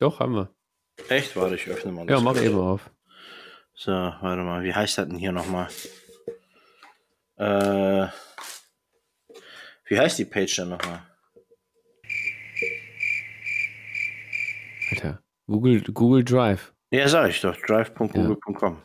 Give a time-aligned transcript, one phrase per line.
[0.00, 0.54] Doch, haben wir.
[1.08, 1.36] Echt?
[1.36, 2.90] Warte, ich öffne mal Ja, mach eben auf.
[3.74, 5.68] So, warte mal, wie heißt das denn hier nochmal?
[7.36, 8.08] Äh,
[9.86, 11.02] wie heißt die Page denn nochmal?
[14.90, 15.22] Alter.
[15.46, 16.74] Google, Google Drive.
[16.90, 18.82] Ja, sag ich doch, drive.google.com.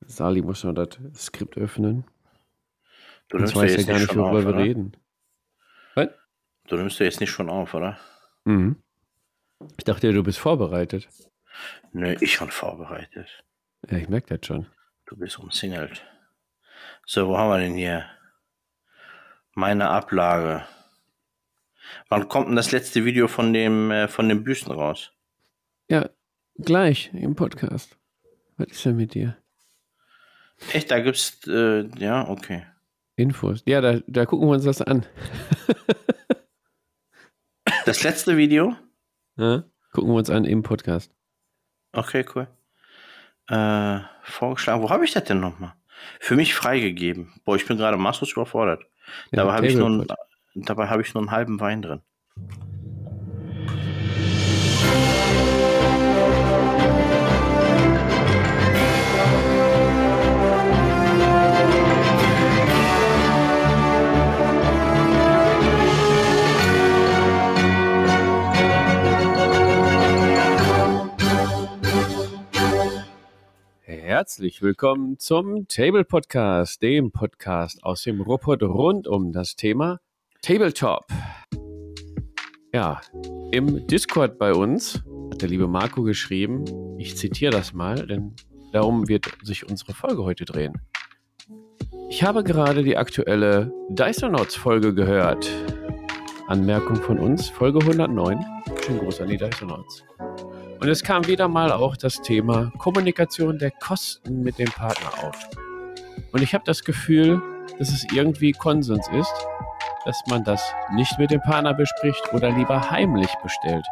[0.00, 2.04] Sali muss noch das Skript öffnen.
[3.28, 4.64] Du nimmst ja ja jetzt gar nicht schon auf, worüber wir oder?
[4.64, 4.96] reden.
[5.94, 6.08] Was?
[6.66, 7.98] Du nimmst ja jetzt nicht schon auf, oder?
[8.44, 8.82] Mhm.
[9.76, 11.08] Ich dachte, du bist vorbereitet.
[11.92, 13.44] Nö, ich schon vorbereitet.
[13.90, 14.66] Ja, ich merke das schon.
[15.06, 16.04] Du bist umsingelt.
[17.04, 18.06] So, wo haben wir denn hier?
[19.54, 20.64] Meine Ablage.
[22.08, 25.12] Wann kommt denn das letzte Video von dem, äh, von dem Büsten raus?
[25.88, 26.08] Ja,
[26.56, 27.98] gleich im Podcast.
[28.56, 29.36] Was ist denn mit dir?
[30.72, 32.66] Echt, da gibt's, äh, ja, okay.
[33.16, 33.62] Infos.
[33.66, 35.04] Ja, da, da gucken wir uns das an.
[37.84, 38.76] Das letzte Video?
[39.36, 39.64] Ja?
[39.92, 41.12] Gucken wir uns an im Podcast.
[41.92, 42.46] Okay, cool.
[43.48, 45.74] Äh, vorgeschlagen, wo habe ich das denn nochmal?
[46.20, 47.32] Für mich freigegeben.
[47.44, 48.82] Boah, ich bin gerade maßlos überfordert.
[49.30, 50.68] Ja, dabei habe ich, nur einen- Tablepod.
[50.68, 52.00] dabei hab ich nur einen halben Wein drin.
[74.22, 79.98] Herzlich willkommen zum Table Podcast, dem Podcast aus dem Ruhrpott rund um das Thema
[80.42, 81.06] Tabletop.
[82.72, 83.00] Ja,
[83.50, 86.64] im Discord bei uns hat der liebe Marco geschrieben,
[86.98, 88.36] ich zitiere das mal, denn
[88.72, 90.80] darum wird sich unsere Folge heute drehen.
[92.08, 95.50] Ich habe gerade die aktuelle Dysonauts Folge gehört.
[96.46, 98.38] Anmerkung von uns, Folge 109.
[98.84, 100.04] Schönen Gruß an die Dysonauts.
[100.82, 105.36] Und es kam wieder mal auch das Thema Kommunikation der Kosten mit dem Partner auf.
[106.32, 107.40] Und ich habe das Gefühl,
[107.78, 109.32] dass es irgendwie Konsens ist,
[110.04, 110.60] dass man das
[110.92, 113.86] nicht mit dem Partner bespricht oder lieber heimlich bestellt.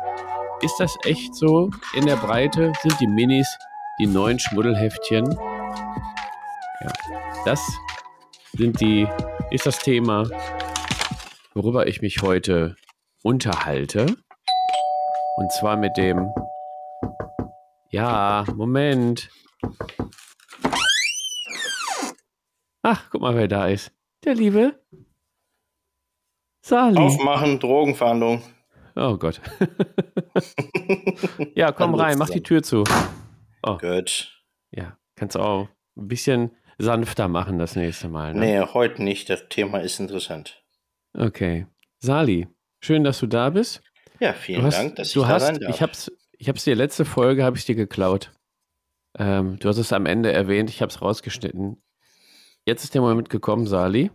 [0.63, 1.71] Ist das echt so?
[1.95, 3.47] In der Breite sind die Minis
[4.01, 5.31] die neuen Schmuddelheftchen.
[6.81, 6.93] Ja,
[7.45, 7.65] das
[8.55, 9.07] sind die,
[9.53, 10.29] ist das Thema,
[11.55, 12.75] worüber ich mich heute
[13.23, 14.07] unterhalte.
[15.37, 16.29] Und zwar mit dem
[17.91, 19.31] ja, Moment.
[22.83, 23.93] Ach, guck mal, wer da ist.
[24.25, 24.81] Der liebe
[26.65, 26.97] Sali.
[26.99, 28.43] Aufmachen, Drogenfahndung.
[28.97, 29.41] Oh Gott.
[31.55, 32.85] ja, komm rein, mach die Tür zu.
[33.63, 34.43] Oh, Gut.
[34.71, 38.35] ja, kannst auch ein bisschen sanfter machen das nächste Mal.
[38.35, 38.41] Ne?
[38.41, 39.29] Nee, heute nicht.
[39.31, 40.63] Das Thema ist interessant.
[41.17, 41.67] Okay.
[42.01, 42.49] Sali,
[42.83, 43.83] schön, dass du da bist.
[44.19, 45.75] Ja, vielen Du hast, Dank, dass du ich da hast, sein darf.
[45.75, 48.33] ich hab's, ich hab's dir letzte Folge habe ich dir geklaut.
[49.19, 51.83] Ähm, du hast es am Ende erwähnt, ich habe es rausgeschnitten.
[52.65, 54.11] Jetzt ist der Moment gekommen, Sali,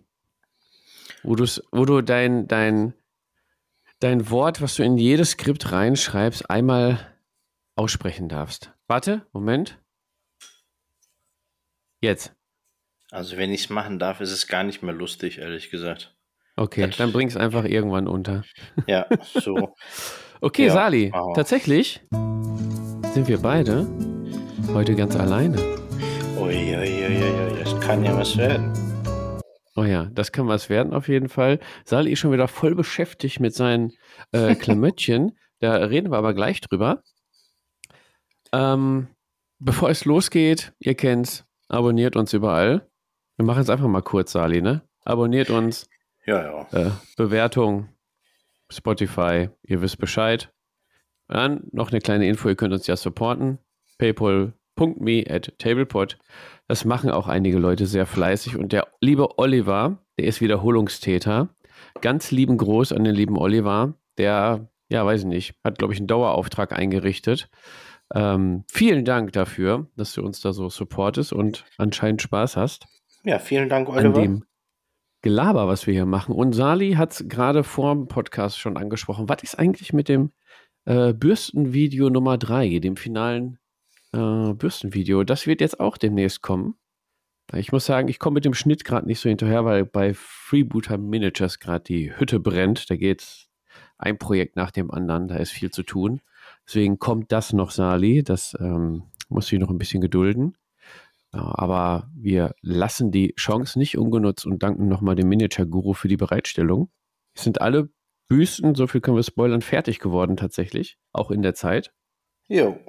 [1.24, 2.94] wo, wo du dein, dein,
[4.00, 7.16] dein Wort, was du in jedes Skript reinschreibst, einmal
[7.75, 8.72] aussprechen darfst.
[8.88, 9.80] Warte, Moment.
[12.02, 12.34] Jetzt.
[13.12, 16.16] Also, wenn ich es machen darf, ist es gar nicht mehr lustig, ehrlich gesagt.
[16.56, 18.44] Okay, Das- dann bring es einfach irgendwann unter.
[18.88, 19.75] Ja, so.
[20.45, 23.88] Okay, Ja, Sali, tatsächlich sind wir beide
[24.75, 25.57] heute ganz alleine.
[26.38, 28.72] Uiuiuiui, das kann ja was werden.
[29.75, 31.59] Oh ja, das kann was werden auf jeden Fall.
[31.84, 33.94] Sali ist schon wieder voll beschäftigt mit seinen
[34.34, 35.35] äh, Klamöttchen.
[35.61, 37.01] da reden wir aber gleich drüber.
[38.53, 39.07] Ähm,
[39.57, 42.88] bevor es losgeht, ihr kennt's, abonniert uns überall.
[43.38, 44.84] Wir machen es einfach mal kurz, Sali, ne?
[45.05, 45.89] Abonniert uns,
[46.28, 46.67] Ja, ja.
[46.88, 47.89] äh, Bewertung,
[48.72, 50.52] Spotify, ihr wisst Bescheid.
[51.28, 53.59] Dann noch eine kleine Info, ihr könnt uns ja supporten.
[53.98, 56.18] paypal.me at tablepod.
[56.68, 58.58] Das machen auch einige Leute sehr fleißig.
[58.58, 61.50] Und der liebe Oliver, der ist Wiederholungstäter.
[62.02, 63.94] Ganz lieben Gruß an den lieben Oliver.
[64.18, 67.50] Der, ja, weiß ich nicht, hat, glaube ich, einen Dauerauftrag eingerichtet.
[68.14, 72.85] Ähm, vielen Dank dafür, dass du uns da so supportest und anscheinend Spaß hast
[73.23, 74.22] Ja, vielen Dank, an Oliver.
[74.22, 74.44] dem
[75.25, 76.35] Gelaber, was wir hier machen.
[76.35, 79.27] Und Sali hat es gerade vor dem Podcast schon angesprochen.
[79.27, 80.31] Was ist eigentlich mit dem
[80.85, 83.57] äh, Bürstenvideo Nummer 3, dem finalen
[84.13, 85.23] äh, Bürstenvideo?
[85.23, 86.75] Das wird jetzt auch demnächst kommen.
[87.53, 90.99] Ich muss sagen, ich komme mit dem Schnitt gerade nicht so hinterher, weil bei Freebooter
[90.99, 92.91] Miniatures gerade die Hütte brennt.
[92.91, 93.47] Da geht
[93.97, 95.27] ein Projekt nach dem anderen.
[95.27, 96.22] Da ist viel zu tun.
[96.67, 98.22] Deswegen kommt das noch, Sali.
[98.22, 100.55] Das ähm, muss ich noch ein bisschen gedulden.
[101.35, 106.08] Ja, aber wir lassen die Chance nicht ungenutzt und danken nochmal dem Miniature Guru für
[106.08, 106.90] die Bereitstellung.
[107.34, 107.90] Es sind alle
[108.29, 111.93] Büsten, so viel können wir spoilern, fertig geworden tatsächlich, auch in der Zeit.
[112.47, 112.79] Jo.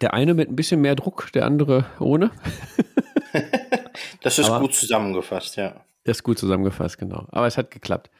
[0.00, 2.30] Der eine mit ein bisschen mehr Druck, der andere ohne.
[4.22, 5.84] das ist Aber gut zusammengefasst, ja.
[6.04, 7.26] Das ist gut zusammengefasst, genau.
[7.30, 8.10] Aber es hat geklappt.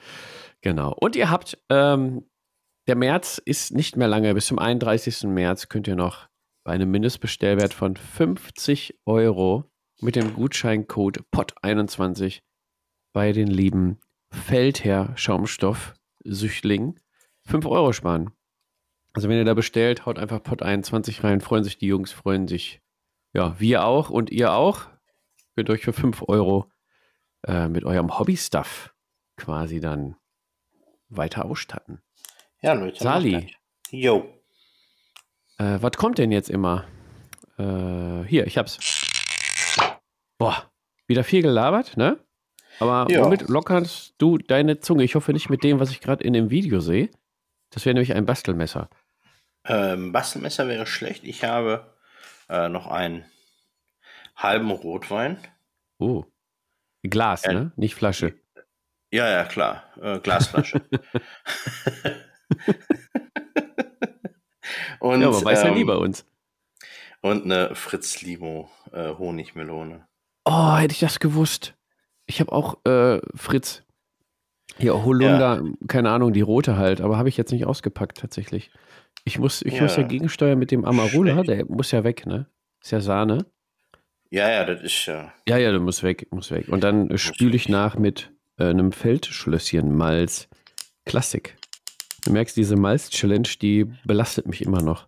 [0.61, 0.93] Genau.
[0.93, 2.29] Und ihr habt, ähm,
[2.87, 4.35] der März ist nicht mehr lange.
[4.35, 5.25] Bis zum 31.
[5.25, 6.29] März könnt ihr noch
[6.67, 9.71] bei einem Mindestbestellwert von 50 Euro
[10.01, 12.41] mit dem Gutscheincode POT21
[13.13, 14.01] bei den lieben
[14.33, 16.99] Feldherr Schaumstoff Süchtling
[17.45, 18.33] 5 Euro sparen.
[19.13, 22.83] Also wenn ihr da bestellt, haut einfach POT21 rein, freuen sich die Jungs, freuen sich,
[23.33, 24.87] ja, wir auch und ihr auch.
[25.55, 26.69] Könnt euch für 5 Euro
[27.47, 28.93] äh, mit eurem Hobby-Stuff
[29.37, 30.17] quasi dann
[31.11, 32.03] weiter ausstatten.
[32.61, 33.05] Ja, Leute.
[33.05, 33.55] Sali.
[33.93, 34.36] Jo.
[35.59, 36.85] Äh, was kommt denn jetzt immer?
[37.59, 38.79] Äh, hier, ich hab's.
[40.39, 40.71] Boah,
[41.07, 42.19] wieder viel gelabert, ne?
[42.79, 43.25] Aber ja.
[43.25, 45.05] womit lockerst du deine Zunge?
[45.05, 47.09] Ich hoffe nicht mit dem, was ich gerade in dem Video sehe.
[47.71, 48.91] Das wäre nämlich ein Bastelmesser.
[49.65, 51.25] Ähm, Bastelmesser wäre schlecht.
[51.25, 51.95] Ich habe
[52.49, 53.25] äh, noch einen
[54.37, 55.39] halben Rotwein.
[55.99, 56.25] Oh.
[57.03, 57.73] Glas, äh, ne?
[57.77, 58.35] Nicht Flasche.
[59.11, 59.85] Ja, ja, klar.
[60.01, 60.83] Äh, Glasflasche.
[65.01, 66.27] und, ja, aber weiß ähm, ja nie bei uns.
[67.21, 70.07] Und eine Fritz Limo äh, Honigmelone.
[70.45, 71.75] Oh, hätte ich das gewusst.
[72.27, 73.83] Ich habe auch äh, Fritz.
[74.79, 75.73] Hier Holunder, ja.
[75.89, 78.71] keine Ahnung, die rote halt, aber habe ich jetzt nicht ausgepackt tatsächlich.
[79.25, 79.83] Ich muss, ich ja.
[79.83, 82.47] muss ja gegensteuern mit dem Amarula, der muss ja weg, ne?
[82.83, 83.47] Ist ja Sahne.
[84.31, 85.33] Ja, ja, das ist ja.
[85.49, 86.69] Ja, ja, der muss weg, muss weg.
[86.69, 90.49] Und dann spüle ich nach mit äh, einem Feldschlösschen Malz.
[91.05, 91.57] Klassik.
[92.27, 95.07] Du merkst, diese Malz-Challenge, die belastet mich immer noch.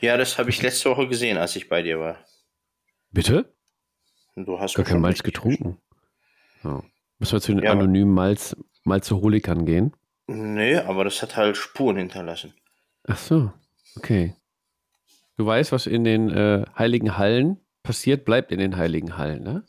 [0.00, 2.24] Ja, das habe ich letzte Woche gesehen, als ich bei dir war.
[3.10, 3.52] Bitte?
[4.36, 5.78] Du hast gar kein Malz getrunken.
[6.62, 6.82] Ja.
[7.18, 9.92] Müssen wir zu den ja, anonymen Malz, Malzeholikern gehen?
[10.28, 12.54] Nee, aber das hat halt Spuren hinterlassen.
[13.08, 13.52] Ach so,
[13.96, 14.36] okay.
[15.36, 19.64] Du weißt, was in den äh, heiligen Hallen passiert, bleibt in den heiligen Hallen, ne?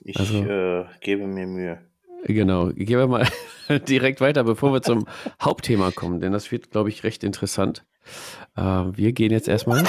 [0.00, 1.85] Ich also, äh, gebe mir Mühe.
[2.28, 3.26] Genau, gehen wir mal
[3.88, 5.06] direkt weiter, bevor wir zum
[5.40, 7.84] Hauptthema kommen, denn das wird, glaube ich, recht interessant.
[8.56, 9.84] Äh, wir gehen jetzt erstmal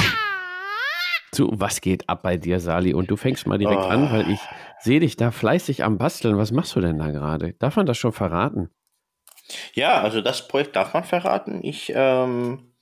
[1.32, 2.94] zu Was geht ab bei dir, Sali?
[2.94, 3.88] Und du fängst mal direkt oh.
[3.88, 4.40] an, weil ich
[4.80, 6.38] sehe dich da fleißig am Basteln.
[6.38, 7.54] Was machst du denn da gerade?
[7.54, 8.70] Darf man das schon verraten?
[9.74, 11.64] Ja, also das Projekt darf man verraten.
[11.64, 12.74] Ich ähm,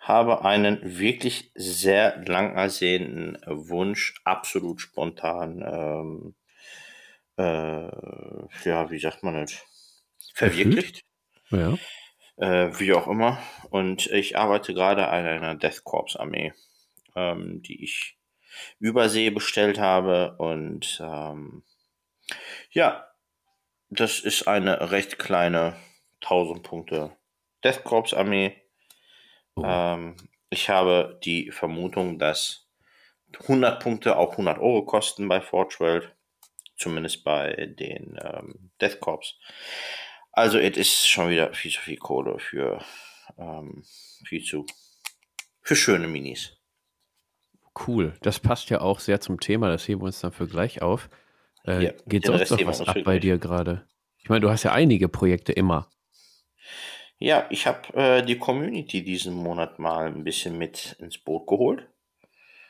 [0.00, 6.34] habe einen wirklich sehr lang ersehnten Wunsch, absolut spontan ähm,
[7.40, 9.62] äh, ja, wie sagt man das,
[10.34, 11.04] verwirklicht.
[11.50, 11.76] Ja.
[12.36, 13.38] Äh, wie auch immer.
[13.70, 16.52] Und ich arbeite gerade an einer Death Corps Armee,
[17.16, 18.18] ähm, die ich
[18.78, 20.36] übersee bestellt habe.
[20.38, 21.64] Und ähm,
[22.70, 23.06] ja,
[23.88, 25.76] das ist eine recht kleine
[26.22, 27.16] 1000 Punkte
[27.64, 28.56] Death Corps Armee.
[29.54, 29.62] Oh.
[29.64, 30.16] Ähm,
[30.50, 32.68] ich habe die Vermutung, dass
[33.42, 36.16] 100 Punkte auch 100 Euro kosten bei Forge World
[36.80, 39.38] zumindest bei den ähm, Death Corps.
[40.32, 42.82] Also es ist schon wieder viel zu viel Kohle für
[43.38, 43.84] ähm,
[44.24, 44.66] viel zu
[45.62, 46.56] für schöne Minis.
[47.86, 50.82] Cool, das passt ja auch sehr zum Thema, das heben wir uns dann für gleich
[50.82, 51.08] auf.
[51.66, 53.86] Äh, ja, geht sonst noch was ab bei dir gerade?
[54.18, 55.88] Ich meine, du hast ja einige Projekte immer.
[57.18, 61.89] Ja, ich habe äh, die Community diesen Monat mal ein bisschen mit ins Boot geholt.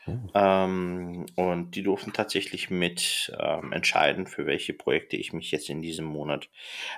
[0.07, 0.17] Oh.
[0.33, 5.81] Ähm, und die durften tatsächlich mit ähm, entscheiden, für welche Projekte ich mich jetzt in
[5.81, 6.49] diesem Monat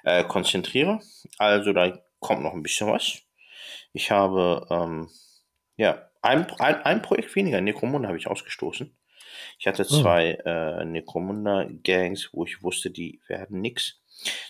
[0.03, 1.01] äh, konzentriere.
[1.37, 3.21] Also da kommt noch ein bisschen was.
[3.91, 5.09] Ich habe ähm,
[5.75, 8.95] ja ein, ein, ein Projekt weniger, Necromunda habe ich ausgestoßen.
[9.59, 10.01] Ich hatte oh.
[10.01, 10.49] zwei oh.
[10.49, 13.99] äh, Necromunda-Gangs, wo ich wusste, die werden nix.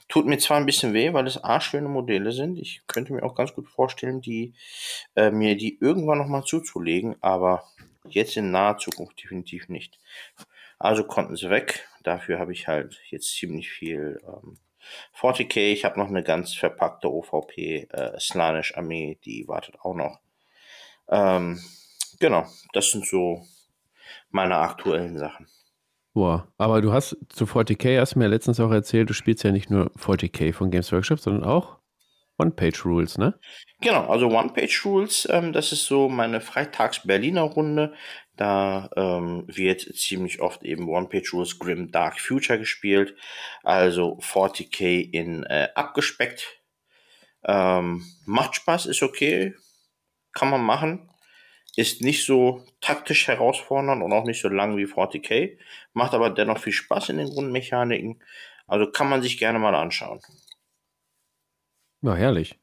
[0.07, 2.59] Tut mir zwar ein bisschen weh, weil es arschschöne Modelle sind.
[2.59, 4.53] Ich könnte mir auch ganz gut vorstellen, die
[5.15, 7.63] äh, mir die irgendwann nochmal zuzulegen, aber
[8.07, 9.99] Jetzt in naher Zukunft definitiv nicht.
[10.79, 11.87] Also konnten sie weg.
[12.03, 14.57] Dafür habe ich halt jetzt ziemlich viel ähm,
[15.17, 15.71] 40k.
[15.71, 20.19] Ich habe noch eine ganz verpackte OVP äh, Slanish Armee, die wartet auch noch.
[21.07, 21.61] Ähm,
[22.19, 23.45] genau, das sind so
[24.29, 25.47] meine aktuellen Sachen.
[26.13, 29.51] Boah, aber du hast zu 40k, hast du mir letztens auch erzählt, du spielst ja
[29.51, 31.79] nicht nur 40k von Games Workshop, sondern auch
[32.37, 33.39] One-Page-Rules, ne?
[33.81, 37.93] Genau, also One-Page-Rules, ähm, das ist so meine Freitags-Berliner Runde.
[38.35, 43.15] Da ähm, wird ziemlich oft eben One-Page-Rules Grim Dark Future gespielt.
[43.63, 46.59] Also 40k in äh, abgespeckt.
[47.45, 49.53] Ähm, macht Spaß, ist okay.
[50.33, 51.09] Kann man machen.
[51.75, 55.57] Ist nicht so taktisch herausfordernd und auch nicht so lang wie 40k.
[55.93, 58.21] Macht aber dennoch viel Spaß in den Grundmechaniken.
[58.67, 60.21] Also kann man sich gerne mal anschauen.
[62.03, 62.59] Ja, herrlich.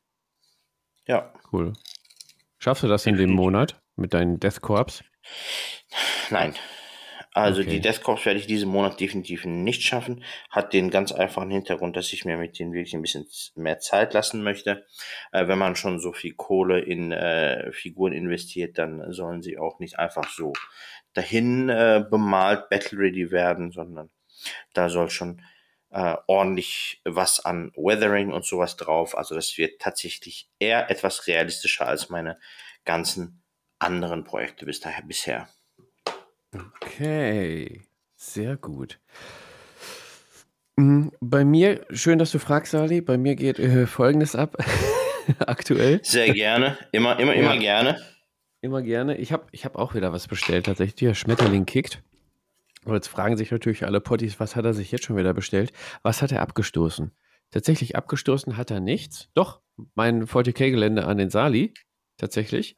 [1.07, 1.33] Ja.
[1.53, 1.73] Cool.
[2.59, 5.03] Schaffst du das in dem Monat mit deinen Death Corps?
[6.31, 6.55] Nein.
[7.33, 7.71] Also Okay.
[7.71, 10.25] die Death Corps werde ich diesen Monat definitiv nicht schaffen.
[10.51, 14.13] Hat den ganz einfachen Hintergrund, dass ich mir mit denen wirklich ein bisschen mehr Zeit
[14.15, 14.85] lassen möchte.
[15.33, 19.79] Äh, wenn man schon so viel Kohle in äh, Figuren investiert, dann sollen sie auch
[19.79, 20.53] nicht einfach so
[21.15, 24.11] dahin äh, bemalt, battle ready werden, sondern
[24.75, 25.41] da soll schon
[25.91, 29.17] äh, ordentlich was an Weathering und sowas drauf.
[29.17, 32.39] Also das wird tatsächlich eher etwas realistischer als meine
[32.85, 33.43] ganzen
[33.79, 35.49] anderen Projekte bis daher bisher.
[36.83, 37.83] Okay,
[38.17, 38.99] sehr gut.
[40.77, 43.01] Mm, Bei mir, schön, dass du fragst, Sali.
[43.01, 44.57] Bei mir geht äh, Folgendes ab.
[45.47, 46.01] Aktuell.
[46.03, 47.41] Sehr gerne, immer, immer, Ja.
[47.41, 48.01] immer gerne.
[48.63, 49.17] Immer gerne.
[49.17, 50.97] Ich habe ich hab auch wieder was bestellt, tatsächlich.
[50.97, 52.03] Der Schmetterling kickt.
[52.85, 55.73] Und jetzt fragen sich natürlich alle Potties, was hat er sich jetzt schon wieder bestellt?
[56.03, 57.13] Was hat er abgestoßen?
[57.51, 59.29] Tatsächlich abgestoßen hat er nichts.
[59.35, 59.61] Doch,
[59.95, 61.75] mein 40k-Gelände an den Sali.
[62.17, 62.77] Tatsächlich.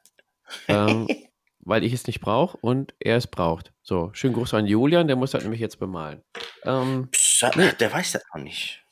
[0.67, 1.07] ähm,
[1.65, 3.73] weil ich es nicht brauche und er es braucht.
[3.81, 6.21] So, schönen Gruß an Julian, der muss das nämlich jetzt bemalen.
[6.63, 7.43] Ähm, Psst,
[7.79, 8.83] der weiß das noch nicht.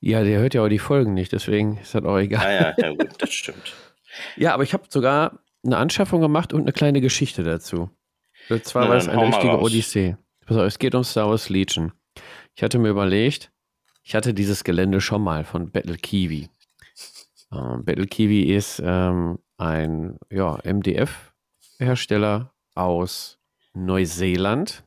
[0.00, 2.44] ja, der hört ja auch die Folgen nicht, deswegen ist das auch egal.
[2.44, 3.74] Ah ja, ja gut, das stimmt.
[4.36, 7.90] Ja, aber ich habe sogar eine Anschaffung gemacht und eine kleine Geschichte dazu.
[8.50, 9.58] Und zwar war es eine richtige.
[9.60, 10.16] Odyssee.
[10.46, 11.92] Pass auf, es geht um Star Wars Legion.
[12.54, 13.52] Ich hatte mir überlegt,
[14.02, 16.50] ich hatte dieses Gelände schon mal von Battle Kiwi.
[17.52, 23.38] Ähm, Battle Kiwi ist ähm, ein ja, MDF-Hersteller aus
[23.74, 24.84] Neuseeland.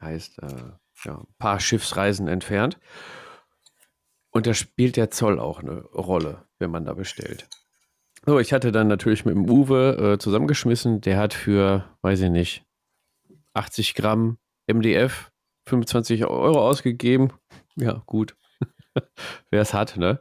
[0.00, 0.72] Heißt, äh,
[1.04, 2.78] ja, ein paar Schiffsreisen entfernt.
[4.30, 7.48] Und da spielt der Zoll auch eine Rolle, wenn man da bestellt.
[8.24, 11.00] So, ich hatte dann natürlich mit dem Uwe äh, zusammengeschmissen.
[11.00, 12.64] Der hat für, weiß ich nicht,
[13.54, 15.30] 80 Gramm MDF
[15.66, 17.32] 25 Euro ausgegeben.
[17.76, 18.36] Ja, gut.
[19.50, 20.20] Wer es hat, ne?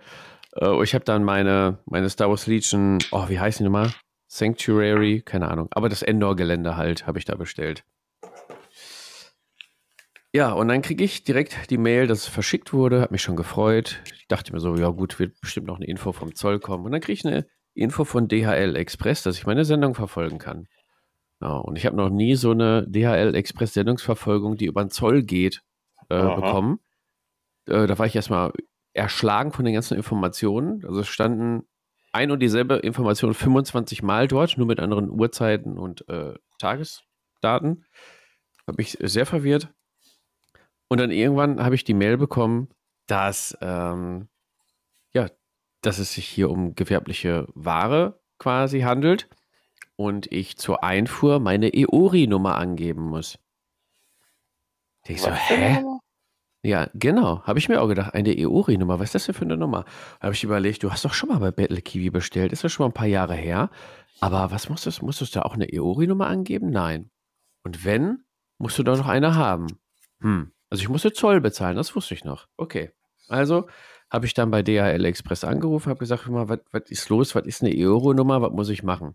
[0.55, 3.91] Äh, ich habe dann meine, meine Star Wars Legion, oh, wie heißt die nochmal?
[4.27, 5.67] Sanctuary, keine Ahnung.
[5.71, 7.83] Aber das Endor-Gelände halt, habe ich da bestellt.
[10.31, 13.35] Ja, und dann kriege ich direkt die Mail, dass es verschickt wurde, hat mich schon
[13.35, 13.99] gefreut.
[14.13, 16.85] Ich dachte mir so, ja gut, wird bestimmt noch eine Info vom Zoll kommen.
[16.85, 20.67] Und dann kriege ich eine Info von DHL Express, dass ich meine Sendung verfolgen kann.
[21.41, 25.23] Ja, und ich habe noch nie so eine DHL Express Sendungsverfolgung, die über den Zoll
[25.23, 25.61] geht,
[26.09, 26.79] äh, bekommen.
[27.67, 28.51] Äh, da war ich erstmal
[28.93, 30.83] erschlagen von den ganzen Informationen.
[30.85, 31.63] Also es standen
[32.11, 37.85] ein und dieselbe Information 25 Mal dort, nur mit anderen Uhrzeiten und äh, Tagesdaten.
[38.67, 39.69] Habe mich sehr verwirrt.
[40.89, 42.69] Und dann irgendwann habe ich die Mail bekommen,
[43.07, 44.27] dass, ähm,
[45.13, 45.27] ja,
[45.81, 49.29] dass es sich hier um gewerbliche Ware quasi handelt
[49.99, 53.37] und ich zur Einfuhr meine EORI-Nummer angeben muss.
[55.05, 55.83] Ich so, hä?
[56.63, 57.43] Ja, genau.
[57.43, 58.99] Habe ich mir auch gedacht, eine EORI-Nummer.
[58.99, 59.83] Was ist das denn für eine Nummer?
[60.21, 62.53] Habe ich überlegt, du hast doch schon mal bei Battle Kiwi bestellt.
[62.53, 63.69] Ist das schon mal ein paar Jahre her?
[64.21, 66.69] Aber was musstest, musstest du da auch eine EORI-Nummer angeben?
[66.69, 67.11] Nein.
[67.65, 68.23] Und wenn,
[68.57, 69.67] musst du doch noch eine haben.
[70.21, 70.53] Hm.
[70.69, 72.47] Also ich musste Zoll bezahlen, das wusste ich noch.
[72.55, 72.93] Okay.
[73.27, 73.67] Also
[74.09, 77.35] habe ich dann bei DHL Express angerufen, habe gesagt, mal, was ist los?
[77.35, 78.41] Was ist eine EORI-Nummer?
[78.41, 79.13] Was muss ich machen?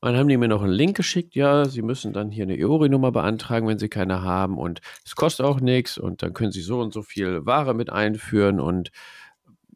[0.00, 2.56] Und dann haben die mir noch einen Link geschickt, ja, Sie müssen dann hier eine
[2.56, 4.56] EORI-Nummer beantragen, wenn Sie keine haben.
[4.56, 7.90] Und es kostet auch nichts und dann können Sie so und so viel Ware mit
[7.90, 8.60] einführen.
[8.60, 8.90] Und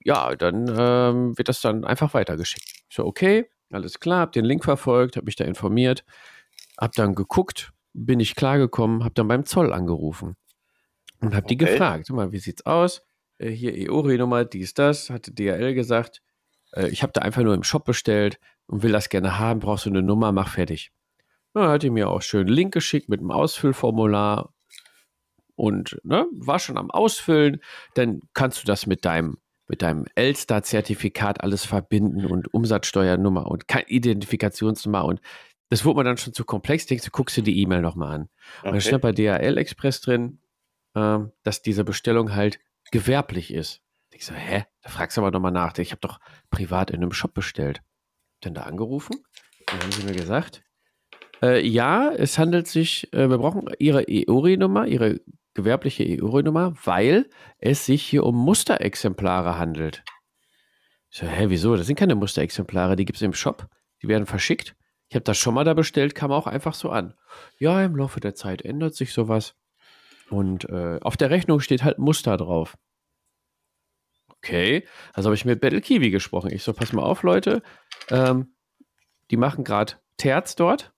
[0.04, 2.68] ja, dann ähm, wird das dann einfach weitergeschickt.
[2.88, 6.04] Ich so, okay, alles klar, hab den Link verfolgt, habe mich da informiert,
[6.78, 10.36] hab dann geguckt, bin ich klargekommen, hab dann beim Zoll angerufen
[11.20, 11.66] und hab die Okay.
[11.66, 13.02] gefragt, sag mal, wie sieht's aus?
[13.38, 16.22] Äh, hier EORI-Nummer, dies, das, hatte DHL gesagt.
[16.72, 19.87] Äh, ich habe da einfach nur im Shop bestellt und will das gerne haben, brauchst
[19.87, 20.92] du eine Nummer, mach fertig.
[21.54, 24.54] Ja, hat die mir auch schön einen Link geschickt mit einem Ausfüllformular
[25.54, 27.61] und ne, war schon am Ausfüllen.
[27.95, 29.38] Dann kannst du das mit deinem,
[29.69, 35.21] mit deinem Elster-Zertifikat alles verbinden und Umsatzsteuernummer und keine Identifikationsnummer und
[35.69, 36.85] das wurde mir dann schon zu komplex.
[36.85, 38.28] Denkst du, guckst dir die E-Mail nochmal an.
[38.62, 40.38] Und da stand bei DHL Express drin,
[40.95, 43.81] ähm, dass diese Bestellung halt gewerblich ist.
[44.12, 44.66] Ich so, hä?
[44.83, 45.78] Da fragst du aber nochmal nach.
[45.78, 47.83] Ich habe doch privat in einem Shop bestellt.
[48.42, 49.16] Dann da angerufen.
[49.66, 50.62] Dann haben sie mir gesagt,
[51.42, 55.20] äh, ja, es handelt sich, äh, wir brauchen Ihre EORI-Nummer, Ihre
[55.54, 60.04] gewerbliche EORI-Nummer, weil es sich hier um Musterexemplare handelt.
[61.11, 61.76] Ich so, hä, wieso?
[61.76, 63.66] Das sind keine Musterexemplare, die gibt es im Shop,
[64.02, 64.76] die werden verschickt.
[65.08, 67.14] Ich habe das schon mal da bestellt, kam auch einfach so an.
[67.58, 69.54] Ja, im Laufe der Zeit ändert sich sowas.
[70.30, 72.78] Und äh, auf der Rechnung steht halt Muster drauf.
[74.44, 76.50] Okay, also habe ich mit Battle Kiwi gesprochen.
[76.52, 77.62] Ich so, pass mal auf, Leute.
[78.11, 78.54] Ähm,
[79.30, 80.92] die machen gerade Terz dort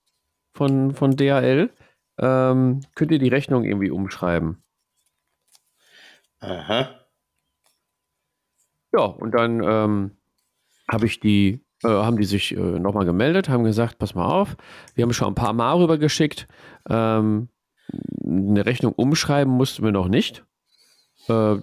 [0.54, 1.70] von, von DHL.
[2.18, 4.62] Ähm, könnt ihr die Rechnung irgendwie umschreiben?
[6.40, 7.00] Aha.
[8.94, 10.16] Ja, und dann ähm,
[10.90, 14.56] habe ich die, äh, haben die sich äh, nochmal gemeldet, haben gesagt, pass mal auf,
[14.94, 16.48] wir haben schon ein paar Mal rübergeschickt.
[16.88, 17.48] Ähm,
[18.24, 20.44] eine Rechnung umschreiben mussten wir noch nicht.
[21.28, 21.56] Äh,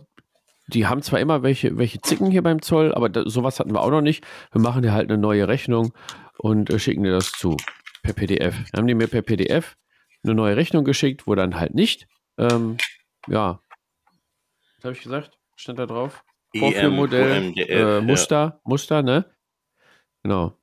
[0.74, 3.82] die haben zwar immer welche, welche Zicken hier beim Zoll, aber da, sowas hatten wir
[3.82, 4.26] auch noch nicht.
[4.52, 5.94] Wir machen dir halt eine neue Rechnung
[6.38, 7.58] und äh, schicken dir das zu
[8.04, 8.56] per PDF.
[8.72, 9.78] Dann haben die mir per PDF
[10.24, 12.78] eine neue Rechnung geschickt, wo dann halt nicht, ähm,
[13.28, 13.60] ja,
[14.82, 15.38] was habe ich gesagt?
[15.56, 16.24] Stand da drauf?
[16.58, 18.60] Vorführmodell, äh, Muster, ja.
[18.64, 19.26] Muster, ne?
[20.24, 20.58] Genau.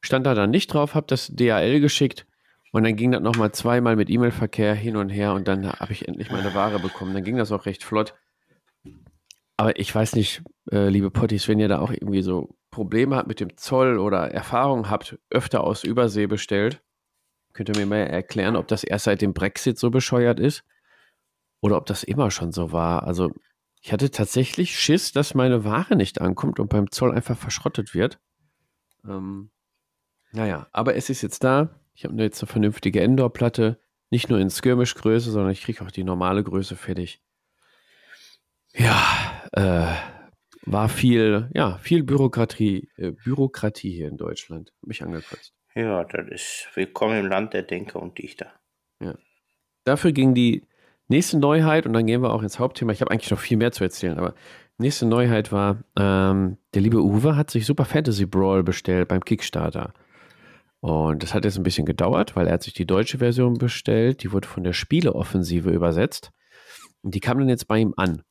[0.00, 2.26] Stand da dann nicht drauf, habe das DHL geschickt
[2.72, 6.08] und dann ging das nochmal zweimal mit E-Mail-Verkehr hin und her und dann habe ich
[6.08, 7.14] endlich meine Ware bekommen.
[7.14, 8.14] Dann ging das auch recht flott.
[9.58, 13.26] Aber ich weiß nicht, äh, liebe Potties, wenn ihr da auch irgendwie so Probleme habt
[13.26, 16.80] mit dem Zoll oder Erfahrungen habt, öfter aus Übersee bestellt,
[17.52, 20.62] könnt ihr mir mal erklären, ob das erst seit dem Brexit so bescheuert ist
[21.60, 23.02] oder ob das immer schon so war.
[23.02, 23.32] Also
[23.82, 28.20] ich hatte tatsächlich Schiss, dass meine Ware nicht ankommt und beim Zoll einfach verschrottet wird.
[29.04, 29.50] Ähm,
[30.30, 31.80] naja, aber es ist jetzt da.
[31.94, 33.80] Ich habe jetzt eine vernünftige Indoor-Platte.
[34.10, 37.20] Nicht nur in Skirmish-Größe, sondern ich kriege auch die normale Größe fertig.
[38.72, 39.86] Ja, äh,
[40.62, 44.72] war viel, ja, viel Bürokratie, äh, Bürokratie hier in Deutschland.
[44.82, 45.52] Mich angekotzt.
[45.74, 48.52] Ja, das ist willkommen im Land der Denker und Dichter.
[49.00, 49.14] Ja.
[49.84, 50.66] Dafür ging die
[51.08, 52.92] nächste Neuheit, und dann gehen wir auch ins Hauptthema.
[52.92, 54.34] Ich habe eigentlich noch viel mehr zu erzählen, aber
[54.76, 59.94] nächste Neuheit war, ähm, der liebe Uwe hat sich Super Fantasy Brawl bestellt beim Kickstarter.
[60.80, 64.22] Und das hat jetzt ein bisschen gedauert, weil er hat sich die deutsche Version bestellt.
[64.22, 66.30] Die wurde von der Spieleoffensive übersetzt.
[67.02, 68.22] Und die kam dann jetzt bei ihm an.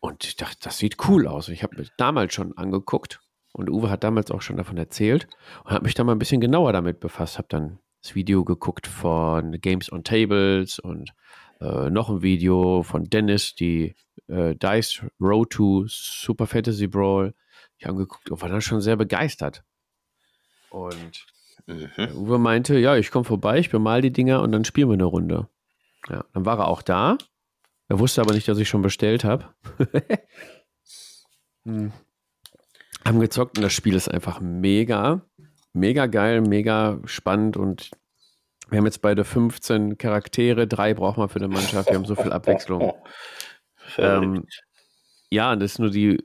[0.00, 1.48] Und ich dachte, das sieht cool aus.
[1.48, 3.20] Und ich habe mich damals schon angeguckt.
[3.52, 5.28] Und Uwe hat damals auch schon davon erzählt.
[5.64, 7.38] Und habe mich dann mal ein bisschen genauer damit befasst.
[7.38, 11.12] Habe dann das Video geguckt von Games on Tables und
[11.60, 13.94] äh, noch ein Video von Dennis, die
[14.28, 17.34] äh, Dice Road to Super Fantasy Brawl.
[17.78, 19.62] Ich habe geguckt und war dann schon sehr begeistert.
[20.70, 21.26] Und
[21.66, 21.90] mhm.
[22.14, 25.04] Uwe meinte, ja, ich komme vorbei, ich bemal die Dinger und dann spielen wir eine
[25.04, 25.48] Runde.
[26.08, 27.18] Ja, dann war er auch da.
[27.90, 29.46] Er wusste aber nicht, dass ich schon bestellt habe.
[31.64, 31.92] hm.
[33.04, 35.22] Haben gezockt und das Spiel ist einfach mega,
[35.72, 37.90] mega geil, mega spannend und
[38.68, 42.14] wir haben jetzt beide 15 Charaktere, drei braucht man für eine Mannschaft, wir haben so
[42.14, 42.92] viel Abwechslung.
[43.98, 44.46] ähm,
[45.28, 46.22] ja, und das ist nur die,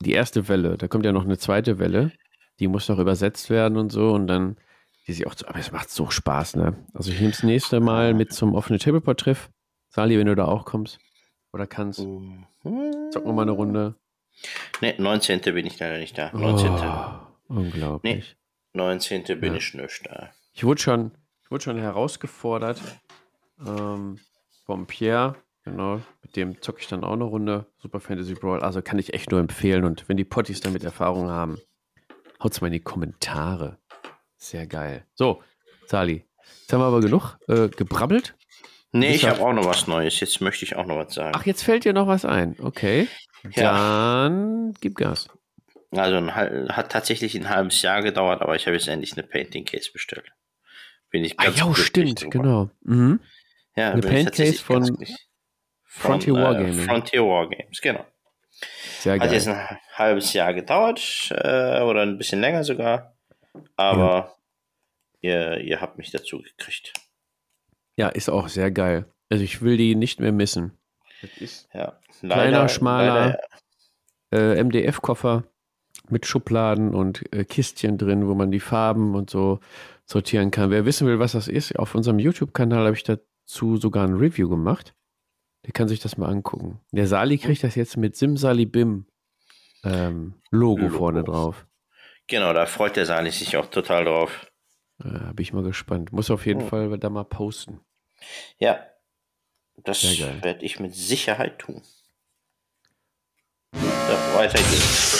[0.00, 0.78] die erste Welle.
[0.78, 2.12] Da kommt ja noch eine zweite Welle.
[2.60, 4.56] Die muss noch übersetzt werden und so und dann
[5.08, 6.76] die sich auch zu, aber es macht so Spaß, ne?
[6.94, 9.50] Also ich nehme das nächste Mal mit zum offenen Tableport-Treff.
[9.88, 11.00] Sali, wenn du da auch kommst
[11.52, 12.00] oder kannst.
[12.00, 12.46] Mhm.
[13.10, 13.94] Zocken wir mal eine Runde.
[14.80, 15.40] Ne, 19.
[15.40, 16.30] bin ich leider nicht da.
[16.32, 16.70] 19.
[16.70, 18.36] Oh, unglaublich.
[18.74, 19.24] Nee, 19.
[19.40, 19.54] bin ja.
[19.54, 20.30] ich nicht da.
[20.52, 21.12] Ich wurde schon,
[21.44, 22.80] ich wurde schon herausgefordert
[23.66, 24.18] ähm,
[24.64, 25.36] vom Pierre.
[25.64, 27.66] Genau, mit dem zocke ich dann auch eine Runde.
[27.78, 28.60] Super Fantasy Brawl.
[28.60, 29.84] Also kann ich echt nur empfehlen.
[29.84, 31.58] Und wenn die Potties damit Erfahrung haben,
[32.42, 33.78] haut's mal in die Kommentare.
[34.36, 35.04] Sehr geil.
[35.14, 35.42] So,
[35.86, 36.24] Sali,
[36.60, 38.37] jetzt haben wir aber genug äh, gebrabbelt.
[38.92, 40.18] Nee, ich habe auch noch was Neues.
[40.20, 41.32] Jetzt möchte ich auch noch was sagen.
[41.36, 42.56] Ach, jetzt fällt dir noch was ein.
[42.60, 43.06] Okay.
[43.54, 43.72] Ja.
[44.24, 45.28] Dann gib Gas.
[45.90, 49.90] Also hat tatsächlich ein halbes Jahr gedauert, aber ich habe jetzt endlich eine Painting Case
[49.92, 50.32] bestellt.
[51.10, 52.30] Bin ich ganz Ah, ja, stimmt, drüber.
[52.30, 52.70] genau.
[52.82, 53.20] Mhm.
[53.76, 55.06] Ja, eine Paint Case von, von
[55.84, 56.84] Frontier äh, Wargames.
[56.84, 58.04] Frontier Wargames, genau.
[58.98, 59.28] Sehr geil.
[59.28, 63.16] Hat jetzt ein halbes Jahr gedauert äh, oder ein bisschen länger sogar,
[63.76, 64.36] aber
[65.22, 65.56] ja.
[65.56, 66.92] ihr, ihr habt mich dazu gekriegt.
[67.98, 69.06] Ja, ist auch sehr geil.
[69.28, 70.72] Also ich will die nicht mehr missen.
[71.74, 73.38] Ja, leider, kleiner, schmaler
[74.32, 75.42] äh, MDF-Koffer
[76.08, 79.58] mit Schubladen und äh, Kistchen drin, wo man die Farben und so
[80.04, 80.70] sortieren kann.
[80.70, 84.48] Wer wissen will, was das ist, auf unserem YouTube-Kanal habe ich dazu sogar ein Review
[84.48, 84.94] gemacht.
[85.66, 86.80] Der kann sich das mal angucken.
[86.92, 89.06] Der Sali kriegt das jetzt mit Simsalibim
[89.82, 91.66] ähm, Logo, Logo, vorne drauf.
[92.28, 94.46] Genau, da freut der Sali sich auch total drauf.
[95.02, 96.12] Äh, bin ich mal gespannt.
[96.12, 96.66] Muss auf jeden oh.
[96.66, 97.80] Fall da mal posten.
[98.58, 98.86] Ja,
[99.76, 101.82] das werde ich mit Sicherheit tun.
[103.74, 105.18] Ja, weiter geht's.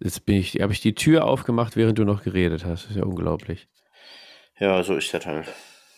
[0.00, 2.84] Jetzt bin ich, habe ich die Tür aufgemacht, während du noch geredet hast.
[2.84, 3.68] Das ist ja unglaublich.
[4.58, 5.52] Ja, so ist das halt.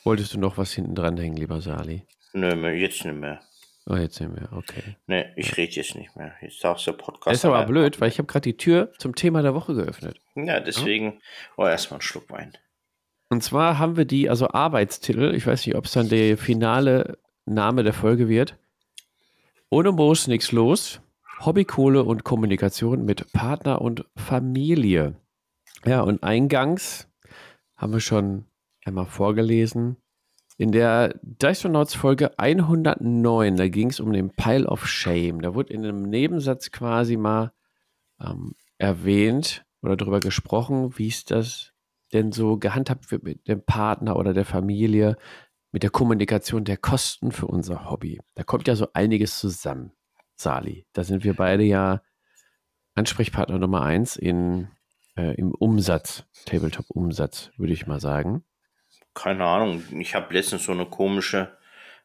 [0.05, 2.07] Wolltest du noch was hinten dran hängen, lieber Sali?
[2.33, 3.41] Nö, jetzt nicht mehr.
[3.87, 4.97] Oh, jetzt nicht mehr, okay.
[5.07, 6.35] Nee, ich rede jetzt nicht mehr.
[6.43, 7.27] Jetzt darfst du Podcast.
[7.27, 10.21] Das ist aber blöd, weil ich habe gerade die Tür zum Thema der Woche geöffnet.
[10.35, 11.23] Ja, deswegen.
[11.57, 12.57] Oh, erstmal einen Schluck Wein.
[13.31, 17.19] Und zwar haben wir die, also Arbeitstitel, ich weiß nicht, ob es dann der finale
[17.45, 18.57] Name der Folge wird.
[19.71, 21.01] Ohne Moos nichts los.
[21.41, 25.15] Hobbykohle und Kommunikation mit Partner und Familie.
[25.85, 27.09] Ja, und eingangs
[27.77, 28.47] haben wir schon
[28.85, 29.97] einmal vorgelesen.
[30.57, 35.41] In der Dysonauts Folge 109, da ging es um den Pile of Shame.
[35.41, 37.53] Da wurde in einem Nebensatz quasi mal
[38.21, 41.73] ähm, erwähnt oder darüber gesprochen, wie es das
[42.13, 45.17] denn so gehandhabt wird mit dem Partner oder der Familie,
[45.73, 48.21] mit der Kommunikation der Kosten für unser Hobby.
[48.35, 49.93] Da kommt ja so einiges zusammen,
[50.35, 50.87] Sali.
[50.93, 52.03] Da sind wir beide ja
[52.95, 54.69] Ansprechpartner Nummer eins in,
[55.17, 58.45] äh, im Umsatz, Tabletop-Umsatz, würde ich mal sagen
[59.19, 61.59] keine Ahnung, ich habe letztens so eine komische,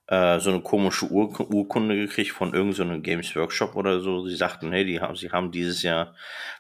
[0.08, 4.28] äh, so eine komische Ur Urkunde gekriegt von irgendeinem so Games Workshop oder so.
[4.28, 6.16] Sie sagten, hey, die haben, sie haben dieses Jahr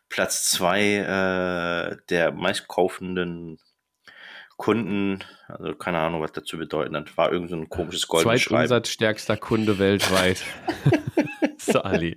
[0.09, 3.59] Platz zwei äh, der meistkaufenden
[4.57, 9.35] Kunden, also keine Ahnung, was dazu bedeutet hat, war irgend so ein komisches goldenes Zweitumsatzstärkster
[9.37, 10.43] Kunde weltweit.
[11.57, 12.15] Sali.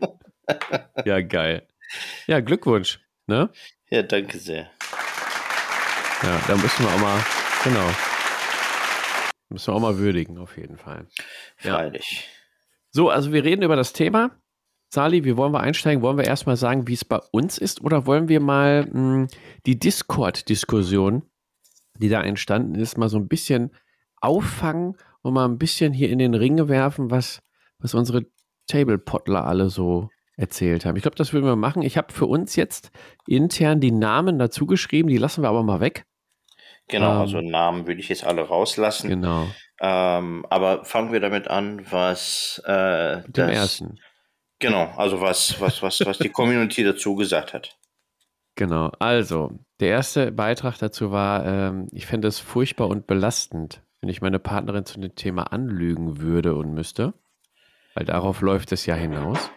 [1.05, 1.67] Ja, geil.
[2.27, 3.01] Ja, Glückwunsch.
[3.27, 3.51] Ne?
[3.91, 4.71] Ja, danke sehr.
[6.23, 7.25] Ja, da müssen wir auch mal,
[7.65, 8.16] genau.
[9.49, 11.07] Müssen wir auch mal würdigen, auf jeden Fall.
[11.57, 12.25] Freilich.
[12.25, 12.37] Ja.
[12.91, 14.31] So, also wir reden über das Thema.
[14.89, 16.03] Sali, wie wollen wir einsteigen?
[16.03, 19.29] Wollen wir erstmal sagen, wie es bei uns ist oder wollen wir mal mh, hm,
[19.67, 21.23] die Discord-Diskussion,
[21.99, 23.73] die da entstanden ist, mal so ein bisschen
[24.21, 27.43] auffangen und mal ein bisschen hier in den Ringe werfen, was,
[27.79, 28.27] was unsere
[28.69, 30.97] Table-Pottler alle so erzählt haben.
[30.97, 31.83] Ich glaube, das würden wir machen.
[31.83, 32.91] Ich habe für uns jetzt
[33.27, 36.07] intern die Namen dazu geschrieben, die lassen wir aber mal weg.
[36.89, 39.09] Genau, ähm, also Namen würde ich jetzt alle rauslassen.
[39.09, 39.47] Genau.
[39.81, 43.99] Ähm, aber fangen wir damit an, was äh, Mit dem ersten.
[44.59, 47.77] Genau, also was, was, was, was die Community dazu gesagt hat.
[48.55, 54.09] Genau, also der erste Beitrag dazu war, ähm, ich fände es furchtbar und belastend, wenn
[54.09, 57.13] ich meine Partnerin zu dem Thema anlügen würde und müsste,
[57.95, 59.51] weil darauf läuft es ja hinaus.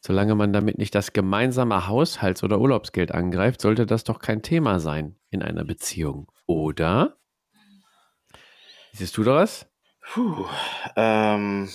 [0.00, 4.78] Solange man damit nicht das gemeinsame Haushalts- oder Urlaubsgeld angreift, sollte das doch kein Thema
[4.78, 6.30] sein in einer Beziehung.
[6.46, 7.16] Oder?
[8.92, 9.66] Siehst du das?
[10.00, 10.46] Puh,
[10.96, 11.70] ähm,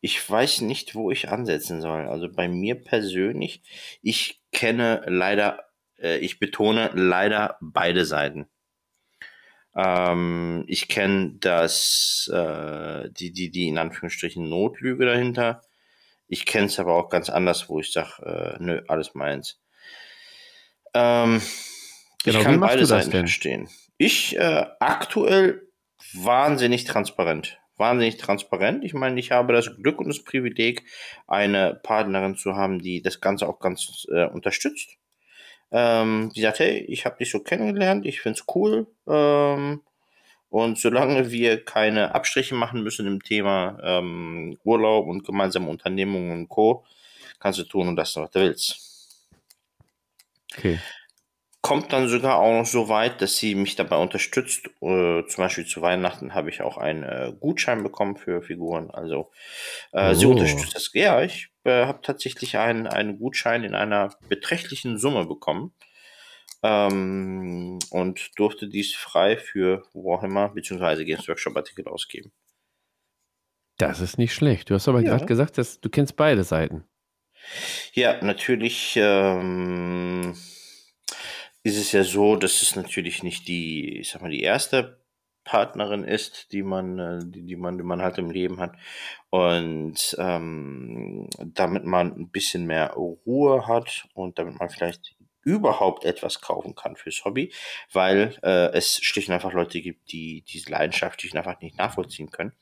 [0.00, 2.08] ich weiß nicht, wo ich ansetzen soll.
[2.08, 3.62] Also bei mir persönlich,
[4.02, 5.68] ich kenne leider,
[5.98, 8.48] äh, ich betone leider beide Seiten.
[9.76, 15.60] Ähm, ich kenne das, äh, die, die, die in Anführungsstrichen Notlüge dahinter.
[16.28, 19.60] Ich kenne es aber auch ganz anders, wo ich sage, äh, nö, alles meins.
[20.94, 21.42] Ähm,
[22.26, 23.68] genau, ich kann beide Seiten verstehen.
[23.98, 25.62] Ich äh, aktuell
[26.12, 27.58] wahnsinnig transparent.
[27.78, 28.84] Wahnsinnig transparent.
[28.84, 30.84] Ich meine, ich habe das Glück und das Privileg,
[31.26, 34.96] eine Partnerin zu haben, die das Ganze auch ganz äh, unterstützt.
[35.70, 38.86] Ähm, die sagt, hey, ich habe dich so kennengelernt, ich finde es cool.
[39.08, 39.82] Ähm,
[40.48, 46.48] und solange wir keine Abstriche machen müssen im Thema ähm, Urlaub und gemeinsame Unternehmungen und
[46.48, 46.84] Co.,
[47.40, 49.28] kannst du tun und das, was du willst.
[50.56, 50.78] Okay.
[51.66, 54.68] Kommt dann sogar auch noch so weit, dass sie mich dabei unterstützt.
[54.80, 58.90] Äh, zum Beispiel zu Weihnachten habe ich auch einen äh, Gutschein bekommen für Figuren.
[58.90, 59.32] Also
[59.92, 60.14] äh, oh.
[60.14, 60.90] sie unterstützt das.
[60.92, 65.74] Ja, ich äh, habe tatsächlich einen, einen Gutschein in einer beträchtlichen Summe bekommen
[66.62, 71.04] ähm, und durfte dies frei für Warhammer bzw.
[71.04, 72.30] Games Workshop Artikel ausgeben.
[73.76, 74.70] Das ist nicht schlecht.
[74.70, 75.10] Du hast aber ja.
[75.10, 76.84] gerade gesagt, dass du kennst beide Seiten.
[77.92, 80.34] Ja, natürlich ähm,
[81.66, 85.00] ist es ja so, dass es natürlich nicht die, ich sag mal, die erste
[85.42, 88.76] Partnerin ist, die man, äh, die, die man, die man halt im Leben hat.
[89.30, 95.15] Und ähm, damit man ein bisschen mehr Ruhe hat und damit man vielleicht
[95.46, 97.52] überhaupt etwas kaufen kann fürs Hobby,
[97.92, 102.32] weil äh, es schlicht und einfach Leute gibt, die diese Leidenschaft schlicht einfach nicht nachvollziehen
[102.32, 102.52] können.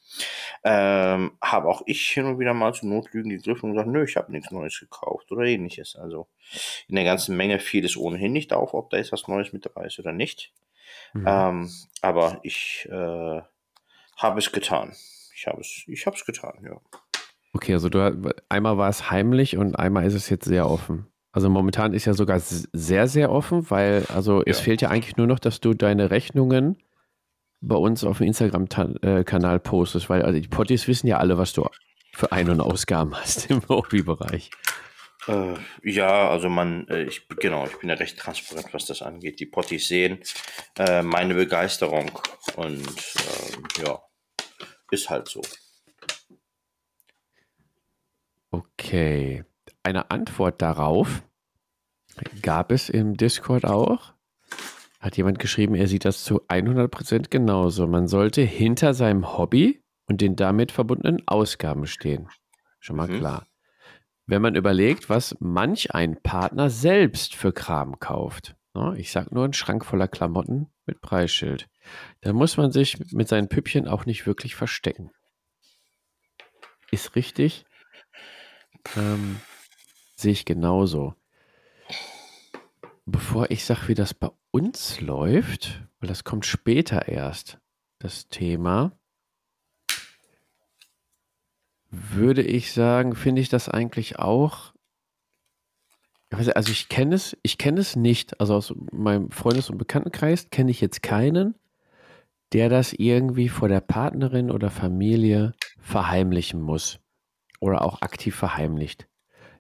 [0.65, 4.17] Ähm, habe auch ich hin und wieder mal zu Notlügen gegriffen und gesagt, nö, ich
[4.17, 5.97] habe nichts Neues gekauft oder ähnliches.
[5.97, 6.29] Also
[6.87, 9.65] in der ganzen Menge fiel es ohnehin nicht auf, ob da jetzt was Neues mit
[9.65, 10.53] dabei ist oder nicht.
[11.15, 11.25] Mhm.
[11.27, 11.71] Ähm,
[12.03, 13.41] aber ich äh,
[14.19, 14.95] habe es getan.
[15.35, 16.79] Ich habe es, ich habe es getan, ja.
[17.55, 21.07] Okay, also du, einmal war es heimlich und einmal ist es jetzt sehr offen.
[21.35, 24.45] Also momentan ist ja sogar sehr, sehr offen, weil also ja.
[24.47, 26.79] es fehlt ja eigentlich nur noch, dass du deine Rechnungen
[27.61, 31.67] bei uns auf dem Instagram-Kanal postest, weil also die Potties wissen ja alle, was du
[32.13, 34.49] für Ein- und Ausgaben hast im Hobbybereich.
[35.27, 39.41] Äh, ja, also man, äh, ich genau, ich bin ja recht transparent, was das angeht.
[39.41, 40.21] Die Potties sehen
[40.79, 42.13] äh, meine Begeisterung
[42.55, 44.01] und ähm, ja,
[44.93, 45.43] ist halt so.
[48.53, 49.45] Okay
[49.85, 51.23] eine Antwort darauf
[52.43, 54.15] gab es im Discord auch.
[55.01, 57.87] Hat jemand geschrieben, er sieht das zu 100% genauso.
[57.87, 62.29] Man sollte hinter seinem Hobby und den damit verbundenen Ausgaben stehen.
[62.81, 63.19] Schon mal mhm.
[63.19, 63.47] klar.
[64.27, 68.57] Wenn man überlegt, was manch ein Partner selbst für Kram kauft.
[68.75, 68.95] Ne?
[68.99, 71.69] Ich sag nur einen Schrank voller Klamotten mit Preisschild.
[72.23, 75.11] Da muss man sich mit seinen Püppchen auch nicht wirklich verstecken.
[76.91, 77.67] Ist richtig.
[78.97, 79.41] Ähm,
[80.15, 81.15] sehe ich genauso.
[83.07, 87.59] Bevor ich sage, wie das bei uns läuft, weil das kommt später erst,
[87.99, 88.93] das Thema,
[91.91, 94.75] würde ich sagen, finde ich das eigentlich auch.
[96.31, 98.41] Also ich kenne es, ich kenne es nicht.
[98.41, 101.55] Also aus meinem Freundes- und Bekanntenkreis kenne ich jetzt keinen,
[102.53, 106.99] der das irgendwie vor der Partnerin oder Familie verheimlichen muss.
[107.61, 109.07] Oder auch aktiv verheimlicht.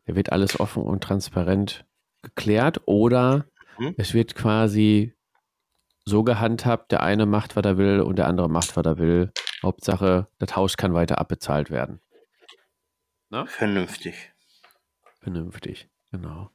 [0.06, 1.84] Da wird alles offen und transparent
[2.22, 3.46] geklärt oder
[3.78, 3.94] mhm.
[3.96, 5.14] es wird quasi
[6.04, 9.32] so gehandhabt, der eine macht, was er will und der andere macht, was er will.
[9.62, 12.00] Hauptsache, das Haus kann weiter abbezahlt werden.
[13.30, 13.46] Na?
[13.46, 14.32] Vernünftig.
[15.20, 16.50] Vernünftig, genau.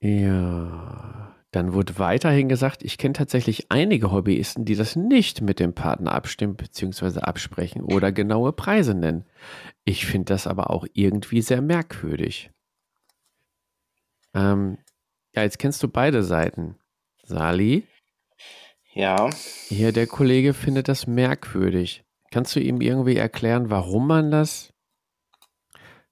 [0.00, 1.29] Ja.
[1.52, 6.12] Dann wurde weiterhin gesagt, ich kenne tatsächlich einige Hobbyisten, die das nicht mit dem Partner
[6.12, 7.20] abstimmen bzw.
[7.20, 9.24] absprechen oder genaue Preise nennen.
[9.84, 12.50] Ich finde das aber auch irgendwie sehr merkwürdig.
[14.32, 14.78] Ähm,
[15.34, 16.76] ja, jetzt kennst du beide Seiten.
[17.24, 17.84] Sali?
[18.92, 19.30] Ja.
[19.68, 22.04] Hier, der Kollege findet das merkwürdig.
[22.30, 24.72] Kannst du ihm irgendwie erklären, warum man das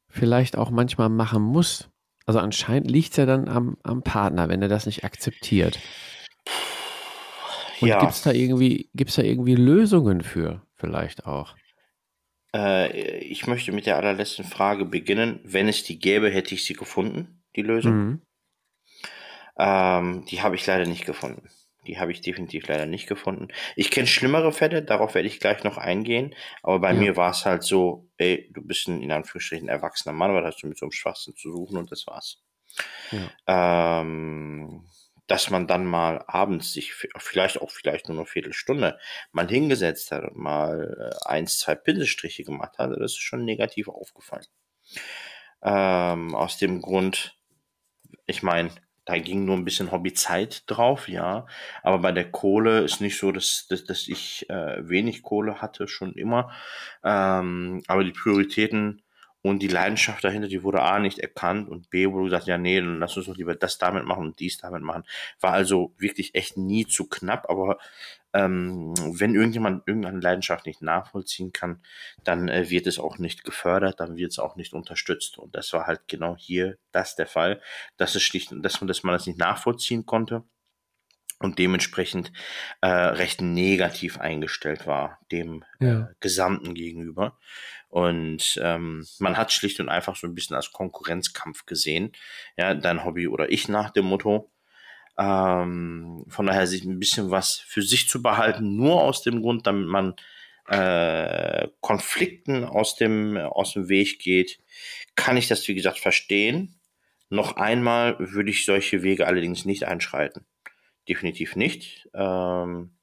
[0.09, 1.89] vielleicht auch manchmal machen muss?
[2.29, 5.79] Also anscheinend liegt es ja dann am, am Partner, wenn er das nicht akzeptiert.
[7.81, 8.01] Und ja.
[8.01, 11.57] gibt es da, irgendwie, da irgendwie Lösungen für, vielleicht auch?
[12.55, 15.41] Äh, ich möchte mit der allerletzten Frage beginnen.
[15.43, 17.97] Wenn es die gäbe, hätte ich sie gefunden, die Lösung.
[17.97, 18.23] Mhm.
[19.59, 21.49] Ähm, die habe ich leider nicht gefunden.
[21.89, 23.49] Die habe ich definitiv leider nicht gefunden.
[23.75, 26.35] Ich kenne schlimmere Fälle, darauf werde ich gleich noch eingehen.
[26.63, 27.01] Aber bei ja.
[27.01, 30.63] mir war es halt so, ey, du bist ein in Anführungsstrichen erwachsener Mann, was hast
[30.63, 32.43] du mit so einem Schwachsinn zu suchen und das war's.
[33.11, 34.01] Ja.
[34.01, 34.85] Ähm,
[35.27, 38.99] dass man dann mal abends sich vielleicht auch vielleicht nur eine Viertelstunde
[39.33, 43.89] mal hingesetzt hat und mal äh, eins, zwei Pinselstriche gemacht hat, das ist schon negativ
[43.89, 44.47] aufgefallen.
[45.63, 47.39] Ähm, aus dem Grund,
[48.27, 48.71] ich meine,
[49.09, 51.47] da ging nur ein bisschen Hobbyzeit drauf, ja.
[51.83, 55.89] Aber bei der Kohle ist nicht so, dass, dass, dass ich äh, wenig Kohle hatte,
[55.89, 56.51] schon immer.
[57.03, 59.01] Ähm, aber die Prioritäten
[59.43, 62.81] und die Leidenschaft dahinter, die wurde A nicht erkannt und B wurde gesagt, ja, nee,
[62.81, 65.05] dann lass uns doch lieber das damit machen und dies damit machen.
[65.41, 67.79] War also wirklich echt nie zu knapp, aber
[68.35, 71.81] ähm, wenn irgendjemand irgendeine Leidenschaft nicht nachvollziehen kann,
[72.25, 75.39] dann äh, wird es auch nicht gefördert, dann wird es auch nicht unterstützt.
[75.39, 77.61] Und das war halt genau hier das der Fall,
[77.97, 80.45] dass es schlicht, dass man, dass man das nicht nachvollziehen konnte
[81.41, 82.33] und dementsprechend
[82.81, 86.01] äh, recht negativ eingestellt war dem äh, ja.
[86.01, 87.39] äh, Gesamten gegenüber.
[87.89, 92.13] Und ähm, man hat schlicht und einfach so ein bisschen als Konkurrenzkampf gesehen,
[92.57, 94.51] ja, dein Hobby oder ich nach dem Motto.
[95.19, 99.67] Ähm, von daher sich ein bisschen was für sich zu behalten, nur aus dem Grund,
[99.67, 100.15] damit man
[100.69, 104.61] äh, Konflikten aus dem, aus dem Weg geht,
[105.17, 106.79] kann ich das, wie gesagt, verstehen.
[107.31, 110.47] Noch einmal würde ich solche Wege allerdings nicht einschreiten.
[111.09, 112.09] Definitiv nicht.
[112.15, 112.98] Ähm,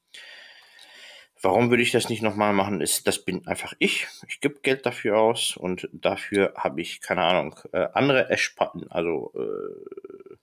[1.45, 2.81] warum würde ich das nicht nochmal machen?
[2.81, 4.08] Ist, das bin einfach ich.
[4.27, 9.31] Ich gebe Geld dafür aus und dafür habe ich, keine Ahnung, äh, andere Ersparten, also
[9.36, 10.36] äh,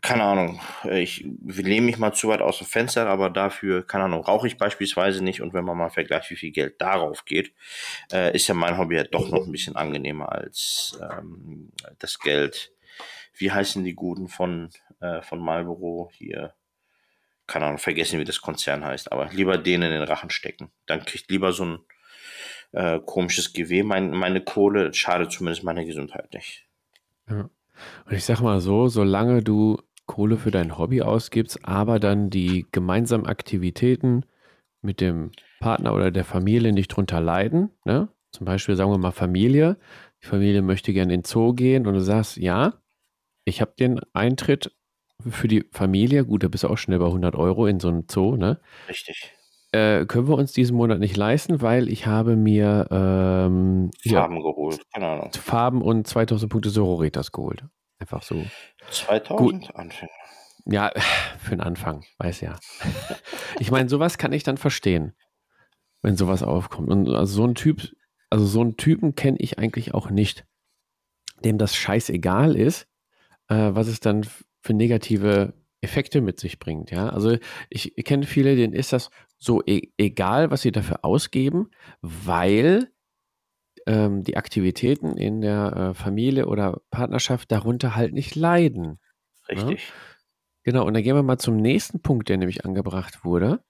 [0.00, 4.24] keine Ahnung, ich lehne mich mal zu weit aus dem Fenster, aber dafür, keine Ahnung,
[4.24, 7.52] rauche ich beispielsweise nicht und wenn man mal vergleicht, wie viel Geld darauf geht,
[8.12, 12.72] äh, ist ja mein Hobby ja doch noch ein bisschen angenehmer als ähm, das Geld.
[13.34, 14.70] Wie heißen die Guten von,
[15.00, 16.54] äh, von Marlboro hier?
[17.52, 20.70] Keine Ahnung, vergessen, wie das Konzern heißt, aber lieber denen in den Rachen stecken.
[20.86, 21.78] Dann kriegt lieber so ein
[22.72, 26.66] äh, komisches Geweh mein, meine Kohle, schadet zumindest meiner Gesundheit nicht.
[27.28, 27.50] Ja.
[28.06, 32.66] Und ich sag mal so, solange du Kohle für dein Hobby ausgibst, aber dann die
[32.72, 34.24] gemeinsamen Aktivitäten
[34.80, 38.08] mit dem Partner oder der Familie nicht drunter leiden, ne?
[38.30, 39.76] Zum Beispiel sagen wir mal Familie.
[40.22, 42.80] Die Familie möchte gerne in den Zoo gehen und du sagst, ja,
[43.44, 44.74] ich habe den Eintritt
[45.28, 48.04] für die Familie, gut, da bist du auch schnell bei 100 Euro in so einem
[48.08, 48.60] Zoo, ne?
[48.88, 49.32] Richtig
[49.72, 54.42] äh, können wir uns diesen Monat nicht leisten, weil ich habe mir ähm, Farben ja,
[54.42, 55.32] geholt, keine Ahnung.
[55.32, 57.64] Farben und 2000 Punkte Sororitas geholt.
[57.98, 58.44] Einfach so.
[58.90, 59.74] 2000 Gut.
[59.74, 60.12] Anfänger.
[60.66, 60.92] Ja,
[61.38, 62.58] für den Anfang, weiß ja.
[63.58, 65.14] ich meine, sowas kann ich dann verstehen,
[66.02, 66.90] wenn sowas aufkommt.
[66.90, 67.88] Und also so ein Typ,
[68.30, 70.44] also so einen Typen kenne ich eigentlich auch nicht,
[71.44, 72.86] dem das scheißegal ist,
[73.48, 74.26] äh, was es dann
[74.62, 76.90] für negative Effekte mit sich bringt.
[76.90, 77.36] Ja, also
[77.68, 81.70] ich, kenne viele, denen ist das so e egal, was sie dafür ausgeben,
[82.00, 82.92] weil
[83.86, 89.00] ähm, die Aktivitäten in der äh, Familie oder Partnerschaft darunter halt nicht leiden.
[89.48, 89.56] Ne?
[89.56, 89.92] Richtig.
[90.62, 93.64] Genau, und dann gehen wir mal zum nächsten Punkt, der nämlich angebracht wurde.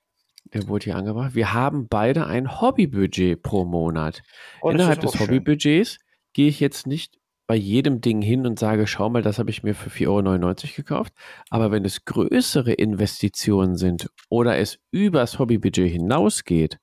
[0.52, 1.35] Der wurde hier angebracht.
[1.35, 4.22] Wir haben beide ein Hobbybudget pro Monat.
[4.61, 5.18] Oh, Innerhalb des.
[5.18, 5.98] Hobbybudgets
[6.35, 9.62] gehe ich jetzt nicht bei jedem Ding hin und sage, schau mal, das habe ich
[9.62, 11.12] mir für 4,99 Euro gekauft.
[11.50, 16.78] Aber wenn es größere Investitionen sind oder es übers Hobbybudget hinausgeht,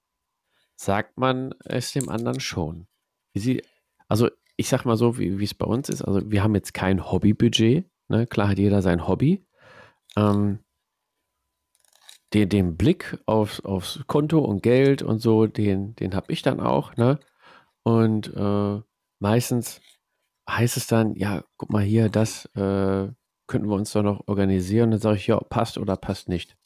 [0.75, 2.87] sagt man es dem anderen schon.
[3.33, 3.63] Sie,
[4.07, 6.01] also ich sag mal so, wie wie es bei uns ist.
[6.01, 7.85] Also wir haben jetzt kein Hobbybudget.
[8.09, 8.27] Ne?
[8.27, 9.45] Klar hat jeder sein Hobby.
[10.17, 10.59] Ähm,
[12.33, 16.59] den, den Blick aufs, aufs Konto und Geld und so, den, den habe ich dann
[16.59, 16.95] auch.
[16.97, 17.19] Ne?
[17.83, 18.81] Und äh,
[19.19, 19.81] meistens
[20.57, 23.07] heißt es dann, ja, guck mal hier, das äh,
[23.47, 24.91] könnten wir uns doch noch organisieren.
[24.91, 26.57] Dann sage ich, ja, passt oder passt nicht.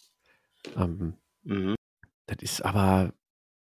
[0.76, 1.15] Ähm,
[1.46, 1.76] Mhm.
[2.28, 3.13] das ist aber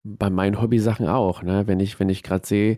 [0.04, 1.66] bei meinen Hobbysachen auch, ne?
[1.68, 2.78] Wenn ich, wenn ich gerade sehe,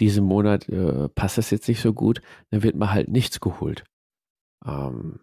[0.00, 3.84] diesen Monat äh, passt das jetzt nicht so gut, dann wird mal halt nichts geholt.
[4.66, 5.20] Ähm,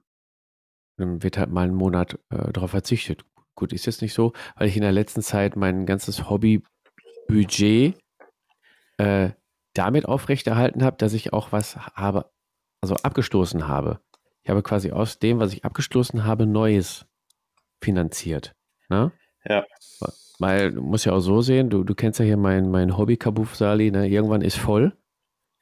[0.98, 3.26] dann wird halt mal einen Monat äh, darauf verzichtet.
[3.56, 7.98] Gut, ist jetzt nicht so, weil ich in der letzten Zeit mein ganzes Hobbybudget
[8.98, 9.32] äh,
[9.78, 12.32] damit aufrechterhalten habe, dass ich auch was habe,
[12.82, 14.00] also abgestoßen habe.
[14.44, 17.06] Ich habe quasi aus dem, was ich abgestoßen habe, Neues
[17.82, 18.56] finanziert.
[18.90, 19.12] Ne?
[19.46, 19.66] Ja.
[20.40, 23.18] Weil du musst ja auch so sehen, du, du kennst ja hier mein, mein Hobby
[23.18, 24.08] Kabuf Sali, ne?
[24.08, 24.96] irgendwann ist voll.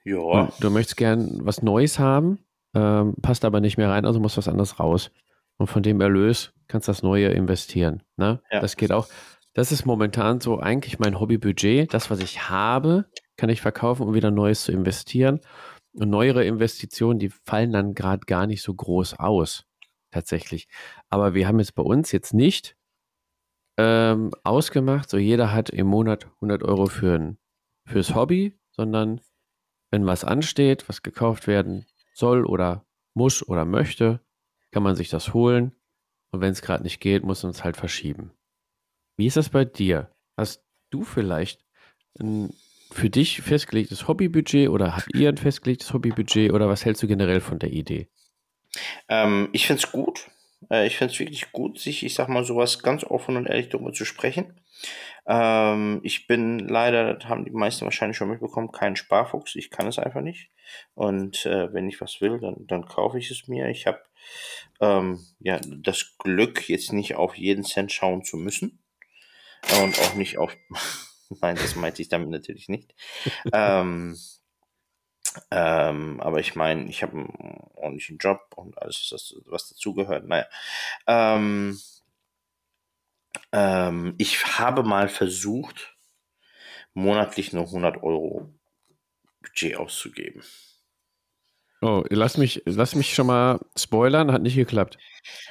[0.04, 0.52] Ja.
[0.60, 2.40] Du möchtest gern was Neues haben,
[2.76, 5.12] ähm, passt aber nicht mehr rein, also muss was anderes raus.
[5.58, 8.04] Und von dem Erlös kannst du das Neue investieren.
[8.18, 8.42] Ne?
[8.52, 8.60] Ja.
[8.60, 9.08] Das geht auch.
[9.54, 11.94] Das ist momentan so eigentlich mein Hobbybudget.
[11.94, 13.06] Das, was ich habe,
[13.38, 15.40] kann ich verkaufen, um wieder Neues zu investieren.
[15.94, 19.66] Und neuere Investitionen, die fallen dann gerade gar nicht so groß aus,
[20.12, 20.68] tatsächlich.
[21.10, 22.76] Aber wir haben jetzt bei uns jetzt nicht
[23.78, 27.38] ähm, ausgemacht, so jeder hat im Monat 100 Euro für ein,
[27.86, 29.22] fürs Hobby, sondern
[29.92, 34.20] wenn was ansteht, was gekauft werden soll oder muss oder möchte,
[34.72, 35.74] kann man sich das holen.
[36.32, 38.32] Und wenn es gerade nicht geht, muss man es halt verschieben.
[39.18, 40.12] Wie ist das bei dir?
[40.38, 41.64] Hast du vielleicht
[42.20, 42.54] ein
[42.96, 47.42] für dich festgelegtes Hobbybudget oder habt ihr ein festgelegtes Hobbybudget oder was hältst du generell
[47.42, 48.08] von der Idee?
[49.10, 50.30] Ähm, ich finde es gut.
[50.70, 53.68] Äh, ich finde es wirklich gut, sich, ich sag mal, sowas ganz offen und ehrlich
[53.68, 54.62] darüber zu sprechen.
[55.28, 59.56] Ähm, ich bin leider, das haben die meisten wahrscheinlich schon mitbekommen, kein Sparfuchs.
[59.56, 60.50] Ich kann es einfach nicht.
[60.94, 63.68] Und äh, wenn ich was will, dann, dann kaufe ich es mir.
[63.68, 64.00] Ich habe
[64.80, 68.80] ähm, ja das Glück, jetzt nicht auf jeden Cent schauen zu müssen.
[69.82, 70.56] Und auch nicht auf.
[71.42, 72.94] Nein, das meinte ich damit natürlich nicht.
[73.54, 74.18] ähm,
[75.52, 80.28] ähm, aber ich meine, ich habe einen ordentlichen Job und alles, was, was dazugehört.
[80.28, 80.46] Naja.
[81.08, 81.80] Ähm,
[83.52, 85.96] ähm, ich habe mal versucht,
[86.94, 88.54] monatlich nur 100 Euro
[89.42, 90.44] Budget auszugeben.
[91.82, 94.98] Oh, lass mich, lass mich schon mal spoilern, hat nicht geklappt.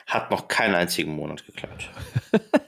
[0.06, 1.90] Hat noch keinen einzigen Monat geklappt.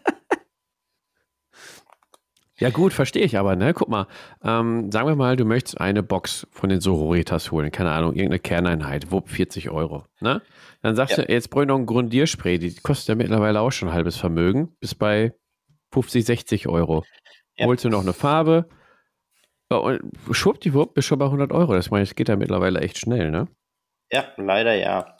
[2.59, 3.75] Ja gut, verstehe ich aber, ne?
[3.75, 4.07] Guck mal,
[4.42, 8.38] ähm, sagen wir mal, du möchtest eine Box von den Sororitas holen, keine Ahnung, irgendeine
[8.38, 10.40] Kerneinheit, wupp, 40 Euro, ne?
[10.83, 11.25] Dann sagst Ja.
[11.25, 14.16] du, jetzt brauche ich noch ein Grundierspray, die kostet ja mittlerweile auch schon ein halbes
[14.16, 15.35] Vermögen, bis bei
[15.92, 17.05] 50, 60 Euro.
[17.59, 17.66] Ja.
[17.66, 18.66] Holst du noch eine Farbe,
[19.69, 21.75] und schwuppdiwupp, bist schon bei 100 Euro.
[21.75, 23.49] Das meine ich, das geht ja mittlerweile echt schnell, ne?
[24.12, 25.16] Ja, leider ja.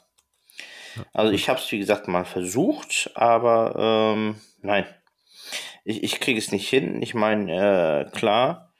[1.13, 4.85] Also ich habe es, wie gesagt, mal versucht, aber ähm, nein.
[5.83, 7.01] Ich, ich kriege es nicht hin.
[7.01, 8.73] Ich meine, äh, klar,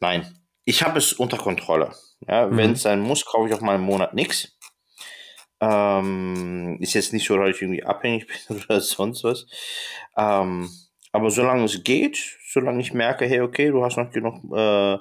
[0.00, 0.38] nein.
[0.64, 1.92] Ich habe es unter Kontrolle.
[2.26, 2.56] Ja, Mhm.
[2.56, 4.56] Wenn es sein muss, kaufe ich auch mal einen Monat nichts.
[5.60, 9.46] Ähm, ist jetzt nicht so, dass ich irgendwie abhängig bin oder sonst was.
[10.16, 10.70] Ähm,
[11.12, 12.18] aber solange es geht,
[12.50, 14.98] solange ich merke, hey, okay, du hast noch genug, äh,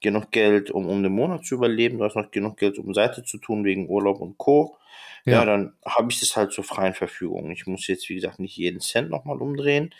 [0.00, 3.24] genug Geld, um, um den Monat zu überleben, du hast noch genug Geld, um Seite
[3.24, 4.76] zu tun wegen Urlaub und Co.,
[5.24, 5.44] ja, Ja.
[5.44, 7.50] dann habe ich das halt zur freien Verfügung.
[7.50, 9.92] Ich muss jetzt, wie gesagt, nicht jeden Cent nochmal umdrehen.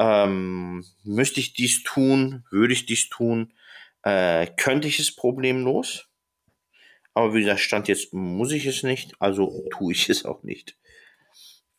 [0.00, 3.52] Ähm, müsste ich dies tun, würde ich dies tun,
[4.02, 6.08] äh, könnte ich es problemlos.
[7.12, 10.78] Aber wie gesagt, Stand jetzt muss ich es nicht, also tue ich es auch nicht.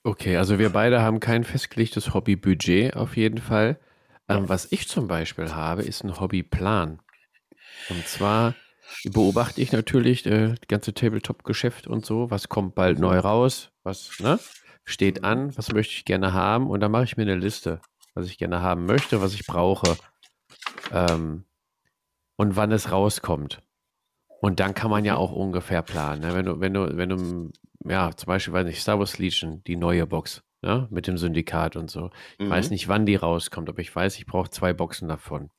[0.04, 3.80] Okay, also wir beide haben kein festgelegtes Hobbybudget auf jeden Fall.
[4.30, 7.00] Ähm, was ich zum Beispiel habe, ist ein Hobbyplan.
[7.90, 8.54] Und zwar
[9.04, 14.12] beobachte ich natürlich äh, das ganze Tabletop-Geschäft und so, was kommt bald neu raus, was
[14.20, 14.40] ne,
[14.86, 16.70] steht an, was möchte ich gerne haben?
[16.70, 17.82] Und dann mache ich mir eine Liste,
[18.14, 19.98] was ich gerne haben möchte, was ich brauche
[20.92, 21.46] ähm,
[22.38, 23.62] und wann es rauskommt.
[24.42, 26.22] Und dann kann man ja auch ungefähr planen.
[26.22, 26.34] Ne?
[26.34, 27.52] Wenn du, wenn du, wenn du,
[27.88, 30.88] ja, zum Beispiel, weiß nicht, Star Wars Legion, die neue Box, ne?
[30.90, 32.10] mit dem Syndikat und so.
[32.40, 32.74] Ich weiß Mhm.
[32.74, 35.52] nicht, wann die rauskommt, aber ich weiß, ich brauche zwei Boxen davon.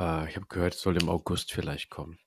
[0.00, 2.18] Äh, ich habe gehört, es soll im August vielleicht kommen.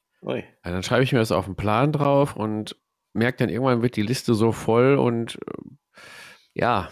[0.63, 2.77] Ja, dann schreibe ich mir das auf den Plan drauf und
[3.13, 6.01] merke dann irgendwann wird die Liste so voll und äh,
[6.53, 6.89] ja.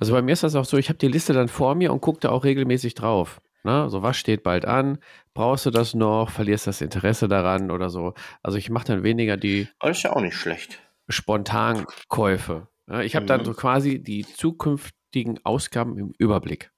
[0.00, 2.00] Also bei mir ist das auch so, ich habe die Liste dann vor mir und
[2.00, 3.40] gucke da auch regelmäßig drauf.
[3.64, 3.88] Ne?
[3.90, 4.98] So, was steht bald an?
[5.34, 6.30] Brauchst du das noch?
[6.30, 8.14] Verlierst das Interesse daran oder so?
[8.42, 9.68] Also ich mache dann weniger die.
[9.80, 10.80] Das ist ja auch nicht schlecht.
[11.08, 12.68] Spontankäufe.
[12.86, 13.04] Ne?
[13.04, 13.28] Ich habe mhm.
[13.28, 16.72] dann so quasi die zukünftigen Ausgaben im Überblick.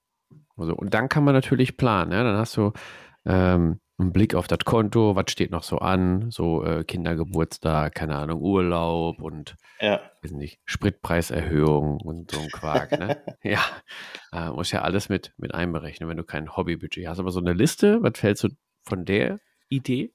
[0.56, 2.10] Also, und dann kann man natürlich planen.
[2.10, 2.22] Ne?
[2.22, 2.72] Dann hast du
[3.24, 8.16] ähm, einen Blick auf das Konto, was steht noch so an, so äh, Kindergeburtstag, keine
[8.16, 10.00] Ahnung, Urlaub und ja.
[10.22, 12.98] weiß nicht, Spritpreiserhöhung und so ein Quark.
[12.98, 13.22] ne?
[13.42, 13.60] ja,
[14.32, 17.20] äh, muss ja alles mit, mit einberechnen, wenn du kein Hobbybudget hast.
[17.20, 18.48] Aber so eine Liste, was fällst du
[18.82, 19.38] von der
[19.68, 20.12] Idee?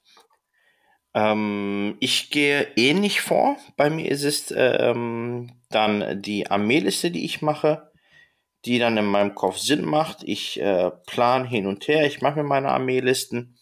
[1.14, 3.56] Ähm, ich gehe ähnlich vor.
[3.76, 7.89] Bei mir ist es ähm, dann die Armeeliste, die ich mache,
[8.64, 10.18] die dann in meinem Kopf Sinn macht.
[10.22, 13.56] Ich äh, plan hin und her, ich mache mir meine Armeelisten,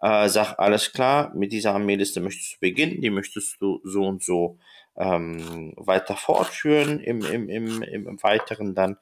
[0.00, 4.22] äh, sag alles klar, mit dieser Armeeliste möchtest du beginnen, die möchtest du so und
[4.22, 4.58] so
[4.96, 8.96] ähm, weiter fortführen im, im, im, im Weiteren dann.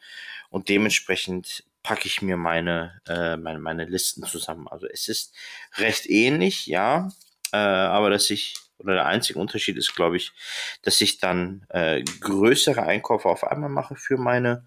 [0.50, 4.68] Und dementsprechend packe ich mir meine, äh, meine, meine Listen zusammen.
[4.68, 5.34] Also es ist
[5.76, 7.08] recht ähnlich, ja,
[7.52, 10.32] äh, aber dass ich, oder der einzige Unterschied ist, glaube ich,
[10.82, 14.66] dass ich dann äh, größere Einkäufe auf einmal mache für meine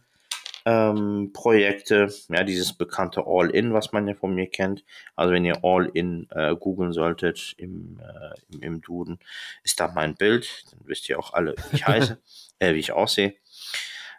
[0.65, 2.11] ähm, Projekte.
[2.29, 4.83] Ja, dieses bekannte All-In, was man ja von mir kennt.
[5.15, 9.19] Also wenn ihr All-In äh, googeln solltet im, äh, im, im, Duden,
[9.63, 10.65] ist da mein Bild.
[10.71, 12.19] Dann wisst ihr auch alle, wie ich heiße,
[12.59, 13.35] äh, wie ich aussehe.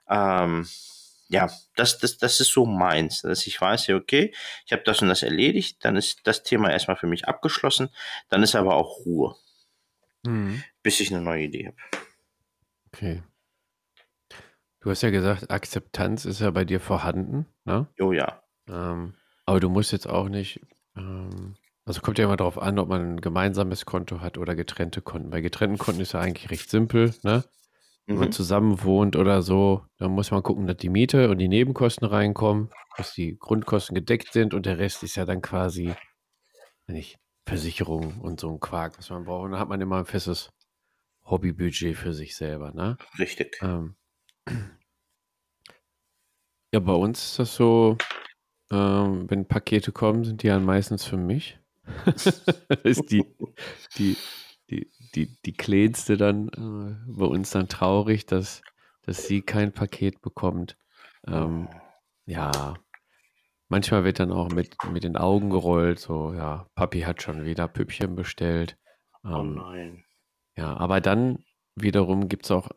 [0.08, 0.66] Ähm,
[1.28, 4.34] ja, das, das, das ist so meins, dass ich weiß, ja, okay,
[4.66, 7.88] ich habe das und das erledigt, dann ist das Thema erstmal für mich abgeschlossen,
[8.28, 9.36] dann ist aber auch Ruhe,
[10.24, 10.64] mhm.
[10.82, 11.76] bis ich eine neue Idee habe.
[12.92, 13.22] Okay.
[14.80, 17.86] Du hast ja gesagt, Akzeptanz ist ja bei dir vorhanden, ne?
[18.00, 18.42] Oh ja.
[18.66, 19.14] Ähm,
[19.44, 20.60] aber du musst jetzt auch nicht,
[20.96, 21.54] ähm,
[21.84, 25.30] also kommt ja immer darauf an, ob man ein gemeinsames Konto hat oder getrennte Konten.
[25.30, 27.44] Bei getrennten Konten ist ja eigentlich recht simpel, ne?
[28.06, 28.32] Wenn man mhm.
[28.32, 32.70] zusammen wohnt oder so, dann muss man gucken, dass die Miete und die Nebenkosten reinkommen,
[32.96, 35.94] dass die Grundkosten gedeckt sind und der Rest ist ja dann quasi,
[36.86, 39.44] nicht, Versicherung und so ein Quark, was man braucht.
[39.44, 40.50] Und dann hat man immer ein festes
[41.24, 42.96] Hobbybudget für sich selber, ne?
[43.18, 43.58] Richtig.
[43.62, 43.94] Ähm,
[46.72, 47.96] ja, bei uns ist das so,
[48.70, 51.58] ähm, wenn Pakete kommen, sind die ja meistens für mich.
[52.04, 52.44] das
[52.84, 53.24] ist die,
[53.96, 54.16] die,
[54.70, 58.62] die, die, die Kleinste dann äh, bei uns dann traurig, dass,
[59.02, 60.76] dass sie kein Paket bekommt.
[61.26, 61.68] Ähm,
[62.26, 62.74] ja,
[63.68, 67.66] manchmal wird dann auch mit, mit den Augen gerollt, so, ja, Papi hat schon wieder
[67.66, 68.76] Püppchen bestellt.
[69.24, 70.04] Oh ähm, oh nein.
[70.56, 71.44] Ja, aber dann
[71.74, 72.68] wiederum gibt es auch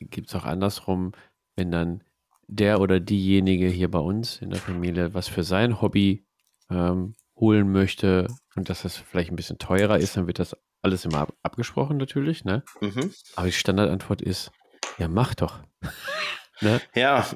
[0.00, 1.12] gibt es auch andersrum,
[1.56, 2.02] wenn dann
[2.46, 6.26] der oder diejenige hier bei uns in der Familie was für sein Hobby
[6.68, 8.26] ähm, holen möchte
[8.56, 11.96] und dass das vielleicht ein bisschen teurer ist, dann wird das alles immer ab abgesprochen
[11.96, 12.64] natürlich, ne?
[12.80, 13.12] Mhm.
[13.36, 14.50] Aber die Standardantwort ist,
[14.98, 15.60] ja, mach doch.
[16.60, 16.80] ne?
[16.94, 17.26] Ja.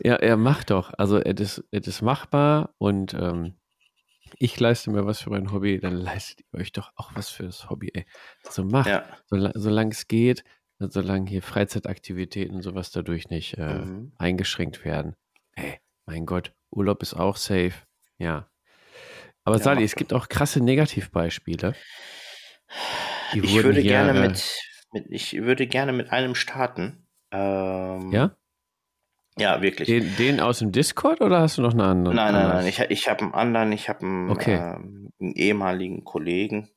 [0.00, 0.92] Ja, er macht doch.
[0.98, 3.54] Also es ist, es ist machbar und ähm,
[4.38, 7.44] ich leiste mir was für mein Hobby, dann leistet ihr euch doch auch was für
[7.44, 8.06] das Hobby, ey.
[8.48, 9.04] So macht, ja.
[9.28, 10.44] solange es geht,
[10.90, 14.12] solange hier Freizeitaktivitäten und sowas dadurch nicht äh, mhm.
[14.18, 15.14] eingeschränkt werden.
[15.54, 17.74] Ey, mein Gott, Urlaub ist auch safe.
[18.18, 18.48] Ja.
[19.44, 21.74] Aber ja, Sali, es gibt auch krasse Negativbeispiele.
[23.34, 24.58] ich würde hier, gerne äh, mit,
[24.92, 27.06] mit, ich würde gerne mit einem starten.
[27.30, 28.36] Ähm, ja?
[29.38, 29.88] Ja, wirklich.
[29.88, 32.16] Den, den, aus dem Discord oder hast du noch einen anderen?
[32.16, 32.66] Nein, nein, nein.
[32.66, 34.54] Ich, ich habe einen anderen, ich habe einen, okay.
[34.54, 36.68] ähm, einen ehemaligen Kollegen,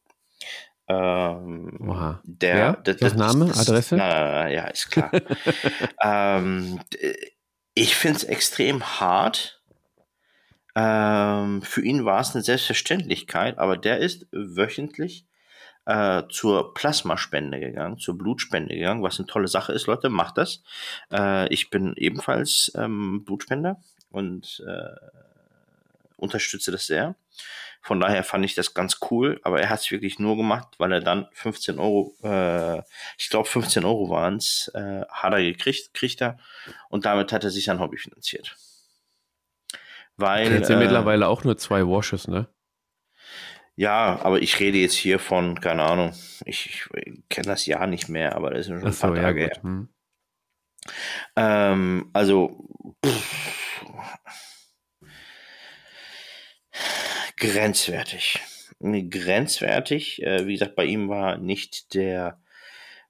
[0.87, 2.21] ähm, Oha.
[2.23, 2.73] Der, ja?
[2.83, 3.95] das, das, Name, Adresse?
[3.95, 5.11] Na, na, na, ja, ist klar.
[6.03, 6.79] ähm,
[7.73, 9.61] ich finde es extrem hart.
[10.75, 15.25] Ähm, für ihn war es eine Selbstverständlichkeit, aber der ist wöchentlich
[15.85, 20.63] äh, zur Plasmaspende gegangen, zur Blutspende gegangen, was eine tolle Sache ist, Leute, macht das.
[21.11, 23.79] Äh, ich bin ebenfalls ähm, Blutspender
[24.09, 25.24] und äh,
[26.17, 27.15] unterstütze das sehr.
[27.81, 30.91] Von daher fand ich das ganz cool, aber er hat es wirklich nur gemacht, weil
[30.91, 32.79] er dann 15 Euro, äh,
[33.17, 36.39] ich glaube 15 Euro waren es, äh, hat er gekriegt, kriegt er
[36.89, 38.57] und damit hat er sich sein Hobby finanziert.
[40.17, 40.51] Weil.
[40.51, 42.47] Jetzt sind äh, mittlerweile auch nur zwei Washes, ne?
[43.75, 46.13] Ja, aber ich rede jetzt hier von, keine Ahnung,
[46.45, 49.47] ich, ich kenne das Jahr nicht mehr, aber das ist schon ein paar Tage ja,
[49.47, 49.61] her.
[49.61, 49.89] Hm.
[51.35, 52.67] Ähm, also,
[53.05, 53.64] pff,
[57.37, 58.39] grenzwertig.
[58.79, 60.21] Grenzwertig.
[60.21, 62.41] Äh, wie gesagt, bei ihm war nicht der,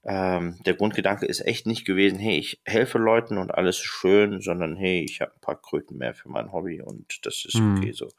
[0.03, 4.41] ähm, der Grundgedanke ist echt nicht gewesen, hey, ich helfe Leuten und alles ist schön,
[4.41, 7.77] sondern hey, ich habe ein paar Kröten mehr für mein Hobby und das ist mhm.
[7.77, 8.09] okay so.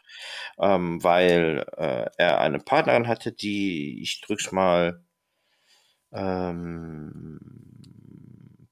[0.59, 5.03] Ähm, weil äh, er eine Partnerin hatte, die, ich drück's mal
[6.13, 7.39] ähm,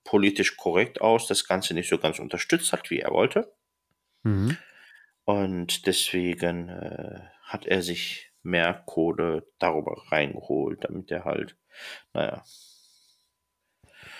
[0.02, 3.52] politisch korrekt aus, das Ganze nicht so ganz unterstützt hat, wie er wollte.
[4.22, 4.56] Mhm.
[5.24, 11.56] Und deswegen äh, hat er sich mehr Kohle darüber reingeholt, damit er halt,
[12.12, 12.44] naja.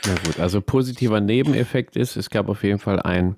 [0.06, 3.36] Na gut, also positiver Nebeneffekt ist, es gab auf jeden Fall einen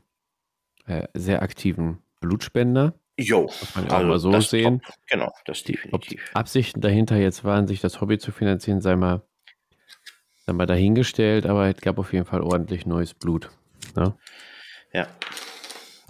[0.86, 2.94] äh, sehr aktiven Blutspender.
[3.18, 4.82] Jo, Muss man auch mal so sehen.
[4.82, 4.94] Top.
[5.08, 6.30] Genau, das Die, ob definitiv.
[6.34, 9.22] Absichten dahinter jetzt waren, sich das Hobby zu finanzieren, sei mal,
[10.44, 13.50] sei mal dahingestellt, aber es gab auf jeden Fall ordentlich neues Blut.
[13.94, 14.16] Ne?
[14.92, 15.08] Ja.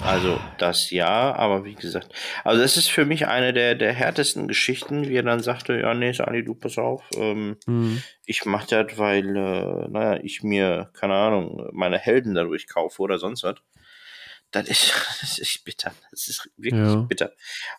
[0.02, 2.12] Also das ja, aber wie gesagt,
[2.44, 5.94] also das ist für mich eine der, der härtesten Geschichten, wie er dann sagte, ja,
[5.94, 8.02] nee, Sani, du pass auf, ähm, Mhm.
[8.24, 13.18] ich mach das, weil, äh, naja, ich mir, keine Ahnung, meine Helden dadurch kaufe oder
[13.18, 13.56] sonst was.
[14.52, 15.92] Das ist, das ist bitter.
[16.10, 17.00] Das ist wirklich Ja.
[17.02, 17.32] bitter.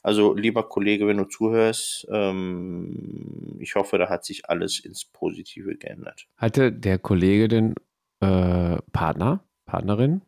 [0.04, 5.76] Also, lieber Kollege, wenn du zuhörst, ähm, ich hoffe, da hat sich alles ins Positive
[5.78, 6.28] geändert.
[6.38, 7.76] Hatte der Kollege denn
[8.20, 10.22] äh, Partner, Partnerin,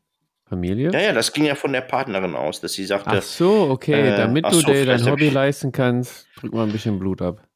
[0.50, 0.91] Familie?
[0.91, 4.10] Ja, ja, das ging ja von der Partnerin aus, dass sie sagte, Ach so, okay,
[4.10, 7.22] Äh, damit du so, dir dein Hobby ich- leisten kannst, drück mal ein bisschen Blut
[7.22, 7.47] ab.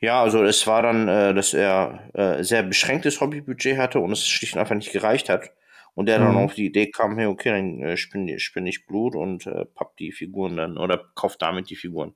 [0.00, 4.26] Ja, also es war dann, äh, dass er äh, sehr beschränktes Hobbybudget hatte und es
[4.26, 5.50] schlicht und einfach nicht gereicht hat.
[5.94, 6.38] Und der dann Mhm.
[6.38, 9.96] auf die Idee kam, hey, okay, dann äh, spinne spinn ich Blut und äh, papp
[9.98, 12.14] die Figuren dann oder kauf damit die Figuren.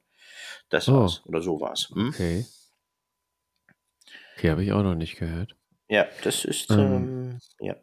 [0.71, 1.01] Das Oh.
[1.01, 1.23] war's.
[1.27, 1.91] Oder so war's.
[1.93, 2.09] Hm?
[2.09, 2.47] Okay.
[4.37, 5.55] Okay, habe ich auch noch nicht gehört.
[5.89, 6.79] Ja, das ist, Ähm.
[6.79, 7.75] ähm, ja.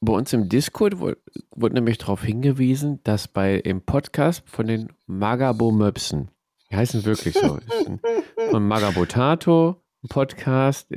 [0.00, 1.18] Bei uns im Discord wurde,
[1.50, 6.30] wurde nämlich darauf hingewiesen, dass bei im Podcast von den Magabo-Möpsen,
[6.70, 7.58] die heißen wirklich so,
[8.50, 10.88] von Magabotato, ein Podcast,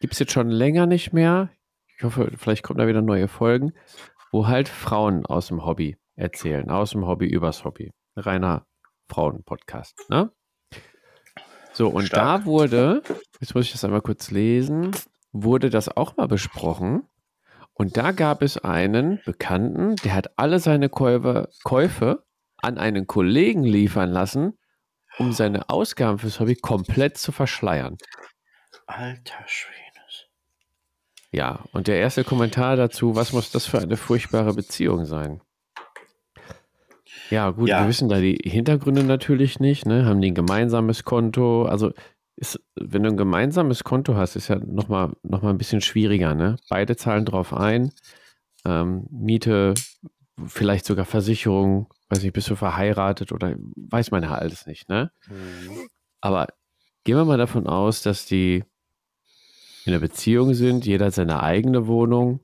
[0.00, 1.50] gibt es jetzt schon länger nicht mehr.
[1.98, 3.72] Ich hoffe, vielleicht kommen da wieder neue Folgen,
[4.32, 7.92] wo halt Frauen aus dem Hobby erzählen, aus dem Hobby übers Hobby.
[8.16, 8.66] Reiner
[9.10, 10.06] Frauen-Podcast.
[10.08, 10.32] Ne?
[11.74, 12.44] So, und Stark.
[12.44, 13.02] da wurde,
[13.38, 14.92] jetzt muss ich das einmal kurz lesen,
[15.32, 17.06] wurde das auch mal besprochen.
[17.78, 22.24] Und da gab es einen Bekannten, der hat alle seine Käufe, Käufe
[22.56, 24.58] an einen Kollegen liefern lassen,
[25.18, 27.98] um seine Ausgaben fürs Hobby komplett zu verschleiern.
[28.86, 30.26] Alter Schwenes.
[31.32, 35.42] Ja, und der erste Kommentar dazu, was muss das für eine furchtbare Beziehung sein?
[37.30, 37.80] Ja, gut, Ja.
[37.82, 40.06] wir wissen da die Hintergründe natürlich nicht, ne?
[40.06, 41.64] Haben die ein gemeinsames Konto?
[41.66, 41.92] Also,
[42.36, 46.34] ist, wenn du ein gemeinsames Konto hast, ist ja nochmal noch mal ein bisschen schwieriger,
[46.34, 46.56] ne?
[46.68, 47.92] Beide zahlen drauf ein.
[48.64, 49.74] Ähm, Miete,
[50.46, 55.10] vielleicht sogar Versicherung, weiß nicht, bist du verheiratet oder weiß man ja alles nicht, ne?
[55.28, 55.88] Mhm.
[56.20, 56.48] Aber
[57.04, 58.64] gehen wir mal davon aus, dass die
[59.86, 62.40] in einer Beziehung sind, jeder hat seine eigene Wohnung.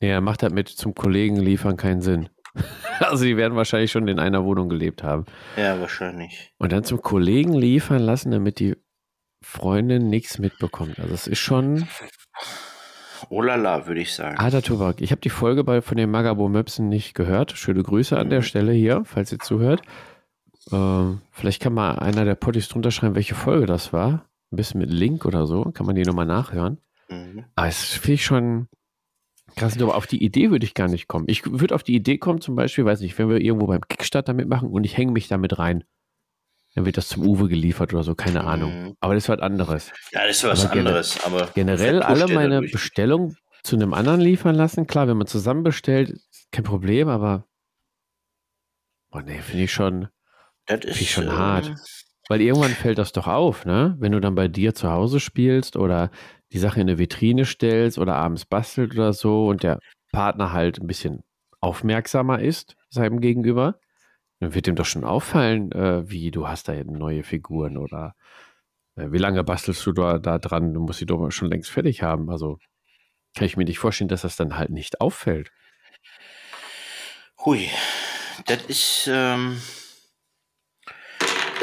[0.00, 2.28] Ja, macht das mit zum Kollegen liefern keinen Sinn.
[3.00, 5.26] Also die werden wahrscheinlich schon in einer Wohnung gelebt haben.
[5.58, 6.52] Ja, wahrscheinlich.
[6.58, 8.74] Und dann zum Kollegen liefern lassen, damit die
[9.42, 10.98] Freundin nichts mitbekommt.
[10.98, 11.86] Also es ist schon
[13.28, 14.38] Oh la la, würde ich sagen.
[14.38, 15.00] harter Tobak.
[15.00, 17.52] Ich habe die Folge bei, von den Magabo Möpsen nicht gehört.
[17.52, 19.82] Schöne Grüße an der Stelle hier, falls ihr zuhört.
[20.72, 24.24] Ähm, vielleicht kann mal einer der Potties drunter schreiben, welche Folge das war.
[24.52, 25.64] Ein bisschen mit Link oder so.
[25.64, 26.78] Kann man die nochmal nachhören.
[27.08, 27.44] Mhm.
[27.54, 28.68] Aber es finde ich schon
[29.56, 29.80] krass.
[29.80, 31.24] Aber auf die Idee würde ich gar nicht kommen.
[31.28, 34.34] Ich würde auf die Idee kommen, zum Beispiel, weiß nicht, wenn wir irgendwo beim Kickstarter
[34.34, 35.84] mitmachen und ich hänge mich damit rein.
[36.74, 38.82] Dann wird das zum Uwe geliefert oder so, keine Ahnung.
[38.82, 38.96] Mhm.
[39.00, 39.92] Aber das ist was anderes.
[40.12, 42.72] Ja, das ist was Aber anderes, aber Generell alle meine dadurch.
[42.72, 44.86] Bestellungen zu einem anderen liefern lassen.
[44.86, 47.46] Klar, wenn man zusammen bestellt, ist kein Problem, aber
[49.12, 50.08] oh nee, finde ich schon,
[50.66, 51.74] Das finde ich ist schon äh, hart.
[52.28, 53.96] Weil irgendwann fällt das doch auf, ne?
[53.98, 56.10] Wenn du dann bei dir zu Hause spielst oder
[56.52, 59.80] die Sache in eine Vitrine stellst oder abends bastelt oder so und der
[60.12, 61.22] Partner halt ein bisschen
[61.60, 63.80] aufmerksamer ist seinem Gegenüber,
[64.40, 68.14] dann wird dem doch schon auffallen, äh, wie du hast da jetzt neue Figuren oder
[68.96, 70.74] äh, wie lange bastelst du da, da dran?
[70.74, 72.30] Du musst die doch schon längst fertig haben.
[72.30, 72.58] Also
[73.34, 75.52] kann ich mir nicht vorstellen, dass das dann halt nicht auffällt.
[77.44, 77.68] Hui,
[78.46, 79.60] das ist, ähm,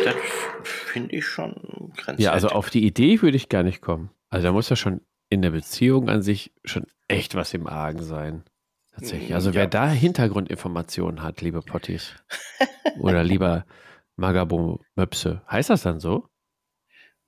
[0.04, 0.16] das
[0.64, 1.54] finde ich schon
[1.96, 2.26] grenzwertig.
[2.26, 4.12] Ja, also auf die Idee würde ich gar nicht kommen.
[4.34, 8.02] Also da muss ja schon in der Beziehung an sich schon echt was im Argen
[8.02, 8.44] sein.
[8.92, 9.36] Tatsächlich.
[9.36, 9.56] Also Ja.
[9.56, 12.14] wer da Hintergrundinformationen hat, liebe Potties,
[13.00, 13.68] oder lieber
[14.16, 16.30] Magabo Möpse, heißt das dann so?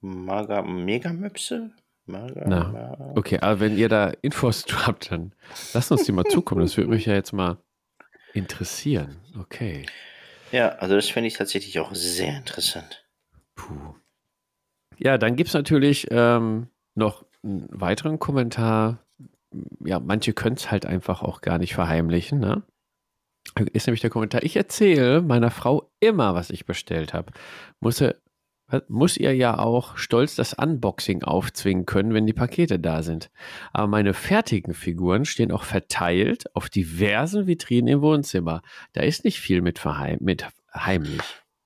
[0.02, 1.76] Maga, Megamöpse?
[2.08, 5.34] Maga, Na, Okay, aber wenn ihr da Infos zu habt, dann
[5.74, 6.62] lasst uns die mal zukommen.
[6.62, 7.58] Das würde mich ja jetzt mal
[8.34, 9.18] interessieren.
[9.40, 9.86] Okay.
[10.52, 13.08] Ja, also das finde ich tatsächlich auch sehr interessant.
[13.54, 13.94] Puh.
[14.98, 19.00] Ja, dann gibt es natürlich ähm, noch einen weiteren Kommentar.
[19.80, 22.40] Ja, manche können es halt einfach auch gar nicht verheimlichen.
[22.40, 22.64] Ne?
[23.74, 27.32] Ist nämlich der Kommentar, ich erzähle meiner Frau immer, was ich bestellt habe.
[27.80, 28.04] Muss,
[28.88, 33.30] muss ihr ja auch stolz das Unboxing aufzwingen können, wenn die Pakete da sind.
[33.72, 38.62] Aber meine fertigen Figuren stehen auch verteilt auf diversen Vitrinen im Wohnzimmer.
[38.94, 41.22] Da ist nicht viel mit, verheim mit heimlich.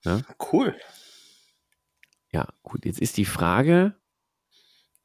[0.05, 0.23] Ne?
[0.51, 0.75] Cool.
[2.31, 2.85] Ja, gut.
[2.85, 3.95] Jetzt ist die Frage,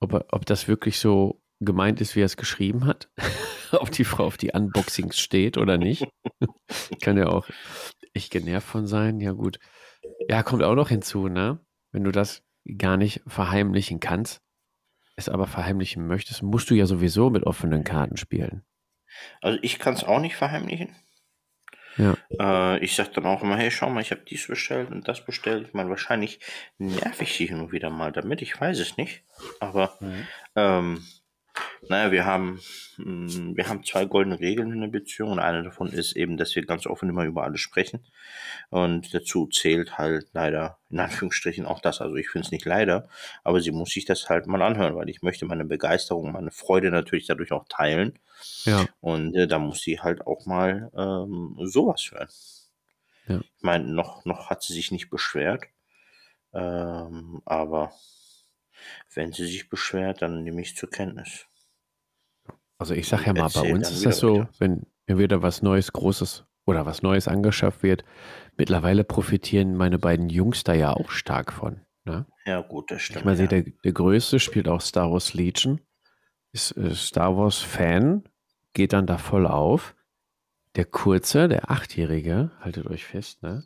[0.00, 3.08] ob, ob das wirklich so gemeint ist, wie er es geschrieben hat.
[3.72, 6.06] ob die Frau auf die Unboxings steht oder nicht.
[7.02, 7.48] Kann ja auch
[8.12, 9.20] echt genervt von sein.
[9.20, 9.58] Ja, gut.
[10.28, 11.60] Ja, kommt auch noch hinzu, ne?
[11.92, 12.42] Wenn du das
[12.78, 14.40] gar nicht verheimlichen kannst,
[15.16, 18.64] es aber verheimlichen möchtest, musst du ja sowieso mit offenen Karten spielen.
[19.40, 20.96] Also ich kann es auch nicht verheimlichen.
[21.96, 22.16] Ja.
[22.38, 25.24] Äh, ich sag dann auch immer, hey, schau mal, ich habe dies bestellt und das
[25.24, 25.68] bestellt.
[25.68, 26.40] Ich meine, wahrscheinlich
[26.78, 29.22] nerv ich sie hin und wieder mal damit, ich weiß es nicht.
[29.60, 30.26] Aber mhm.
[30.56, 31.04] ähm,
[31.88, 32.60] naja, wir haben,
[32.96, 36.54] mm, wir haben zwei goldene Regeln in der Beziehung und eine davon ist eben, dass
[36.54, 38.04] wir ganz offen immer über alles sprechen.
[38.70, 42.00] Und dazu zählt halt leider, in Anführungsstrichen, auch das.
[42.00, 43.08] Also ich finde es nicht leider,
[43.42, 46.90] aber sie muss sich das halt mal anhören, weil ich möchte meine Begeisterung, meine Freude
[46.90, 48.18] natürlich dadurch auch teilen.
[48.64, 48.86] Ja.
[49.00, 52.28] Und äh, da muss sie halt auch mal ähm, sowas hören.
[53.26, 53.40] Ja.
[53.40, 55.64] Ich meine, noch, noch hat sie sich nicht beschwert.
[56.52, 57.92] Ähm, aber
[59.14, 61.46] wenn sie sich beschwert, dann nehme ich zur Kenntnis.
[62.78, 64.50] Also ich sage ja mal, bei uns ist das so, wieder.
[64.58, 68.04] wenn wieder was Neues, Großes oder was Neues angeschafft wird,
[68.56, 71.80] mittlerweile profitieren meine beiden Jungs da ja auch stark von.
[72.04, 72.26] Ne?
[72.44, 73.20] Ja, gut, das stimmt.
[73.20, 73.46] Ich mal ja.
[73.46, 75.80] der, der Größte spielt auch Star Wars Legion,
[76.52, 78.24] ist äh, Star Wars Fan,
[78.72, 79.94] geht dann da voll auf.
[80.76, 83.64] Der Kurze, der Achtjährige, haltet euch fest, ne?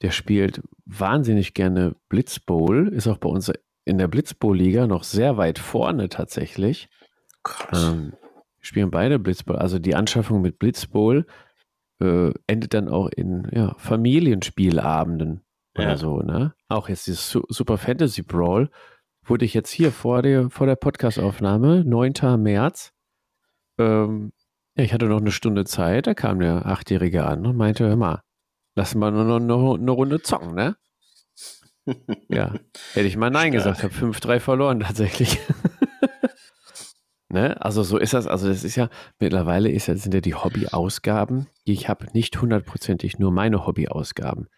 [0.00, 3.50] Der spielt wahnsinnig gerne Blitzbowl, ist auch bei uns
[3.88, 6.88] in der Blitzbowl-Liga noch sehr weit vorne tatsächlich.
[7.72, 8.12] Ähm,
[8.60, 9.56] spielen beide Blitzbowl.
[9.56, 11.26] Also die Anschaffung mit Blitzbowl
[12.00, 15.42] äh, endet dann auch in ja, Familienspielabenden
[15.76, 15.84] ja.
[15.84, 16.18] oder so.
[16.20, 16.54] Ne?
[16.68, 18.70] Auch jetzt dieses Super Fantasy Brawl
[19.24, 22.12] wurde ich jetzt hier vor der, vor der Podcast-Aufnahme, 9.
[22.38, 22.92] März,
[23.78, 24.32] ähm,
[24.76, 27.96] ja, ich hatte noch eine Stunde Zeit, da kam der Achtjährige an und meinte, hör
[27.96, 28.22] mal,
[28.74, 30.76] lass mal nur noch eine Runde zocken, ne?
[32.28, 32.54] Ja,
[32.94, 33.76] hätte ich mal Nein Stark.
[33.76, 35.38] gesagt, habe 5-3 verloren tatsächlich.
[37.28, 37.60] ne?
[37.60, 41.88] Also so ist das, also das ist ja, mittlerweile ist, sind ja die Hobbyausgaben, ich
[41.88, 44.48] habe nicht hundertprozentig nur meine Hobbyausgaben.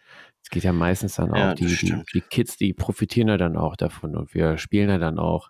[0.43, 3.57] Es geht ja meistens dann auch, ja, die, die, die, Kids, die profitieren ja dann
[3.57, 5.49] auch davon und wir spielen ja dann auch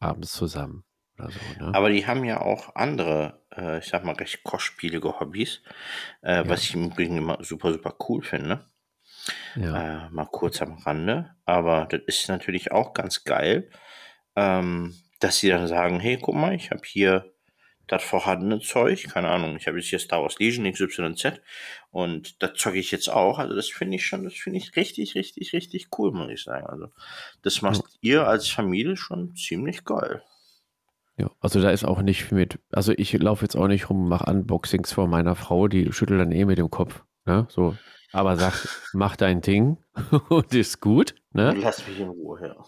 [0.00, 0.84] abends zusammen.
[1.16, 1.74] So, ne?
[1.74, 5.62] Aber die haben ja auch andere, äh, ich sag mal, recht kostspielige Hobbys,
[6.22, 6.48] äh, ja.
[6.48, 8.66] was ich im Übrigen immer super, super cool finde.
[9.56, 10.06] Ja.
[10.06, 11.34] Äh, mal kurz am Rande.
[11.44, 13.70] Aber das ist natürlich auch ganz geil,
[14.36, 17.34] ähm, dass sie dann sagen, hey, guck mal, ich habe hier
[17.86, 21.40] das vorhandene Zeug, keine Ahnung, ich habe jetzt hier Star Wars Legion XYZ
[21.90, 23.38] und das zocke ich jetzt auch.
[23.38, 26.66] Also das finde ich schon, das finde ich richtig, richtig, richtig cool, muss ich sagen.
[26.66, 26.88] Also
[27.42, 28.12] das macht ja.
[28.12, 30.22] ihr als Familie schon ziemlich geil.
[31.16, 34.30] Ja, also da ist auch nicht mit, also ich laufe jetzt auch nicht rum, mache
[34.30, 37.04] Unboxings vor meiner Frau, die schüttelt dann eh mit dem Kopf.
[37.24, 37.46] Ne?
[37.50, 37.76] So,
[38.14, 38.54] aber sag,
[38.92, 39.78] mach dein Ding
[40.28, 41.16] und ist gut.
[41.32, 41.52] Ne?
[41.58, 42.64] Lass mich in Ruhe, ja.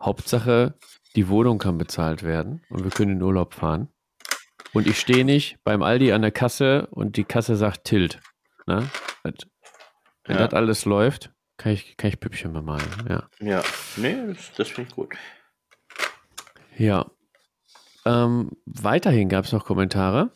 [0.00, 0.78] Hauptsache,
[1.14, 3.88] die Wohnung kann bezahlt werden und wir können in Urlaub fahren.
[4.72, 8.20] Und ich stehe nicht beim Aldi an der Kasse und die Kasse sagt Tilt.
[8.66, 8.88] Ne?
[9.22, 9.34] Wenn
[10.36, 10.46] ja.
[10.46, 12.88] das alles läuft, kann ich, kann ich Püppchen bemalen.
[13.08, 13.62] Ja, ja.
[13.96, 15.14] nee, das, das finde ich gut.
[16.78, 17.10] Ja.
[18.06, 20.34] Ähm, weiterhin gab es noch Kommentare.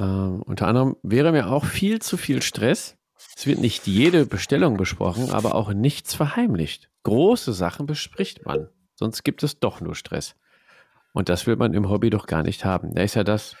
[0.00, 2.98] Ähm, unter anderem wäre mir auch viel zu viel Stress,
[3.36, 6.90] es wird nicht jede Bestellung besprochen, aber auch nichts verheimlicht.
[7.04, 10.36] Große Sachen bespricht man, sonst gibt es doch nur Stress.
[11.12, 12.94] Und das will man im Hobby doch gar nicht haben.
[12.94, 13.56] Da ist ja das,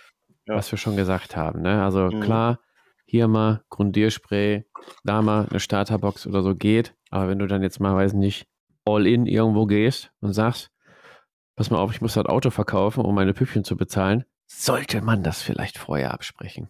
[0.46, 0.54] ja.
[0.54, 1.62] was wir schon gesagt haben.
[1.62, 1.82] Ne?
[1.82, 2.20] Also mhm.
[2.20, 2.60] klar,
[3.04, 4.64] hier mal Grundierspray,
[5.04, 6.94] da mal eine Starterbox oder so geht.
[7.10, 8.46] Aber wenn du dann jetzt mal, weiß nicht,
[8.84, 10.70] all in irgendwo gehst und sagst,
[11.56, 15.22] pass mal auf, ich muss das Auto verkaufen, um meine Püppchen zu bezahlen, sollte man
[15.22, 16.68] das vielleicht vorher absprechen.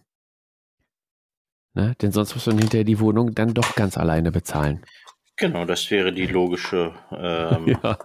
[1.73, 1.95] Ne?
[2.01, 4.85] Denn sonst muss man hinterher die Wohnung dann doch ganz alleine bezahlen.
[5.35, 6.93] Genau, das wäre die logische.
[7.11, 7.97] Ähm, ja.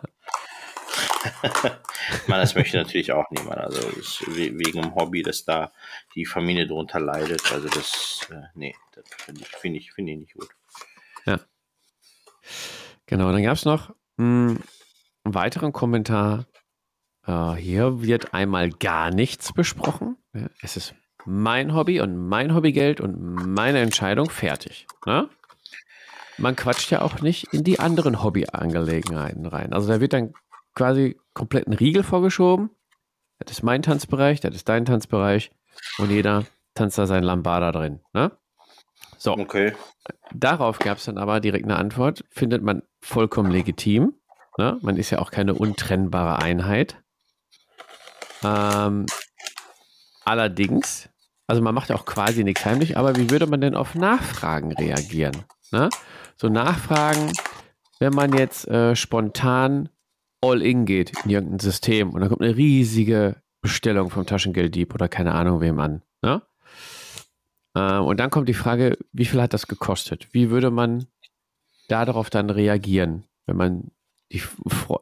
[2.27, 3.59] Man, das möchte natürlich auch niemand.
[3.59, 3.81] Also
[4.29, 5.73] wegen dem Hobby, dass da
[6.14, 7.53] die Familie drunter leidet.
[7.53, 10.49] Also das, äh, nee, das finde ich, find ich, find ich nicht gut.
[11.27, 11.41] Ja.
[13.07, 14.62] Genau, dann gab es noch mh, hm,
[15.25, 16.47] einen weiteren Kommentar.
[17.27, 20.16] Äh, hier wird einmal gar nichts besprochen.
[20.62, 20.95] Es ist
[21.29, 23.20] mein Hobby und mein Hobbygeld und
[23.55, 24.87] meine Entscheidung fertig.
[25.07, 25.29] Ne?
[26.39, 29.72] Man quatscht ja auch nicht in die anderen Hobbyangelegenheiten rein.
[29.72, 30.33] Also da wird dann
[30.74, 32.70] quasi komplett ein Riegel vorgeschoben.
[33.39, 35.51] Das ist mein Tanzbereich, das ist dein Tanzbereich
[35.99, 38.01] und jeder tanzt da sein Lambada drin.
[38.12, 38.33] Ne?
[39.18, 39.37] So.
[39.37, 39.74] Okay.
[40.33, 42.24] Darauf gab es dann aber direkt eine Antwort.
[42.31, 44.14] Findet man vollkommen legitim.
[44.57, 44.79] Ne?
[44.81, 47.03] Man ist ja auch keine untrennbare Einheit.
[48.45, 49.07] Ähm,
[50.24, 51.09] allerdings,
[51.49, 54.73] also man macht ja auch quasi nichts heimlich, aber wie würde man denn auf Nachfragen
[54.73, 55.45] reagieren?
[55.73, 55.89] Ne?
[56.37, 57.33] So Nachfragen,
[57.99, 59.89] wenn man jetzt äh, spontan
[60.41, 65.09] all in geht in irgendein System und dann kommt eine riesige Bestellung vom Taschengelddieb oder
[65.09, 66.03] keine Ahnung wem an.
[66.23, 66.43] Ne?
[67.75, 70.29] Äh, und dann kommt die Frage, wie viel hat das gekostet?
[70.33, 71.07] Wie würde man
[71.89, 73.91] darauf dann reagieren, wenn man
[74.31, 74.43] die,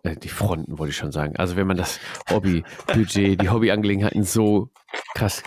[0.05, 1.35] äh, die Fronten, wollte ich schon sagen.
[1.37, 1.99] Also wenn man das
[2.31, 4.71] Hobbybudget, die Hobbyangelegenheiten so
[5.15, 5.43] krass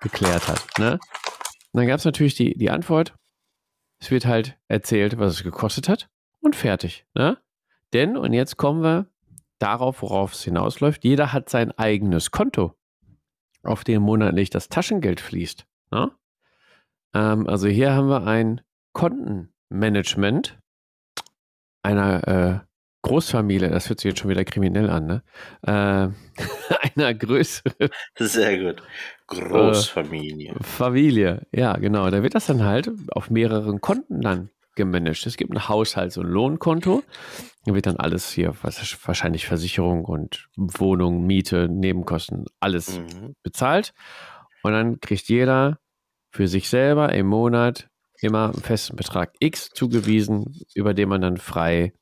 [0.00, 0.66] geklärt hat.
[0.78, 0.92] Ne?
[0.92, 3.14] Und dann gab es natürlich die, die Antwort,
[4.00, 6.08] es wird halt erzählt, was es gekostet hat
[6.40, 7.06] und fertig.
[7.14, 7.38] Ne?
[7.92, 9.06] Denn, und jetzt kommen wir
[9.58, 12.74] darauf, worauf es hinausläuft, jeder hat sein eigenes Konto,
[13.62, 15.66] auf dem monatlich das Taschengeld fließt.
[15.90, 16.10] Ne?
[17.14, 20.58] Ähm, also hier haben wir ein Kontenmanagement
[21.82, 22.69] einer äh,
[23.02, 25.22] Großfamilie, das hört sich jetzt schon wieder kriminell an, ne?
[25.62, 25.70] Äh,
[26.96, 27.88] einer größeren.
[28.18, 28.82] Sehr gut.
[29.26, 30.50] Großfamilie.
[30.50, 32.10] Äh, Familie, ja, genau.
[32.10, 35.26] Da wird das dann halt auf mehreren Konten dann gemanagt.
[35.26, 37.02] Es gibt ein Haushalts- und Lohnkonto.
[37.64, 43.34] Da wird dann alles hier, was wahrscheinlich Versicherung und Wohnung, Miete, Nebenkosten, alles mhm.
[43.42, 43.92] bezahlt.
[44.62, 45.78] Und dann kriegt jeder
[46.30, 47.88] für sich selber im Monat
[48.20, 51.92] immer einen festen Betrag X zugewiesen, über den man dann frei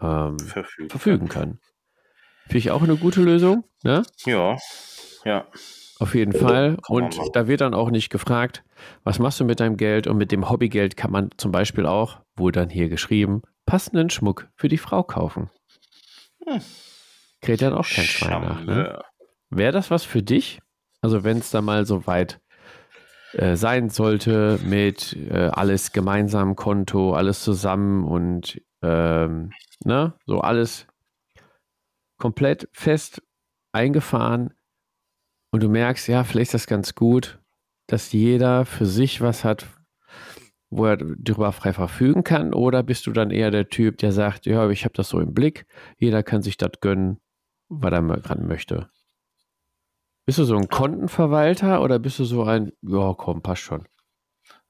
[0.00, 0.90] ähm, verfügen.
[0.90, 1.58] verfügen kann.
[2.44, 3.64] Finde ich auch eine gute Lösung.
[3.82, 4.02] Ne?
[4.24, 4.56] Ja,
[5.24, 5.46] ja.
[5.98, 6.76] Auf jeden Fall.
[6.88, 8.62] Und da wird dann auch nicht gefragt,
[9.02, 10.06] was machst du mit deinem Geld?
[10.06, 14.48] Und mit dem Hobbygeld kann man zum Beispiel auch, wurde dann hier geschrieben, passenden Schmuck
[14.56, 15.50] für die Frau kaufen.
[16.46, 16.60] Hm.
[17.40, 18.64] Kräht dann auch kein Schwein nach.
[18.64, 19.02] Ne?
[19.50, 20.60] Wäre das was für dich?
[21.00, 22.40] Also wenn es da mal so weit
[23.36, 29.52] äh, sein sollte mit äh, alles gemeinsam Konto, alles zusammen und ähm,
[29.84, 30.86] ne, so alles
[32.18, 33.22] komplett fest
[33.72, 34.54] eingefahren
[35.52, 37.38] und du merkst, ja, vielleicht ist das ganz gut,
[37.88, 39.66] dass jeder für sich was hat,
[40.70, 44.46] wo er darüber frei verfügen kann, oder bist du dann eher der Typ, der sagt,
[44.46, 45.66] ja, ich habe das so im Blick,
[45.98, 47.18] jeder kann sich das gönnen,
[47.68, 48.88] was er gerade möchte.
[50.26, 53.86] Bist du so ein Kontenverwalter oder bist du so ein, ja, komm, passt schon?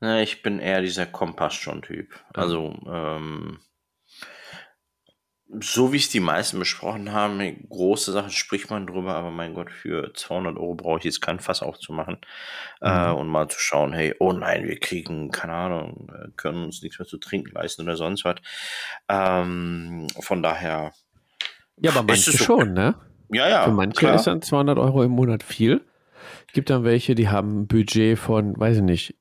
[0.01, 2.23] Na, ich bin eher dieser Kompass schon Typ.
[2.35, 3.59] Also, ähm,
[5.61, 9.71] so wie es die meisten besprochen haben, große Sachen spricht man drüber, aber mein Gott,
[9.71, 12.19] für 200 Euro brauche ich jetzt kein Fass aufzumachen
[12.83, 13.07] äh, mhm.
[13.07, 16.99] äh, und mal zu schauen, hey, oh nein, wir kriegen, keine Ahnung, können uns nichts
[16.99, 18.37] mehr zu trinken leisten oder sonst was.
[19.09, 20.93] Ähm, von daher.
[21.79, 22.95] Ja, aber manche so, schon, ne?
[23.33, 23.65] Ja, ja.
[23.65, 24.15] Für manche klar.
[24.15, 25.83] ist dann 200 Euro im Monat viel.
[26.53, 29.15] Gibt dann welche, die haben ein Budget von, weiß ich nicht,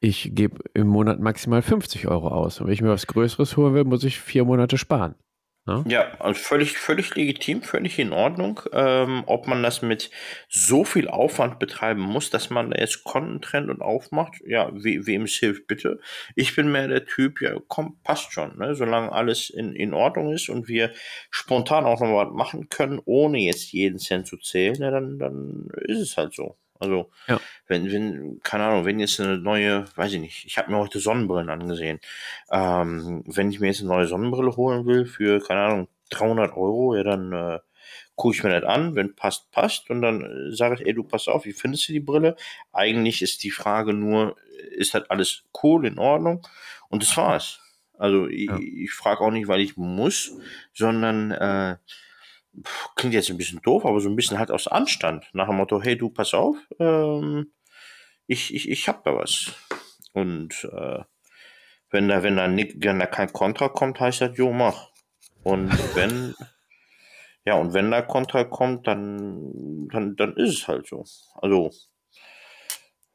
[0.00, 2.60] ich gebe im Monat maximal 50 Euro aus.
[2.60, 5.14] Und wenn ich mir was Größeres holen will, muss ich vier Monate sparen.
[5.66, 5.84] Ne?
[5.86, 8.60] Ja, also völlig, völlig legitim, völlig in Ordnung.
[8.72, 10.10] Ähm, ob man das mit
[10.48, 15.06] so viel Aufwand betreiben muss, dass man da jetzt Konten trennt und aufmacht, ja, we,
[15.06, 16.00] wem es hilft, bitte.
[16.34, 18.74] Ich bin mehr der Typ, ja, komm, passt schon, ne?
[18.74, 20.92] solange alles in, in Ordnung ist und wir
[21.30, 25.68] spontan auch noch was machen können, ohne jetzt jeden Cent zu zählen, ja, dann, dann
[25.82, 26.56] ist es halt so.
[26.80, 27.38] Also, ja.
[27.70, 30.98] Wenn, wenn, keine Ahnung, wenn jetzt eine neue, weiß ich nicht, ich habe mir heute
[30.98, 32.00] Sonnenbrillen angesehen.
[32.50, 36.96] Ähm, wenn ich mir jetzt eine neue Sonnenbrille holen will für, keine Ahnung, 300 Euro,
[36.96, 37.60] ja, dann äh,
[38.16, 39.88] gucke ich mir das an, wenn passt, passt.
[39.88, 42.34] Und dann äh, sage ich, ey, du pass auf, wie findest du die Brille?
[42.72, 44.36] Eigentlich ist die Frage nur,
[44.72, 46.46] ist das alles cool, in Ordnung?
[46.88, 47.60] Und das war's.
[47.96, 48.58] Also, ja.
[48.58, 50.32] ich, ich frage auch nicht, weil ich muss,
[50.74, 51.76] sondern äh,
[52.96, 55.30] klingt jetzt ein bisschen doof, aber so ein bisschen halt aus Anstand.
[55.32, 57.52] Nach dem Motto, hey du, pass auf, ähm,
[58.30, 59.52] ich, ich, ich hab da was.
[60.12, 61.02] Und äh,
[61.90, 64.90] wenn da, wenn da, nicht, wenn da kein Kontra kommt, heißt das, jo, mach.
[65.42, 66.36] Und wenn,
[67.44, 71.04] ja, und wenn da Kontra kommt, dann, dann, dann ist es halt so.
[71.34, 71.72] Also,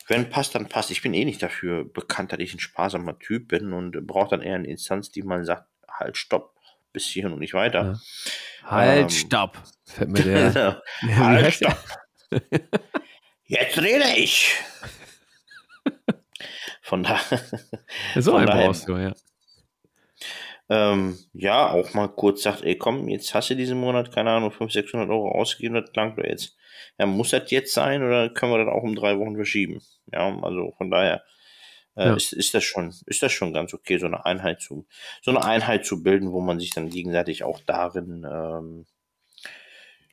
[0.07, 0.91] wenn passt, dann passt.
[0.91, 4.41] Ich bin eh nicht dafür bekannt, dass ich ein sparsamer Typ bin und brauche dann
[4.41, 6.55] eher eine Instanz, die mal sagt, halt, stopp,
[6.91, 7.93] bis hierhin und nicht weiter.
[8.63, 8.69] Ja.
[8.69, 9.63] Halt, ähm, stopp.
[9.85, 10.83] Fällt mir der.
[10.99, 11.15] Genau.
[11.15, 11.77] halt, stopp.
[13.47, 14.59] Jetzt rede ich.
[16.85, 17.41] Von daher.
[18.15, 19.11] So ein brauchst du, ja.
[20.69, 24.51] Ähm, ja, auch mal kurz sagt, ey, komm, jetzt hast du diesen Monat, keine Ahnung,
[24.51, 26.55] 500, 600 Euro ausgegeben, das langt doch jetzt.
[26.99, 29.81] Ja, muss das jetzt sein oder können wir das auch um drei Wochen verschieben?
[30.13, 31.23] Ja, also von daher
[31.95, 32.15] äh, ja.
[32.15, 34.85] ist, ist, das schon, ist das schon ganz okay, so eine Einheit zu,
[35.23, 38.85] so eine Einheit zu bilden, wo man sich dann gegenseitig auch darin, ähm,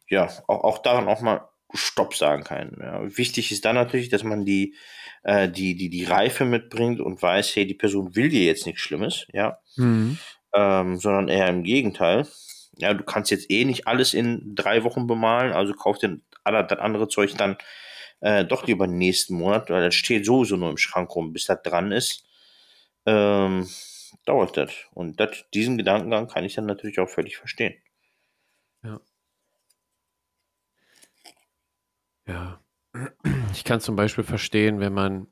[0.08, 2.76] ja, auch, auch darin auch mal Stopp sagen kann.
[2.80, 3.16] Ja.
[3.16, 4.74] Wichtig ist dann natürlich, dass man die,
[5.22, 8.82] äh, die, die, die Reife mitbringt und weiß, hey, die Person will dir jetzt nichts
[8.82, 9.58] Schlimmes, ja.
[9.76, 10.18] Mhm.
[10.54, 12.26] Ähm, sondern eher im Gegenteil.
[12.76, 16.78] Ja, du kannst jetzt eh nicht alles in drei Wochen bemalen, also kauf dir das
[16.78, 17.56] andere Zeug dann
[18.20, 21.62] äh, doch lieber nächsten Monat, weil das steht sowieso nur im Schrank rum, bis das
[21.62, 22.24] dran ist.
[23.06, 23.68] Ähm,
[24.24, 24.72] dauert das.
[24.92, 27.74] Und dat, diesen Gedankengang kann ich dann natürlich auch völlig verstehen.
[28.84, 29.00] Ja.
[32.26, 32.60] Ja.
[33.52, 35.26] Ich kann zum Beispiel verstehen, wenn man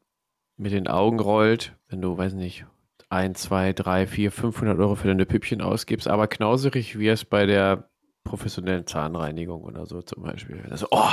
[0.57, 2.66] mit den Augen rollt, wenn du, weiß nicht,
[3.09, 7.47] 1, 2, 3, 4, 500 Euro für deine Püppchen ausgibst, aber knauserig wie es bei
[7.47, 7.91] der
[8.24, 10.64] professionellen Zahnreinigung oder so zum Beispiel.
[10.70, 11.12] Also, oh,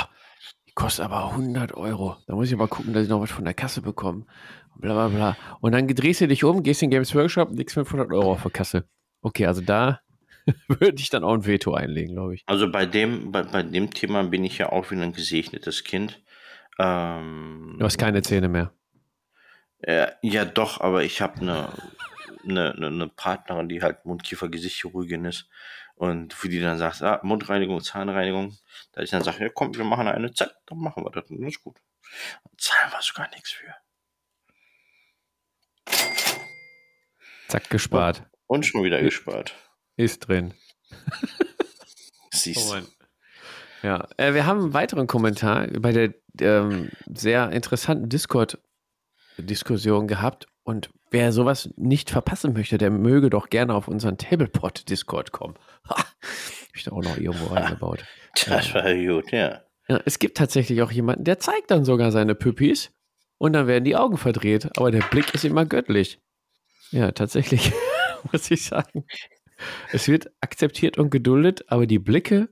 [0.68, 2.16] die kostet aber 100 Euro.
[2.26, 4.26] Da muss ich aber gucken, dass ich noch was von der Kasse bekomme.
[4.76, 5.36] Bla bla bla.
[5.60, 8.52] Und dann drehst du dich um, gehst in Games Workshop, nix 500 Euro auf der
[8.52, 8.84] Kasse.
[9.20, 10.00] Okay, also da
[10.68, 12.42] würde ich dann auch ein Veto einlegen, glaube ich.
[12.46, 16.22] Also bei dem, bei, bei dem Thema bin ich ja auch wieder ein gesegnetes Kind.
[16.78, 18.72] Ähm, du hast keine Zähne mehr.
[19.86, 21.72] Ja, ja doch, aber ich habe eine,
[22.44, 25.48] eine, eine, eine Partnerin, die halt Mundkiefer-Gesichtchirurgin ist
[25.94, 28.56] und für die dann sagst, ah, Mundreinigung, Zahnreinigung,
[28.92, 31.38] da ich dann sage, ja komm, wir machen eine, zack, dann machen wir das, das
[31.38, 31.76] ist gut.
[32.44, 33.74] Dann zahlen wir sogar nichts für.
[37.48, 38.24] Zack, gespart.
[38.46, 39.54] Und schon wieder gespart.
[39.98, 40.54] Ist drin.
[42.32, 42.76] Siehst du.
[42.76, 42.80] Oh
[43.82, 50.46] ja, äh, wir haben einen weiteren Kommentar bei der ähm, sehr interessanten Discord-Diskussion gehabt.
[50.62, 55.54] Und wer sowas nicht verpassen möchte, der möge doch gerne auf unseren Tablepot-Discord kommen.
[55.88, 56.06] Ha, hab
[56.74, 58.04] ich da auch noch irgendwo eingebaut.
[58.46, 59.62] Das war gut, ja.
[59.88, 60.00] ja.
[60.04, 62.92] Es gibt tatsächlich auch jemanden, der zeigt dann sogar seine Püppis
[63.38, 64.68] und dann werden die Augen verdreht.
[64.76, 66.20] Aber der Blick ist immer göttlich.
[66.92, 67.72] Ja, tatsächlich,
[68.32, 69.04] muss ich sagen.
[69.92, 72.48] Es wird akzeptiert und geduldet, aber die Blicke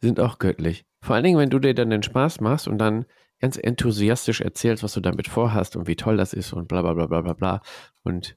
[0.00, 0.84] sind auch göttlich.
[1.02, 3.06] Vor allen Dingen, wenn du dir dann den Spaß machst und dann
[3.40, 6.92] ganz enthusiastisch erzählst, was du damit vorhast und wie toll das ist und bla bla
[6.92, 7.62] bla bla bla bla.
[8.02, 8.36] Und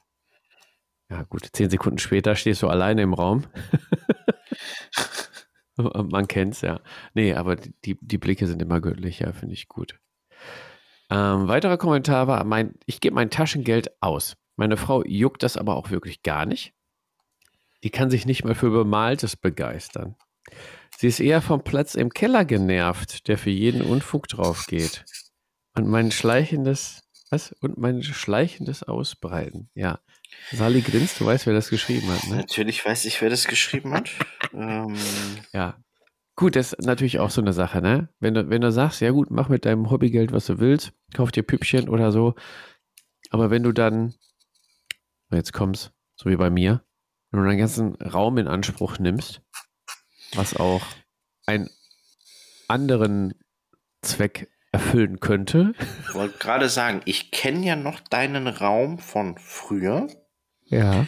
[1.10, 3.44] ja, gut, zehn Sekunden später stehst du alleine im Raum.
[5.76, 6.80] Man kennt's, ja.
[7.14, 9.98] Nee, aber die, die Blicke sind immer göttlich, ja, finde ich gut.
[11.10, 14.36] Ähm, weiterer Kommentar war, mein, ich gebe mein Taschengeld aus.
[14.56, 16.73] Meine Frau juckt das aber auch wirklich gar nicht.
[17.84, 20.16] Die kann sich nicht mal für Bemaltes begeistern.
[20.96, 25.04] Sie ist eher vom Platz im Keller genervt, der für jeden Unfug drauf geht.
[25.76, 27.52] Und mein schleichendes, was?
[27.60, 29.68] Und mein schleichendes Ausbreiten.
[29.74, 30.00] Ja.
[30.50, 32.36] Sali grinst, du weißt, wer das geschrieben hat, ne?
[32.36, 34.10] Natürlich weiß ich, wer das geschrieben hat.
[34.54, 34.96] ähm.
[35.52, 35.76] Ja.
[36.36, 38.08] Gut, das ist natürlich auch so eine Sache, ne?
[38.18, 41.32] Wenn du, wenn du sagst, ja gut, mach mit deinem Hobbygeld, was du willst, kauf
[41.32, 42.34] dir Püppchen oder so.
[43.30, 44.14] Aber wenn du dann
[45.30, 46.82] jetzt kommst, so wie bei mir,
[47.34, 49.42] wenn du deinen ganzen Raum in Anspruch nimmst,
[50.34, 50.82] was auch
[51.46, 51.68] einen
[52.68, 53.34] anderen
[54.02, 55.72] Zweck erfüllen könnte.
[56.08, 60.08] Ich wollte gerade sagen, ich kenne ja noch deinen Raum von früher.
[60.66, 61.06] Ja.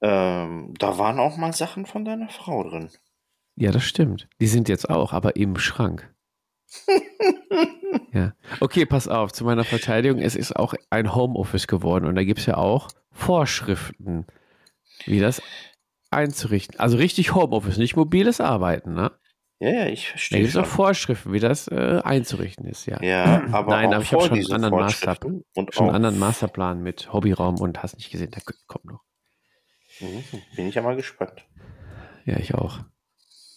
[0.00, 2.90] Ähm, da waren auch mal Sachen von deiner Frau drin.
[3.56, 4.28] Ja, das stimmt.
[4.40, 6.14] Die sind jetzt auch, aber im Schrank.
[8.12, 8.34] ja.
[8.60, 12.40] Okay, pass auf, zu meiner Verteidigung, es ist auch ein Homeoffice geworden und da gibt
[12.40, 14.26] es ja auch Vorschriften,
[15.06, 15.42] wie das
[16.10, 16.78] einzurichten.
[16.78, 19.12] Also richtig Homeoffice, nicht mobiles Arbeiten, ne?
[19.60, 20.38] Ja, ja, ich verstehe.
[20.38, 23.00] Da gibt es auch Vorschriften, wie das äh, einzurichten ist, ja.
[23.00, 25.16] Ja, aber Nein, aber ich habe schon einen anderen Master,
[25.54, 29.02] und schon einen anderen Masterplan mit Hobbyraum und hast nicht gesehen, der kommt noch.
[30.00, 30.24] Mhm,
[30.56, 31.46] bin ich ja mal gespannt.
[32.24, 32.80] Ja, ich auch.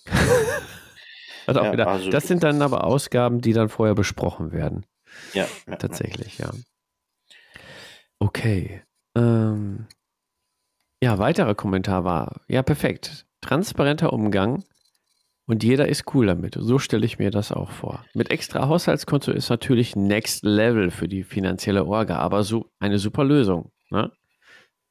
[1.48, 4.86] auch ja, wieder, also das sind dann aber Ausgaben, die dann vorher besprochen werden.
[5.34, 5.48] Ja.
[5.68, 6.52] ja Tatsächlich, ja.
[8.20, 8.84] Okay.
[9.16, 9.88] Ähm,
[11.06, 13.28] ja, weiterer Kommentar war, ja, perfekt.
[13.40, 14.64] Transparenter Umgang
[15.46, 16.56] und jeder ist cool damit.
[16.60, 18.04] So stelle ich mir das auch vor.
[18.16, 23.24] Mit extra Haushaltskonto ist natürlich Next Level für die finanzielle Orga, aber so eine super
[23.24, 23.72] Lösung.
[23.92, 24.12] Ne?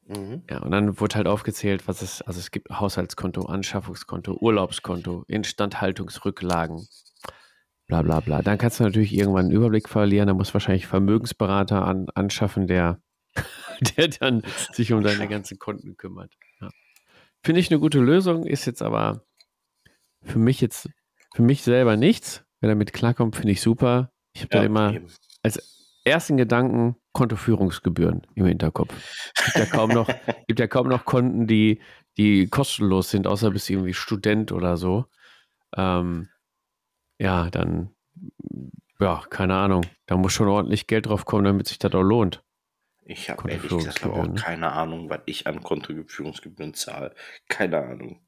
[0.07, 0.43] Mhm.
[0.49, 6.87] Ja, und dann wurde halt aufgezählt, was es, also es gibt Haushaltskonto, Anschaffungskonto, Urlaubskonto, Instandhaltungsrücklagen,
[7.89, 8.41] bla bla bla.
[8.41, 10.29] Dann kannst du natürlich irgendwann einen Überblick verlieren.
[10.29, 13.01] Da muss wahrscheinlich Vermögensberater an, anschaffen, der
[13.97, 16.33] der dann sich um deine ganzen Konten kümmert.
[16.61, 16.71] Ja.
[17.43, 19.25] Finde ich eine gute Lösung, ist jetzt aber
[20.23, 20.89] für mich jetzt,
[21.35, 22.45] für mich selber nichts.
[22.61, 24.13] Wer damit klarkommt, finde ich super.
[24.33, 25.07] Ich habe ja, da immer eben.
[25.43, 28.95] als ersten Gedanken Kontoführungsgebühren im Hinterkopf.
[29.45, 30.09] Gibt ja kaum noch,
[30.47, 31.81] gibt ja kaum noch Konten, die,
[32.17, 35.07] die kostenlos sind, außer bist du irgendwie Student oder so.
[35.77, 36.29] Ähm,
[37.19, 37.91] ja, dann,
[39.01, 39.87] ja, keine Ahnung.
[40.07, 42.44] Da muss schon ordentlich Geld drauf kommen, damit sich das auch lohnt.
[43.07, 44.35] Ich habe ehrlich gesagt aber auch ne?
[44.35, 47.15] keine Ahnung, was ich an Kontoführungsgebühren zahle.
[47.49, 48.21] Keine Ahnung.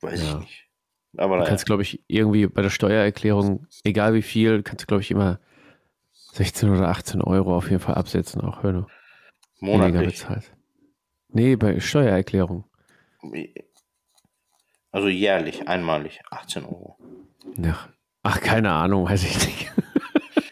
[0.00, 0.28] Weiß ja.
[0.28, 0.68] ich nicht.
[1.16, 4.86] Aber Du naja, kannst, glaube ich, irgendwie bei der Steuererklärung, egal wie viel, kannst du,
[4.86, 5.40] glaube ich, immer
[6.12, 8.86] 16 oder 18 Euro auf jeden Fall absetzen, auch wenn du
[9.60, 10.20] weniger monatlich.
[10.20, 10.52] bezahlst.
[11.28, 12.64] Nee, bei Steuererklärung.
[14.92, 16.98] Also jährlich, einmalig, 18 Euro.
[17.56, 17.88] Ja.
[18.22, 19.72] Ach, keine Ahnung, weiß ich nicht.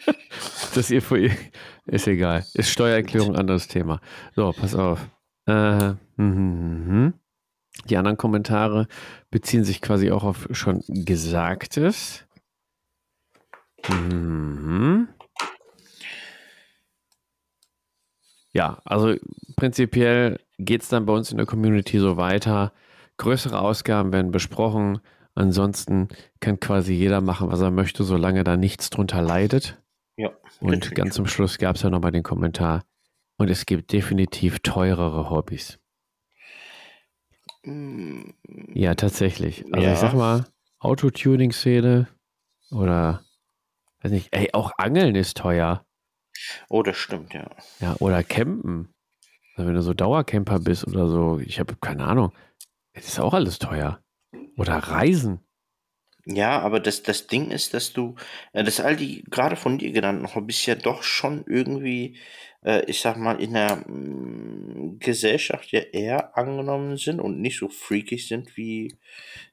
[0.75, 1.17] das ihr vor
[1.87, 2.45] ist egal.
[2.53, 3.99] Ist Steuererklärung ein anderes Thema.
[4.35, 5.07] So, pass auf.
[5.47, 7.13] Äh, mhm.
[7.85, 8.87] Die anderen Kommentare
[9.29, 12.25] beziehen sich quasi auch auf schon Gesagtes.
[13.87, 15.07] Mhm.
[18.51, 19.15] Ja, also
[19.55, 22.73] prinzipiell geht es dann bei uns in der Community so weiter.
[23.17, 24.99] Größere Ausgaben werden besprochen.
[25.35, 26.07] Ansonsten
[26.39, 29.77] kann quasi jeder machen, was er möchte, solange da nichts drunter leidet.
[30.17, 30.29] Ja.
[30.59, 30.95] Und natürlich.
[30.95, 32.83] ganz zum Schluss gab es ja nochmal den Kommentar.
[33.37, 35.79] Und es gibt definitiv teurere Hobbys.
[37.63, 38.31] Mm,
[38.73, 39.63] Ja, tatsächlich.
[39.73, 39.93] Also Ja.
[39.93, 40.45] ich sag mal,
[40.79, 42.07] Autotuning-Szene
[42.71, 43.23] oder
[44.01, 45.85] weiß nicht, ey, auch Angeln ist teuer.
[46.69, 47.49] Oh, das stimmt, ja.
[47.79, 48.93] Ja, oder Campen.
[49.55, 52.31] Also wenn du so Dauercamper bist oder so, ich habe keine Ahnung.
[52.93, 54.01] Das ist auch alles teuer.
[54.57, 55.39] Oder Reisen.
[56.29, 58.15] Ja, aber das, das Ding ist, dass du,
[58.51, 62.17] äh, dass all die gerade von dir genannten Hobbys ja doch schon irgendwie,
[62.65, 67.69] äh, ich sag mal, in der mm, Gesellschaft ja eher angenommen sind und nicht so
[67.69, 68.97] freakig sind wie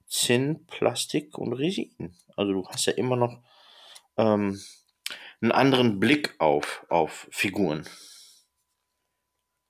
[0.09, 2.17] Zinn, Plastik und Resin.
[2.37, 3.41] Also du hast ja immer noch
[4.17, 4.61] ähm,
[5.41, 7.85] einen anderen Blick auf, auf Figuren.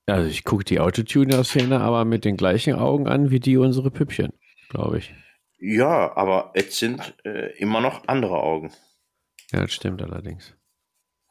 [0.06, 4.32] Also ich gucke die Autotuner-Szene aber mit den gleichen Augen an wie die unsere Püppchen,
[4.70, 5.14] glaube ich.
[5.58, 8.72] Ja, aber es sind äh, immer noch andere Augen.
[9.52, 10.54] Ja, das stimmt allerdings.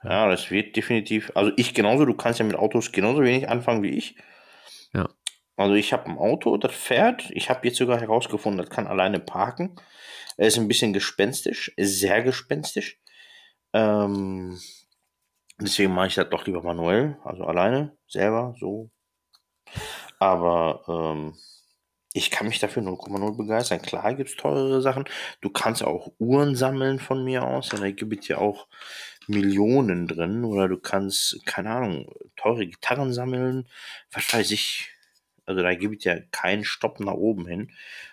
[0.04, 1.32] Ja, das wird definitiv.
[1.36, 4.18] Also ich genauso, du kannst ja mit Autos genauso wenig anfangen wie ich.
[4.94, 5.10] Ja.
[5.56, 7.30] Also ich habe ein Auto, das fährt.
[7.32, 9.76] Ich habe jetzt sogar herausgefunden, das kann alleine parken.
[10.38, 13.00] Er ist ein bisschen gespenstisch, sehr gespenstisch.
[13.72, 14.60] Ähm,
[15.60, 18.90] deswegen mache ich das doch lieber manuell, also alleine, selber, so.
[20.20, 21.36] Aber ähm,
[22.14, 23.82] ich kann mich dafür 0,0 begeistern.
[23.82, 25.06] Klar gibt es teurere Sachen.
[25.42, 27.72] Du kannst auch Uhren sammeln von mir aus.
[27.72, 28.68] Ja, da gibt es ja auch
[29.28, 30.46] Millionen drin.
[30.46, 33.68] Oder du kannst, keine Ahnung, teure Gitarren sammeln.
[34.12, 34.92] Was weiß ich.
[35.46, 37.72] Also da gibt es ja keinen Stopp nach oben hin.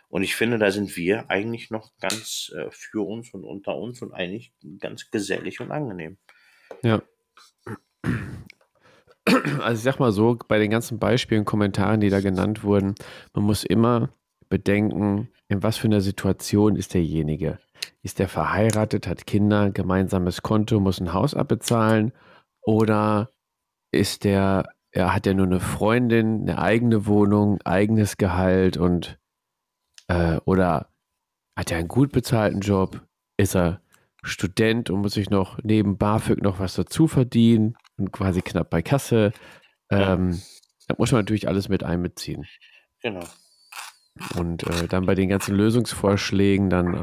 [0.09, 4.03] Und ich finde, da sind wir eigentlich noch ganz äh, für uns und unter uns
[4.03, 6.16] und eigentlich ganz gesellig und angenehm.
[6.82, 7.03] Ja.
[9.62, 12.95] Also ich sag mal so, bei den ganzen Beispielen, Kommentaren, die da genannt wurden,
[13.34, 14.11] man muss immer
[14.49, 17.59] bedenken, in was für einer Situation ist derjenige.
[18.03, 22.12] Ist der verheiratet, hat Kinder, gemeinsames Konto, muss ein Haus abbezahlen?
[22.62, 23.30] Oder
[23.93, 29.18] ist der, er hat ja nur eine Freundin, eine eigene Wohnung, eigenes Gehalt und
[30.09, 30.88] äh, oder
[31.57, 33.03] hat er einen gut bezahlten Job,
[33.36, 33.80] ist er
[34.22, 38.82] Student und muss sich noch neben BAföG noch was dazu verdienen und quasi knapp bei
[38.82, 39.32] Kasse.
[39.90, 40.14] Ja.
[40.14, 40.40] Ähm,
[40.88, 42.46] da muss man natürlich alles mit einbeziehen.
[43.03, 43.24] Genau.
[44.36, 46.94] Und äh, dann bei den ganzen Lösungsvorschlägen dann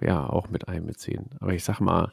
[0.00, 1.30] äh, ja auch mit einbeziehen.
[1.40, 2.12] Aber ich sag mal,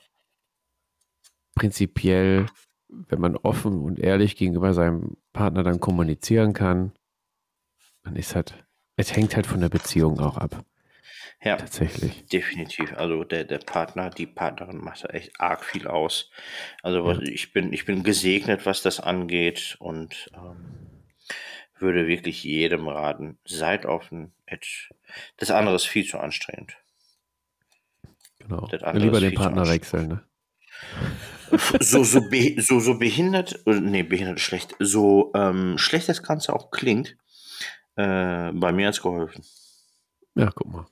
[1.56, 2.48] prinzipiell,
[2.90, 6.92] wenn man offen und ehrlich gegenüber seinem Partner dann kommunizieren kann,
[8.04, 8.66] dann ist halt,
[8.98, 10.66] es hängt halt von der Beziehung auch ab,
[11.44, 12.28] Ja, tatsächlich.
[12.28, 12.94] definitiv.
[12.94, 16.30] Also der, der Partner, die Partnerin macht da echt arg viel aus.
[16.84, 21.02] Also was, ich bin, ich bin gesegnet, was das angeht und ähm,
[21.80, 24.34] würde wirklich jedem raten, seid offen.
[25.38, 26.78] Das andere ist viel zu anstrengend.
[28.38, 28.70] Genau.
[28.94, 30.24] Lieber den Partner wechseln, ne?
[31.82, 36.54] So, so, be, so, so behindert, äh, nee, behindert schlecht, so ähm, schlecht das Ganze
[36.54, 37.18] auch klingt,
[37.98, 39.44] äh, bei mir hat es geholfen.
[40.36, 40.86] Ja, guck mal.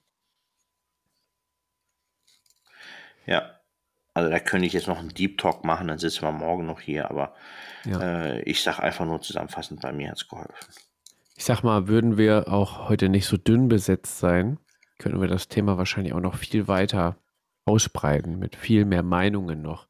[3.29, 3.55] Ja.
[4.15, 6.81] Also da könnte ich jetzt noch einen Deep Talk machen, dann sitzen wir morgen noch
[6.81, 7.35] hier, aber
[7.85, 8.01] Ja.
[8.01, 10.73] äh, ich sage einfach nur zusammenfassend, bei mir hat es geholfen.
[11.35, 14.57] Ich sag mal, würden wir auch heute nicht so dünn besetzt sein,
[14.97, 17.17] könnten wir das Thema wahrscheinlich auch noch viel weiter
[17.65, 19.87] ausbreiten, mit viel mehr Meinungen noch,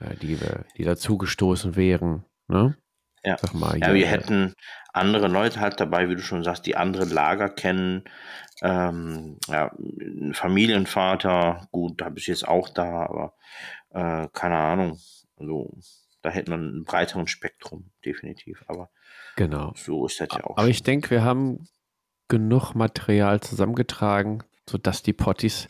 [0.00, 2.24] äh, die, wir, die dazugestoßen wären.
[2.48, 2.76] Ne?
[3.24, 3.38] Ja.
[3.38, 4.54] Sag mal, Ja, wir hätten
[4.92, 8.04] andere Leute halt dabei, wie du schon sagst, die andere Lager kennen.
[8.62, 13.34] Ähm, ja, ein Familienvater, gut, da bist du jetzt auch da, aber
[13.90, 14.98] äh, keine Ahnung.
[15.36, 15.76] Also,
[16.22, 18.64] da hätten wir ein breiteren Spektrum, definitiv.
[18.68, 18.88] Aber
[19.36, 19.72] Genau.
[19.74, 20.52] so ist das ja auch.
[20.56, 20.70] Aber schon.
[20.70, 21.66] ich denke, wir haben
[22.28, 25.68] genug Material zusammengetragen, sodass die Potties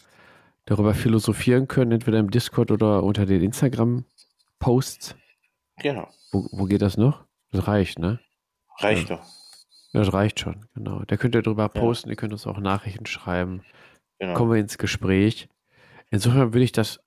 [0.67, 5.17] darüber philosophieren können, entweder im Discord oder unter den Instagram-Posts.
[5.79, 7.25] Genau, Wo, wo geht das noch?
[7.51, 8.21] Das reicht, ne?
[8.79, 9.25] reicht doch.
[9.93, 11.03] Das reicht schon, genau.
[11.07, 11.81] Da könnt ihr drüber Ja.
[11.81, 13.63] posten, ihr könnt uns auch Nachrichten schreiben.
[14.19, 14.35] genau.
[14.35, 15.49] kommen wir ins Gespräch.
[16.11, 17.01] Insofern würde ich das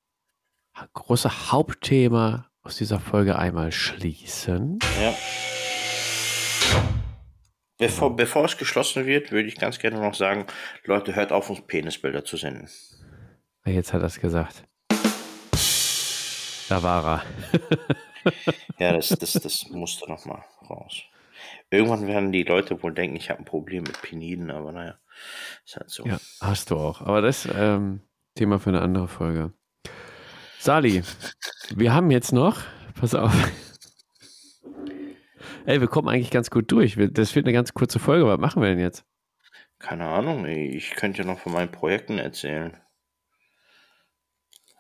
[0.93, 4.79] große Hauptthema aus dieser Folge einmal schließen.
[5.01, 5.13] Ja.
[7.77, 10.45] Bevor, bevor es geschlossen wird, würde ich ganz gerne noch sagen,
[10.85, 12.69] Leute, hört auf, uns Penisbilder zu senden.
[13.65, 14.63] Jetzt hat er es gesagt.
[16.69, 18.31] Da war er.
[18.79, 21.01] ja, das, das, das musste noch mal raus.
[21.69, 24.99] Irgendwann werden die Leute wohl denken, ich habe ein Problem mit Peniden, aber naja,
[25.65, 26.05] ist halt so.
[26.05, 27.01] Ja, hast du auch.
[27.01, 28.01] Aber das ähm,
[28.35, 29.53] Thema für eine andere Folge.
[30.59, 31.03] Sali,
[31.75, 32.61] wir haben jetzt noch,
[32.99, 33.33] pass auf.
[35.65, 36.95] Ey, wir kommen eigentlich ganz gut durch.
[37.11, 38.27] Das wird eine ganz kurze Folge.
[38.27, 39.03] Was machen wir denn jetzt?
[39.79, 42.77] Keine Ahnung, ich könnte ja noch von meinen Projekten erzählen.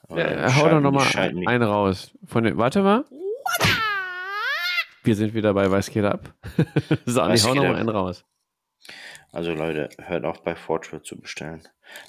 [0.09, 2.11] Ja, hau doch nochmal einen raus.
[2.25, 3.05] Von den, warte mal.
[5.05, 6.33] Wir sind wieder bei Weiß geht ab.
[7.05, 8.25] Sani, hau nochmal einen raus.
[9.31, 11.61] Also Leute, hört auf bei Fortschritt zu bestellen.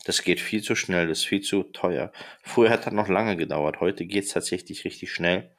[0.05, 2.13] Das geht viel zu schnell, das ist viel zu teuer.
[2.43, 5.51] Früher hat das noch lange gedauert, heute geht es tatsächlich richtig schnell.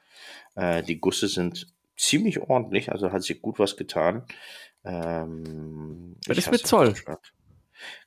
[0.56, 1.66] Äh, die Gusse sind
[1.96, 4.24] ziemlich ordentlich, also hat sich gut was getan.
[4.84, 6.94] Ähm, was ist mit Zoll?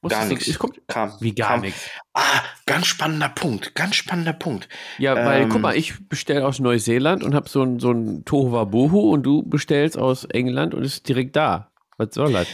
[0.08, 0.60] Gar nichts.
[0.88, 1.90] Kam, Wie gar nichts?
[2.14, 3.76] Ah, ganz spannender Punkt.
[3.76, 4.68] Ganz spannender Punkt.
[4.98, 8.26] Ja, weil, ähm, guck mal, ich bestelle aus Neuseeland und habe so ein, so ein
[8.26, 11.72] Tohuwabohu und du bestellst aus England und ist direkt da.
[11.98, 12.48] Was soll das?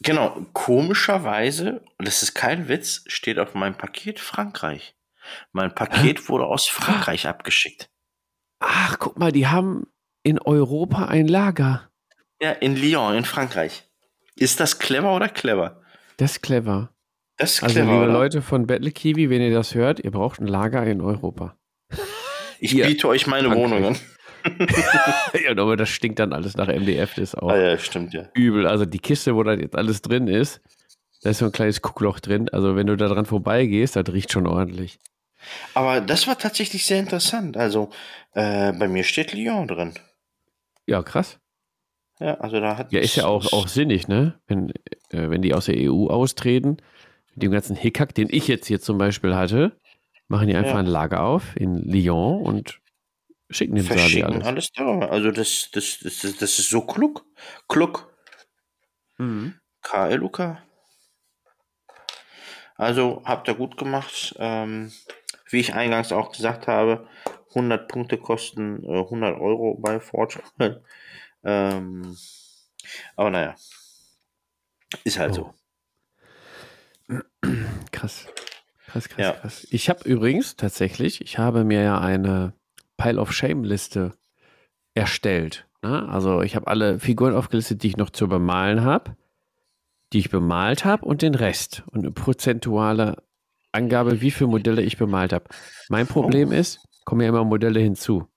[0.00, 4.94] Genau, komischerweise, und das ist kein Witz, steht auf meinem Paket Frankreich.
[5.52, 7.88] Mein Paket wurde aus Frankreich abgeschickt.
[8.60, 9.86] Ach, guck mal, die haben
[10.22, 11.90] in Europa ein Lager.
[12.40, 13.88] Ja, in Lyon, in Frankreich.
[14.36, 15.80] Ist das clever oder clever?
[16.16, 16.90] Das ist clever.
[17.36, 17.90] Das ist also, clever.
[17.90, 18.20] Also, liebe oder?
[18.20, 21.56] Leute von Battle Kiwi, wenn ihr das hört, ihr braucht ein Lager in Europa.
[22.60, 23.64] Ich Hier, biete euch meine Frankreich.
[23.64, 23.98] Wohnungen.
[25.44, 28.28] ja, aber das stinkt dann alles nach MDF, das ist auch ah, ja, stimmt, ja.
[28.34, 28.66] übel.
[28.66, 30.60] Also die Kiste, wo da jetzt alles drin ist,
[31.22, 32.48] da ist so ein kleines Guckloch drin.
[32.50, 34.98] Also wenn du da dran vorbeigehst, das riecht schon ordentlich.
[35.72, 37.56] Aber das war tatsächlich sehr interessant.
[37.56, 37.90] Also
[38.32, 39.94] äh, bei mir steht Lyon drin.
[40.86, 41.38] Ja, krass.
[42.20, 44.38] Ja, also da hat Ja, ist ja auch, auch sinnig, ne?
[44.46, 44.70] Wenn,
[45.10, 46.78] äh, wenn die aus der EU austreten,
[47.34, 49.78] mit dem ganzen Hickhack, den ich jetzt hier zum Beispiel hatte,
[50.28, 50.78] machen die einfach ja.
[50.78, 52.80] ein Lager auf in Lyon und
[53.50, 54.44] schicken den Verschicken alles.
[54.44, 54.98] alles da.
[55.00, 57.24] Also das, das, das, das ist so klug.
[57.68, 58.12] Klug.
[59.18, 59.54] Mhm.
[59.82, 60.58] KLUK.
[62.76, 64.34] Also habt ihr gut gemacht.
[64.38, 64.92] Ähm,
[65.50, 67.06] wie ich eingangs auch gesagt habe,
[67.50, 70.44] 100 Punkte kosten äh, 100 Euro bei Fortschritt.
[71.44, 72.16] Ähm,
[73.16, 73.54] aber naja,
[75.04, 75.52] ist halt oh.
[77.08, 77.20] so.
[77.92, 78.26] Krass.
[78.86, 79.32] Krass, krass, ja.
[79.32, 79.66] krass.
[79.70, 82.52] Ich habe übrigens tatsächlich, ich habe mir ja eine
[82.96, 84.12] Pile of Shame-Liste
[84.94, 85.66] erstellt.
[85.82, 86.08] Ne?
[86.08, 89.16] Also ich habe alle Figuren aufgelistet, die ich noch zu bemalen habe,
[90.12, 91.82] die ich bemalt habe und den Rest.
[91.90, 93.22] Und eine prozentuale
[93.72, 95.46] Angabe, wie viele Modelle ich bemalt habe.
[95.88, 96.52] Mein Problem oh.
[96.52, 98.28] ist, kommen ja immer Modelle hinzu.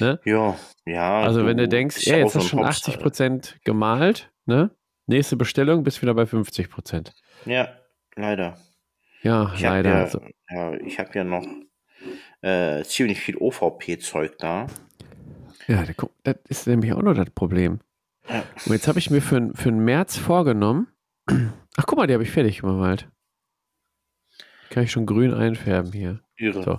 [0.00, 0.20] Ne?
[0.24, 1.20] Ja, ja.
[1.22, 4.70] Also wenn du denkst, ja, jetzt hast du schon 80 Prozent gemalt, ne?
[5.06, 7.12] Nächste Bestellung, bist wieder bei 50 Prozent.
[7.44, 7.68] Ja,
[8.16, 8.58] leider.
[9.22, 9.90] Ja, ich leider.
[9.90, 10.20] Ja, also.
[10.50, 11.46] ja, ich habe ja noch
[12.42, 14.66] äh, ziemlich viel OVP-Zeug da.
[15.68, 15.84] Ja,
[16.22, 17.80] das ist nämlich auch noch das Problem.
[18.28, 18.42] Ja.
[18.66, 20.88] Und jetzt habe ich mir für, für den März vorgenommen.
[21.26, 23.08] Ach, guck mal, die habe ich fertig gemalt.
[24.70, 26.20] Kann ich schon grün einfärben hier.
[26.36, 26.62] Irre.
[26.62, 26.78] So.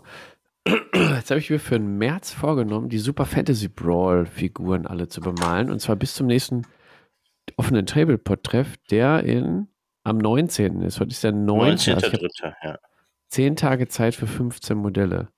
[0.93, 5.21] Jetzt habe ich mir für den März vorgenommen, die Super Fantasy Brawl Figuren alle zu
[5.21, 5.71] bemalen.
[5.71, 6.63] Und zwar bis zum nächsten
[7.55, 9.67] offenen Tablepot-Treff, der in,
[10.03, 10.81] am 19.
[10.81, 10.99] ist.
[10.99, 11.95] Heute ist der 19.
[11.95, 11.95] 19.
[11.95, 12.77] Also ja.
[13.29, 15.29] 10 Tage Zeit für 15 Modelle.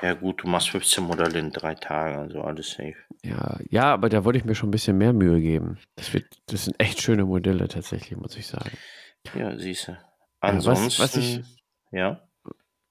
[0.00, 2.96] Ja, gut, du machst 15 Modelle in drei Tagen, also alles safe.
[3.22, 5.78] Ja, ja, aber da wollte ich mir schon ein bisschen mehr Mühe geben.
[5.94, 8.72] Das, wird, das sind echt schöne Modelle tatsächlich, muss ich sagen.
[9.34, 9.98] Ja, siehst du.
[10.40, 11.40] Ansonsten, was, was ich,
[11.92, 12.20] ja.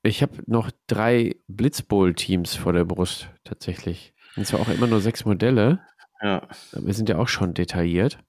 [0.03, 4.13] Ich habe noch drei Blitzbowl-Teams vor der Brust, tatsächlich.
[4.35, 5.81] Und zwar auch immer nur sechs Modelle.
[6.21, 6.47] Ja.
[6.73, 8.19] Wir sind ja auch schon detailliert.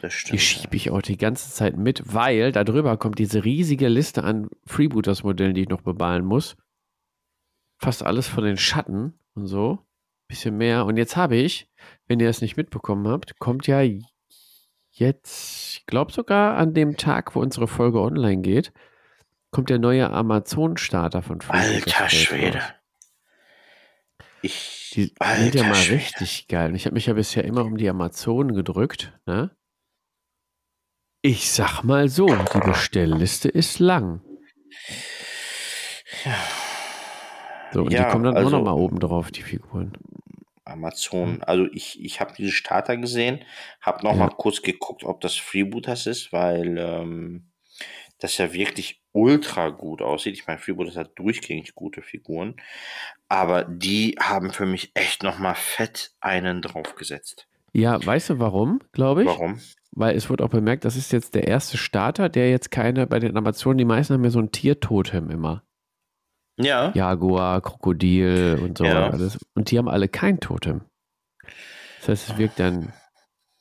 [0.00, 0.34] Das stimmt.
[0.34, 4.48] Die schiebe ich auch die ganze Zeit mit, weil darüber kommt diese riesige Liste an
[4.66, 6.56] Freebooters-Modellen, die ich noch bemalen muss
[7.84, 9.78] fast alles von den Schatten und so.
[10.28, 10.86] Bisschen mehr.
[10.86, 11.70] Und jetzt habe ich,
[12.06, 13.82] wenn ihr es nicht mitbekommen habt, kommt ja
[14.90, 18.72] jetzt, ich glaube sogar an dem Tag, wo unsere Folge online geht,
[19.54, 21.94] kommt der neue Amazon-Starter von Freebooters.
[21.94, 22.60] Alter Schwede.
[24.42, 26.00] Ich, die sind ja mal Schwede.
[26.00, 26.74] richtig geil.
[26.74, 29.16] Ich habe mich ja bisher immer um die Amazon gedrückt.
[29.26, 29.56] Ne?
[31.22, 34.22] Ich sag mal so, die Bestellliste ist lang.
[36.24, 36.34] Ja.
[37.72, 39.92] So, und ja, die kommen dann also, auch nochmal oben drauf, die Figuren.
[40.64, 43.44] Amazon, also ich, ich habe diese Starter gesehen,
[43.80, 44.34] habe nochmal ja.
[44.36, 47.52] kurz geguckt, ob das Freebooters ist, weil ähm,
[48.24, 50.32] dass er wirklich ultra gut aussieht.
[50.32, 52.56] Ich meine, Freebooters hat durchgängig gute Figuren,
[53.28, 57.46] aber die haben für mich echt nochmal fett einen draufgesetzt.
[57.74, 59.28] Ja, weißt du warum, glaube ich?
[59.28, 59.60] Warum?
[59.92, 63.18] Weil es wurde auch bemerkt, das ist jetzt der erste Starter, der jetzt keine, bei
[63.18, 65.62] den Animationen, die meisten haben ja so ein Tiertotem immer.
[66.56, 66.90] Ja.
[66.94, 69.10] Jaguar, Krokodil und so Ja.
[69.10, 69.36] alles.
[69.54, 70.80] Und die haben alle kein Totem.
[72.00, 72.94] Das heißt, es wirkt dann,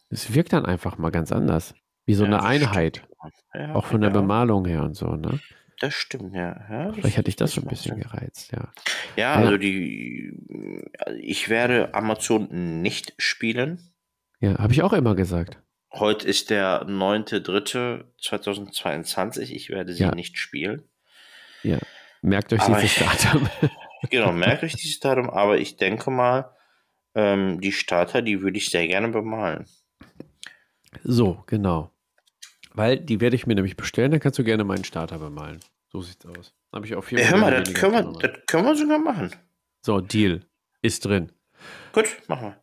[0.09, 1.75] es wirkt dann einfach mal ganz anders.
[2.05, 3.07] Wie so Ja, eine das Einheit.
[3.53, 5.39] Ja, Auch von der ja, Bemalung her und so, ne?
[5.79, 6.55] Das stimmt, ja.
[6.69, 8.03] ja Vielleicht hatte ich das so ein bisschen Sinn.
[8.03, 8.71] gereizt, ja.
[9.15, 9.45] Ja, Ja.
[9.45, 10.33] also die,
[11.19, 13.93] ich werde Amazon nicht spielen.
[14.39, 15.59] Ja, habe ich auch immer gesagt.
[15.93, 19.51] Heute ist der 9.3.2022.
[19.51, 20.13] Ich werde sie Ja.
[20.15, 20.83] nicht spielen.
[21.63, 21.77] Ja.
[22.21, 23.49] Merkt euch Aber dieses ich- Datum.
[24.09, 26.51] Genau, merkt euch dieses Datum, aber ich denke mal,
[27.15, 29.65] ähm, die Starter, die würde ich sehr gerne bemalen.
[31.03, 31.92] so, genau.
[32.73, 35.59] Weil die werde ich mir nämlich bestellen, dann kannst du gerne meinen Starter bemalen.
[35.91, 36.53] So sieht's aus.
[36.73, 39.31] Habe ich auch vier Ey, hör mal, das können, wir, das können wir sogar machen.
[39.81, 40.41] So, Deal.
[40.81, 41.31] Ist drin.
[41.93, 42.57] Gut, machen wir.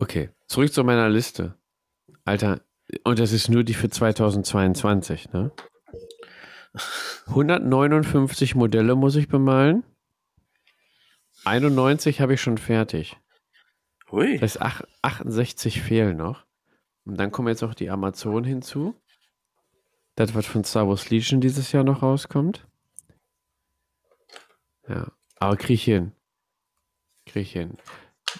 [0.00, 1.54] Okay, zurück zu meiner Liste.
[2.24, 2.60] Alter,
[3.04, 5.52] und das ist nur die für 2022, ne?
[7.26, 9.84] 159 Modelle muss ich bemalen.
[11.44, 13.16] 91 habe ich schon fertig.
[14.10, 14.38] Hui.
[14.38, 16.44] Das heißt, ach- 68 fehlen noch.
[17.04, 18.94] Und dann kommen jetzt noch die Amazon hinzu.
[20.16, 22.66] Das, was von Star Wars Legion dieses Jahr noch rauskommt.
[24.88, 25.08] Ja,
[25.38, 26.12] aber krieg ich hin.
[27.26, 27.76] Krieg ich hin.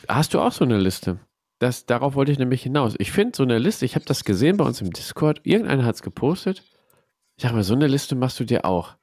[0.09, 1.19] Hast du auch so eine Liste?
[1.59, 2.95] Das, darauf wollte ich nämlich hinaus.
[2.99, 5.95] Ich finde so eine Liste, ich habe das gesehen bei uns im Discord, irgendeiner hat
[5.95, 6.63] es gepostet.
[7.37, 8.97] Ich dachte mir, so eine Liste machst du dir auch.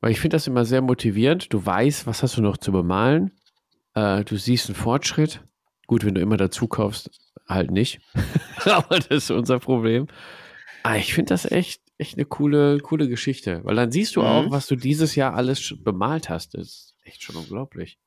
[0.00, 1.52] Weil ich finde das immer sehr motivierend.
[1.52, 3.30] Du weißt, was hast du noch zu bemalen.
[3.94, 5.42] Äh, du siehst einen Fortschritt.
[5.86, 7.10] Gut, wenn du immer dazu kaufst,
[7.48, 8.00] halt nicht.
[8.64, 10.08] Aber das ist unser Problem.
[10.82, 13.60] Aber ich finde das echt, echt eine coole, coole Geschichte.
[13.64, 14.26] Weil dann siehst du Mhm.
[14.26, 16.54] auch, was du dieses Jahr alles bemalt hast.
[16.54, 17.98] Das ist echt schon unglaublich.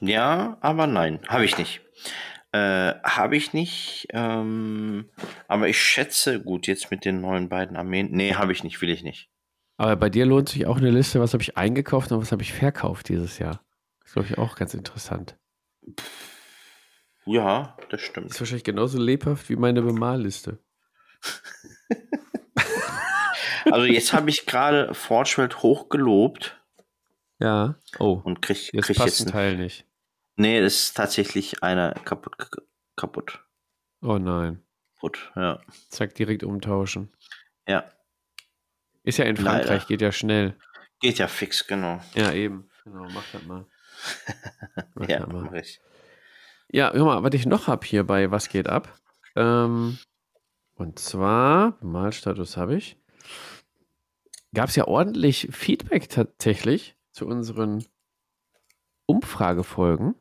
[0.00, 1.80] Ja, aber nein, habe ich nicht.
[2.52, 4.08] Äh, habe ich nicht.
[4.10, 5.08] Ähm,
[5.48, 8.10] aber ich schätze, gut, jetzt mit den neuen beiden Armeen.
[8.10, 9.30] Nee, habe ich nicht, will ich nicht.
[9.78, 12.42] Aber bei dir lohnt sich auch eine Liste, was habe ich eingekauft und was habe
[12.42, 13.64] ich verkauft dieses Jahr.
[14.00, 15.36] Das ist, glaube ich, auch ganz interessant.
[17.24, 18.30] Ja, das Das stimmt.
[18.32, 20.58] ist wahrscheinlich genauso lebhaft wie meine Bemalliste.
[23.66, 26.60] Also jetzt habe ich gerade Forgeworld hochgelobt
[27.38, 27.76] Ja.
[27.98, 29.86] Oh, und krieg, jetzt krieg passt jetzt ein Teil nicht.
[30.36, 32.34] Nee, das ist tatsächlich einer kaputt.
[32.96, 33.44] Kaputt.
[34.00, 34.62] Oh nein.
[34.94, 35.60] Kaputt, ja.
[35.88, 37.12] Zack, direkt umtauschen.
[37.68, 37.84] Ja,
[39.04, 39.64] Ist ja in Leider.
[39.66, 40.56] Frankreich, geht ja schnell.
[41.00, 42.00] geht ja fix, genau.
[42.14, 42.68] Ja, eben.
[42.84, 43.66] Genau, mach das mal.
[44.94, 45.42] Mach Ja, das mal.
[45.44, 45.80] mach ich.
[46.68, 48.98] Ja, hör mal, was ich noch habe hier bei Was geht ab?
[49.36, 49.98] Ähm,
[50.74, 52.96] und zwar, Malstatus habe ich.
[54.54, 57.84] Gab es ja ordentlich Feedback tatsächlich zu unseren
[59.06, 60.14] Umfragefolgen.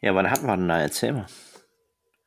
[0.00, 0.80] Ja, wann hatten wir denn da?
[0.80, 1.26] Erzähl mal.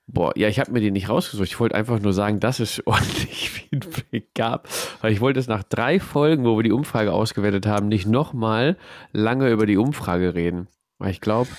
[0.08, 1.48] Boah, ja, ich habe mir die nicht rausgesucht.
[1.48, 4.68] Ich wollte einfach nur sagen, dass es ordentlich Feedback gab.
[5.02, 8.78] Weil ich wollte es nach drei Folgen, wo wir die Umfrage ausgewertet haben, nicht nochmal
[9.12, 10.68] lange über die Umfrage reden.
[10.98, 11.50] Weil ich glaube,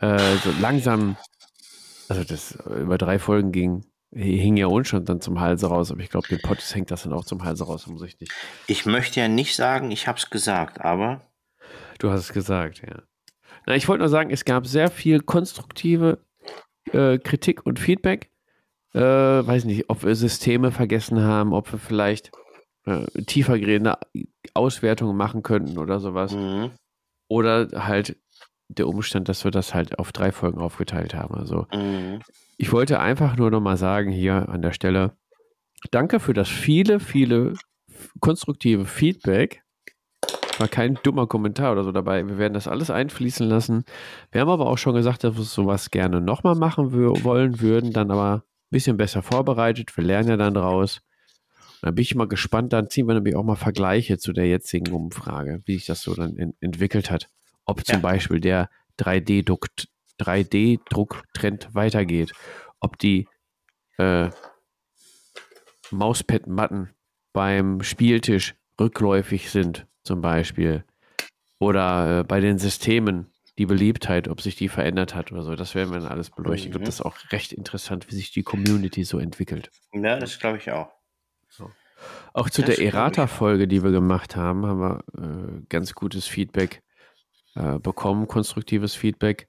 [0.00, 1.16] äh, so langsam,
[2.08, 3.84] also das über drei Folgen ging,
[4.14, 5.90] hing ja uns schon dann zum Halse raus.
[5.90, 8.32] Aber ich glaube, den Potts hängt das dann auch zum Halse raus, muss ich nicht.
[8.66, 11.20] Ich möchte ja nicht sagen, ich habe es gesagt, aber
[11.98, 13.02] Du hast es gesagt, ja.
[13.66, 16.18] Na, ich wollte nur sagen, es gab sehr viel konstruktive
[16.92, 18.30] äh, Kritik und Feedback.
[18.92, 22.30] Äh, weiß nicht, ob wir Systeme vergessen haben, ob wir vielleicht
[22.84, 23.98] äh, tiefergehende
[24.54, 26.32] Auswertungen machen könnten oder sowas.
[26.32, 26.70] mhm.
[27.28, 28.16] Oder halt
[28.68, 31.34] der Umstand, dass wir das halt auf drei Folgen aufgeteilt haben.
[31.34, 32.20] Also Mhm.
[32.56, 35.16] Ich wollte einfach nur nochmal sagen hier an der Stelle,
[35.90, 37.54] danke für das viele, viele
[38.20, 39.62] konstruktive Feedback.
[40.58, 42.26] War kein dummer Kommentar oder so dabei.
[42.26, 43.84] Wir werden das alles einfließen lassen.
[44.30, 48.10] Wir haben aber auch schon gesagt, dass wir sowas gerne nochmal machen wollen würden, dann
[48.12, 49.96] aber ein bisschen besser vorbereitet.
[49.96, 51.00] Wir lernen ja dann draus.
[51.82, 54.92] Dann bin ich mal gespannt, dann ziehen wir nämlich auch mal Vergleiche zu der jetzigen
[54.92, 57.28] Umfrage, wie sich das so dann en entwickelt hat.
[57.66, 58.00] Ob zum Ja.
[58.00, 59.66] Beispiel der 3D-Druck
[60.20, 62.32] 3D-Drucktrend weitergeht.
[62.80, 63.26] Ob die
[63.98, 64.30] äh,
[65.90, 66.90] Mauspad-Matten
[67.32, 70.84] beim Spieltisch rückläufig sind, zum Beispiel.
[71.58, 75.54] Oder äh, bei den Systemen die Beliebtheit, ob sich die verändert hat oder so.
[75.54, 76.66] Das werden wir dann alles beleuchten.
[76.66, 76.86] Ich glaube, Mhm.
[76.86, 79.70] das ist auch recht interessant, wie sich die Community so entwickelt.
[79.92, 80.90] Ja, das glaube ich auch.
[82.34, 82.84] Auch zu Das der.
[82.86, 86.82] Errata-Folge, die wir gemacht haben, haben wir äh, ganz gutes Feedback
[87.54, 89.48] äh, bekommen, konstruktives Feedback.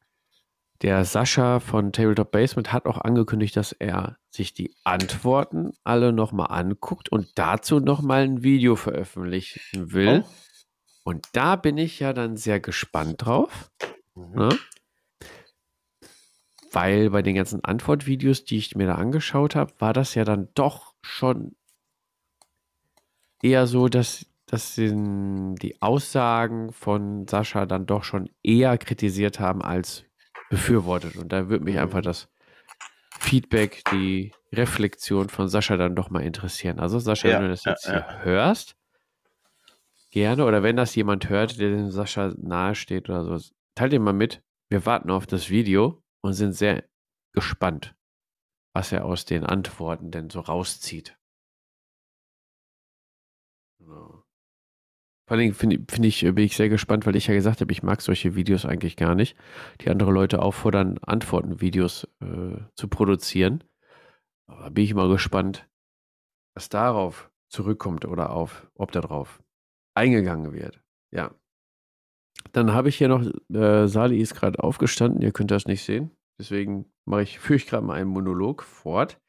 [0.82, 6.48] Der Sascha von Tabletop Basement hat auch angekündigt, dass er sich die Antworten alle nochmal
[6.50, 10.24] anguckt und dazu nochmal ein Video veröffentlichen will.
[10.26, 10.30] Oh.
[11.06, 13.72] Und da bin ich ja dann sehr gespannt drauf.
[14.16, 14.36] Mhm.
[14.36, 14.50] Ne?
[16.72, 20.50] Weil bei den ganzen Antwortvideos, die ich mir da angeschaut habe, war das ja dann
[20.56, 21.56] doch schon
[23.42, 30.05] eher so, dass, dass die Aussagen von Sascha dann doch schon eher kritisiert haben als
[30.50, 31.16] befürwortet.
[31.16, 32.28] Und da würde mich einfach das
[33.20, 36.80] Feedback, die Reflexion von Sascha dann doch mal interessieren.
[36.80, 38.20] Also Sascha, ja, wenn du das jetzt ja, hier ja.
[38.24, 38.76] hörst,
[40.12, 44.14] gerne, oder wenn das jemand hört, der dem Sascha nahesteht oder so, teilt ihn mal
[44.14, 44.42] mit.
[44.70, 46.84] Wir warten auf das Video und sind sehr
[47.34, 47.96] gespannt,
[48.74, 51.18] was er aus den Antworten denn so rauszieht.
[55.28, 57.82] Vor allem finde find ich, bin ich sehr gespannt, weil ich ja gesagt habe, ich
[57.82, 59.36] mag solche Videos eigentlich gar nicht,
[59.82, 63.64] die andere Leute auffordern, Antworten-Videos äh, zu produzieren.
[64.48, 65.68] Aber bin ich mal gespannt,
[66.54, 69.42] was darauf zurückkommt oder auf, ob darauf
[69.96, 70.82] eingegangen wird.
[71.12, 71.34] Ja.
[72.52, 76.12] Dann habe ich hier noch, äh, Sali ist gerade aufgestanden, ihr könnt das nicht sehen.
[76.40, 79.20] Deswegen mache ich, führe ich gerade mal einen Monolog fort.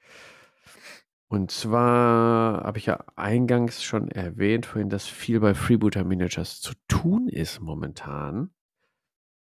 [1.29, 6.75] Und zwar habe ich ja eingangs schon erwähnt vorhin, dass viel bei Freebooter Managers zu
[6.87, 8.51] tun ist momentan.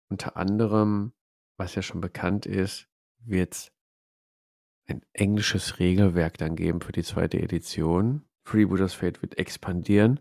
[0.08, 1.12] Unter anderem,
[1.56, 2.88] was ja schon bekannt ist,
[3.20, 3.72] wird es
[4.86, 8.24] ein englisches Regelwerk dann geben für die zweite Edition.
[8.44, 10.20] Freebooters Fate wird expandieren.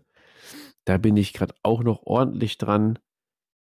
[0.84, 2.98] Da bin ich gerade auch noch ordentlich dran,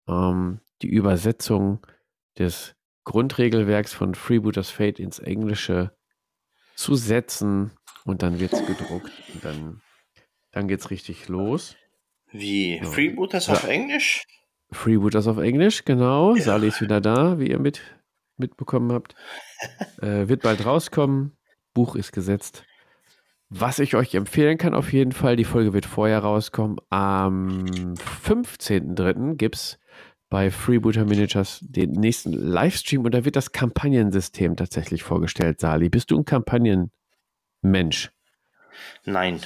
[0.07, 1.85] ähm, die Übersetzung
[2.39, 5.97] des Grundregelwerks von Freebooters Fate ins Englische
[6.77, 7.73] zu setzen
[8.11, 9.81] und dann wird es gedruckt und dann,
[10.53, 11.77] dann geht es richtig los.
[12.33, 12.77] Wie?
[12.77, 12.85] Ja.
[12.85, 13.55] Freebooters ja.
[13.55, 14.25] auf Englisch?
[14.73, 16.35] Freebooters auf Englisch, genau.
[16.35, 16.43] Ja.
[16.43, 17.81] Sali ist wieder da, wie ihr mit,
[18.37, 19.15] mitbekommen habt.
[20.03, 21.37] äh, wird bald rauskommen.
[21.75, 22.65] Buch ist gesetzt.
[23.49, 26.77] Was ich euch empfehlen kann, auf jeden Fall, die Folge wird vorher rauskommen.
[26.89, 29.35] Am 15.03.
[29.35, 29.81] gibt es
[30.29, 35.59] bei Freebooter Miniatures den nächsten Livestream und da wird das Kampagnensystem tatsächlich vorgestellt.
[35.59, 36.25] Sali, bist du ein
[37.63, 38.11] Kampagnenmensch?
[39.05, 39.41] Nein.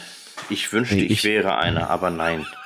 [0.51, 2.47] Ich wünschte, ich, ich wäre einer, aber nein.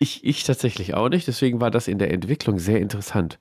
[0.00, 1.26] Ich, ich tatsächlich auch nicht.
[1.26, 3.40] Deswegen war das in der Entwicklung sehr interessant.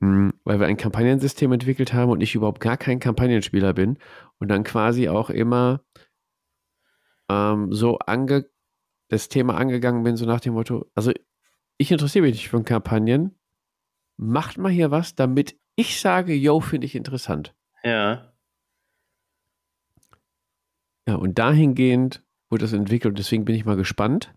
[0.00, 3.98] Hm, weil wir ein Kampagnensystem entwickelt haben und ich überhaupt gar kein Kampagnenspieler bin
[4.38, 5.80] und dann quasi auch immer
[7.28, 8.48] ähm, so ange
[9.08, 11.10] das Thema angegangen bin, so nach dem Motto, also
[11.76, 13.36] ich interessiere mich nicht für Kampagnen.
[14.16, 17.52] Macht mal hier was, damit ich sage, yo, finde ich interessant.
[17.82, 18.32] Ja.
[21.06, 23.18] Ja, und dahingehend wurde das entwickelt.
[23.18, 24.34] Deswegen bin ich mal gespannt,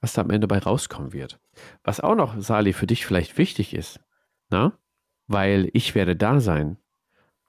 [0.00, 1.40] was da am Ende bei rauskommen wird.
[1.82, 4.00] Was auch noch, Sali, für dich vielleicht wichtig ist,
[4.48, 4.78] na?
[5.26, 6.78] Weil ich werde da sein.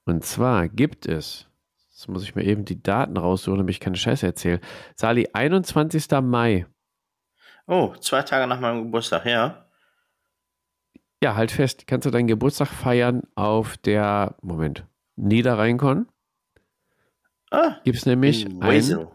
[0.05, 1.47] Und zwar gibt es,
[1.89, 4.59] jetzt muss ich mir eben die Daten raussuchen, damit ich keine Scheiße erzähle.
[4.95, 6.07] Sali, 21.
[6.21, 6.65] Mai
[7.71, 9.63] Oh, zwei Tage nach meinem Geburtstag, ja.
[11.21, 11.85] Ja, halt fest.
[11.85, 14.87] Kannst du deinen Geburtstag feiern auf der, Moment,
[15.17, 16.07] Niederrheinkon?
[17.51, 19.07] Ah, Gibt es nämlich ein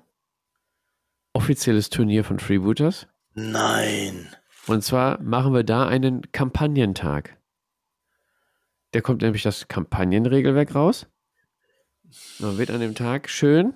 [1.32, 3.06] offizielles Turnier von Freebooters.
[3.35, 4.28] Nein.
[4.66, 7.36] Und zwar machen wir da einen Kampagnentag.
[8.93, 11.06] Der kommt nämlich das Kampagnenregelwerk raus.
[12.39, 13.74] Dann wird an dem Tag schön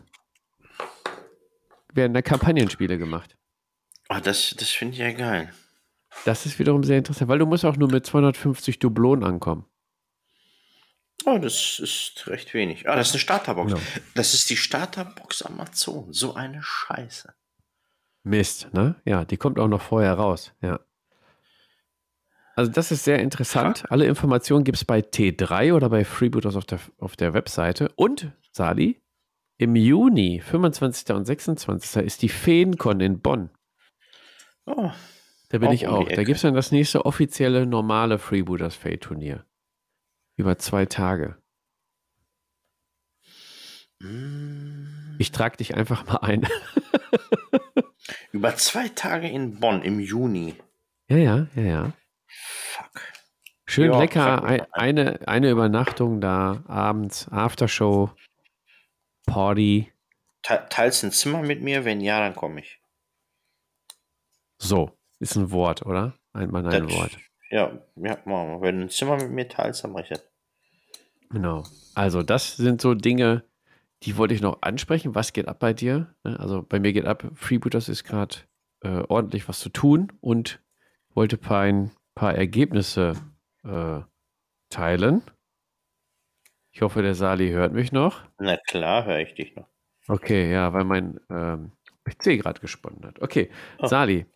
[1.98, 3.36] werden da Kampagnenspiele gemacht.
[4.08, 5.52] Ah, das, das finde ich ja geil.
[6.24, 9.66] Das ist wiederum sehr interessant, weil du musst auch nur mit 250 Dublonen ankommen.
[11.24, 12.88] Oh, das ist recht wenig.
[12.88, 13.72] Ah, das ist eine Starterbox.
[13.72, 13.84] Genau.
[14.14, 16.12] Das ist die Starterbox Amazon.
[16.12, 17.34] So eine Scheiße.
[18.22, 18.96] Mist, ne?
[19.04, 20.52] Ja, die kommt auch noch vorher raus.
[20.62, 20.80] Ja.
[22.54, 23.84] Also das ist sehr interessant.
[23.88, 27.90] Alle Informationen gibt es bei T3 oder bei Freebooters auf der, auf der Webseite.
[27.94, 29.00] Und, Sali,
[29.58, 31.14] im Juni, 25.
[31.14, 32.04] und 26.
[32.04, 33.50] ist die Feencon in Bonn.
[34.66, 34.90] Oh,
[35.50, 36.00] da bin ich auch.
[36.00, 39.44] Um da gibt es dann das nächste offizielle normale Freebooters Fate Turnier.
[40.38, 41.36] Über zwei Tage.
[43.98, 45.16] Mm.
[45.18, 46.46] Ich trage dich einfach mal ein.
[48.32, 50.54] Über zwei Tage in Bonn im Juni.
[51.08, 51.92] Ja, ja, ja, ja.
[52.28, 53.02] Fuck.
[53.66, 54.44] Schön ja, lecker.
[54.44, 58.12] Ein, eine, eine Übernachtung da, abends, Aftershow,
[59.26, 59.92] Party.
[60.42, 61.84] Teilst ein Zimmer mit mir?
[61.84, 62.80] Wenn ja, dann komme ich.
[64.58, 66.14] So, ist ein Wort, oder?
[66.32, 67.18] Einmal ein das, Wort.
[67.50, 68.60] Ja, ja, machen wir.
[68.60, 70.27] Wenn du ein Zimmer mit mir teilst, dann mache ich das.
[71.30, 71.64] Genau.
[71.94, 73.44] Also, das sind so Dinge,
[74.04, 75.14] die wollte ich noch ansprechen.
[75.14, 76.14] Was geht ab bei dir?
[76.24, 78.36] Ne, also, bei mir geht ab, Freebooters ist gerade
[78.82, 80.60] äh, ordentlich was zu tun und
[81.14, 83.12] wollte ein paar, ein paar Ergebnisse
[83.64, 84.00] äh,
[84.70, 85.22] teilen.
[86.72, 88.22] Ich hoffe, der Sali hört mich noch.
[88.38, 89.66] Na klar, höre ich dich noch.
[90.06, 91.72] Okay, ja, weil mein ähm,
[92.04, 93.20] PC gerade gesponnen hat.
[93.20, 93.86] Okay, Oh.
[93.86, 94.26] Sali,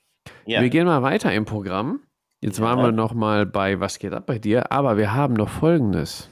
[0.45, 2.01] Ja, wir gehen mal weiter im Programm.
[2.41, 2.87] Jetzt waren Ja.
[2.87, 6.29] wir noch mal bei Was geht ab bei dir, aber wir haben noch Folgendes.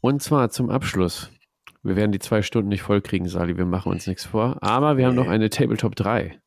[0.00, 1.30] Und zwar zum Abschluss.
[1.82, 4.62] Wir werden die zwei Stunden nicht voll kriegen, Sali, wir machen uns nichts vor.
[4.62, 6.40] Aber wir haben noch eine Tabletop 3.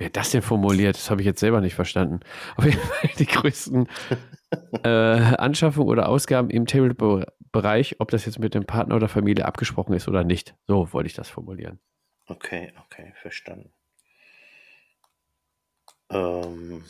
[0.00, 0.96] Wer hat das denn formuliert?
[0.96, 2.20] Das habe ich jetzt selber nicht verstanden.
[2.56, 3.86] Auf jeden Fall die größten
[4.82, 9.92] äh, Anschaffungen oder Ausgaben im Tabletop-Bereich, ob das jetzt mit dem Partner oder Familie abgesprochen
[9.92, 10.54] ist oder nicht.
[10.66, 11.80] So wollte ich das formulieren.
[12.28, 13.74] Okay, okay, verstanden.
[16.08, 16.84] Ähm,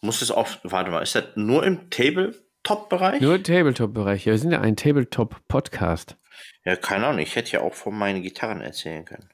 [0.00, 3.20] muss es auf, warte mal, ist das nur im Tabletop-Bereich?
[3.20, 4.26] Nur Tabletop-Bereich.
[4.26, 6.16] Wir sind ja ein Tabletop-Podcast.
[6.64, 9.28] Ja, keine Ahnung, ich hätte ja auch von meinen Gitarren erzählen können.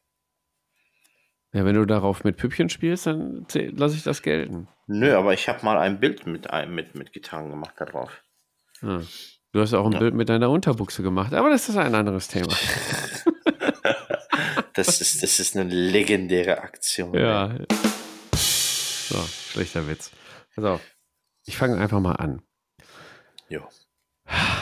[1.52, 4.68] Ja, wenn du darauf mit Püppchen spielst, dann lasse ich das gelten.
[4.86, 8.22] Nö, aber ich habe mal ein Bild mit, mit, mit Gitarren gemacht da drauf.
[8.80, 9.00] Ah.
[9.52, 9.98] Du hast auch ein Ja.
[9.98, 12.48] Bild mit deiner Unterbuchse gemacht, aber das ist ein anderes Thema.
[14.74, 17.12] Das ist, das ist eine legendäre Aktion.
[17.14, 17.54] Ja.
[18.34, 19.18] So,
[19.50, 20.10] schlechter Witz.
[20.56, 20.80] Auf.
[21.44, 22.40] Ich fange einfach mal an.
[23.50, 23.60] Jo.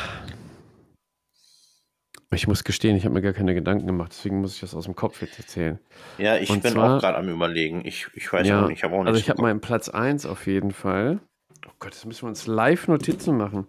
[2.32, 4.84] Ich muss gestehen, ich habe mir gar keine Gedanken gemacht, deswegen muss ich das aus
[4.84, 5.80] dem Kopf jetzt erzählen.
[6.16, 7.84] Ja, ich Und bin zwar- auch gerade am überlegen.
[7.84, 9.08] Ich, ich weiß Ja, auch nicht, ich habe auch nicht.
[9.08, 11.18] Also ich habe meinen Platz 1 auf jeden Fall.
[11.66, 13.66] Oh Gott, jetzt müssen wir uns live Notizen machen.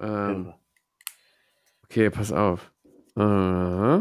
[0.00, 0.54] Ähm,
[1.84, 2.72] okay, pass auf.
[3.18, 3.96] Äh,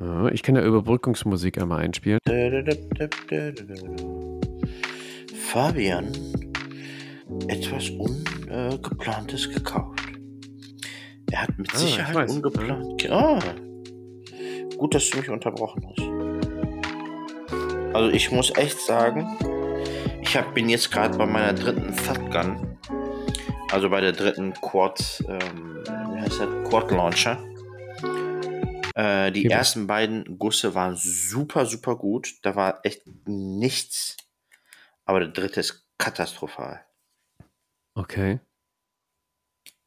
[0.00, 2.18] äh, ich kann ja Überbrückungsmusik einmal einspielen.
[5.36, 6.12] Fabian,
[7.46, 10.00] etwas Ungeplantes gekauft.
[11.30, 12.98] Er hat mit Ah, ich Sicherheit ungeplant.
[13.00, 13.38] ge- Ah,
[14.76, 16.00] gut, dass du mich unterbrochen hast.
[17.94, 19.26] Also ich muss echt sagen,
[20.22, 22.78] ich hab, bin jetzt gerade bei meiner dritten Shotgun,
[23.70, 25.82] also bei der dritten Quad, ähm,
[26.14, 26.48] wie heißt das?
[26.68, 27.42] Quad Launcher.
[28.94, 32.34] Äh, die ersten beiden Gusse waren super, super gut.
[32.42, 34.16] Da war echt nichts.
[35.04, 36.84] Aber der dritte ist katastrophal.
[37.94, 38.40] Okay.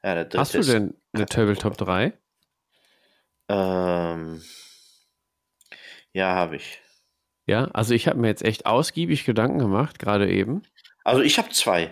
[0.04, 2.14] Ja, der dritte Hast du denn eine Tabletop 3?
[3.50, 4.42] Ähm,
[6.14, 6.80] ja, habe ich.
[7.46, 10.64] Ja, also ich habe mir jetzt echt ausgiebig Gedanken gemacht, gerade eben.
[11.04, 11.92] Also ich habe zwei.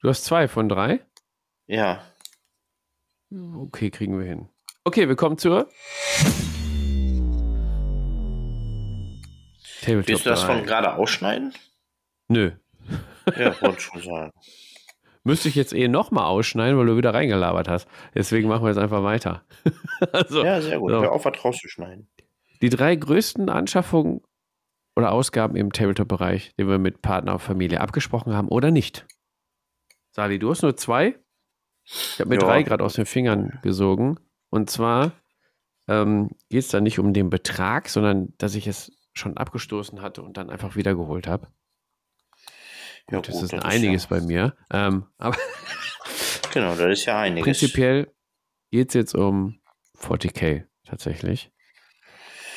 [0.00, 1.00] Du hast zwei von drei?
[1.66, 2.04] Ja.
[3.30, 4.48] Okay, kriegen wir hin.
[4.84, 5.68] Okay, wir kommen zur
[9.82, 10.46] Tabletop Willst du das 3.
[10.46, 11.54] von gerade ausschneiden?
[12.28, 12.52] Nö.
[13.36, 14.32] Ja, wollte schon sagen.
[15.24, 17.86] Müsste ich jetzt eh nochmal ausschneiden, weil du wieder reingelabert hast.
[18.14, 19.44] Deswegen machen wir jetzt einfach weiter.
[20.12, 20.90] also, Ja, sehr gut.
[20.92, 21.02] so.
[21.02, 22.08] Hör auf, was rauszuschneiden.
[22.62, 24.22] die drei größten Anschaffungen
[24.96, 29.06] oder Ausgaben im Tabletop-Bereich, die wir mit Partner und Familie abgesprochen haben oder nicht.
[30.12, 31.18] Sali, du hast nur zwei.
[31.84, 32.40] Ich habe mir Ja.
[32.46, 34.18] drei gerade aus den Fingern gesogen.
[34.50, 35.12] Und zwar
[35.88, 40.22] ähm, geht es da nicht um den Betrag, sondern dass ich es schon abgestoßen hatte
[40.22, 41.48] und dann einfach wiedergeholt habe.
[43.10, 44.56] Ja, Gut, das gut, ist das ist einiges ja- bei mir.
[44.70, 45.36] Ähm, aber
[46.52, 47.44] Genau, das ist ja einiges.
[47.44, 48.12] prinzipiell
[48.70, 49.60] geht es jetzt um
[49.98, 51.52] 40k tatsächlich.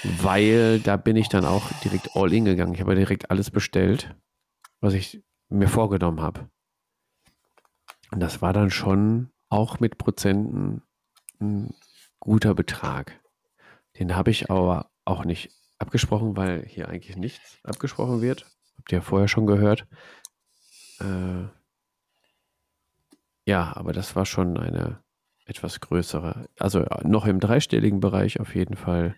[0.04, 2.74] Weil da bin ich dann auch direkt all in gegangen.
[2.74, 4.16] Ich habe ja direkt alles bestellt,
[4.82, 6.50] was ich mir vorgenommen habe.
[8.12, 10.82] Und das war dann schon auch mit Prozenten
[11.40, 11.74] ein
[12.20, 13.20] guter Betrag.
[14.00, 18.46] Den habe ich aber auch nicht abgesprochen, weil hier eigentlich nichts abgesprochen wird.
[18.78, 19.86] Habt ihr ja vorher schon gehört.
[21.04, 21.50] Äh,
[23.46, 25.04] ja, aber das war schon eine
[25.46, 29.16] etwas größere, also äh, noch im dreistelligen Bereich auf jeden Fall,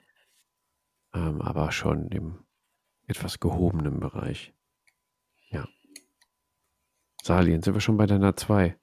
[1.14, 2.44] ähm, aber schon im
[3.08, 4.54] etwas gehobenen Bereich.
[5.52, 5.68] Ja.
[7.22, 8.76] Salien, sind wir schon bei deiner 2?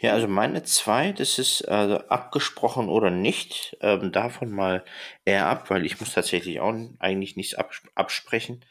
[0.00, 3.76] Ja, also meine zwei, das ist also abgesprochen oder nicht.
[3.82, 4.84] Ähm, davon mal
[5.26, 8.64] eher ab, weil ich muss tatsächlich auch eigentlich nichts abs absprechen.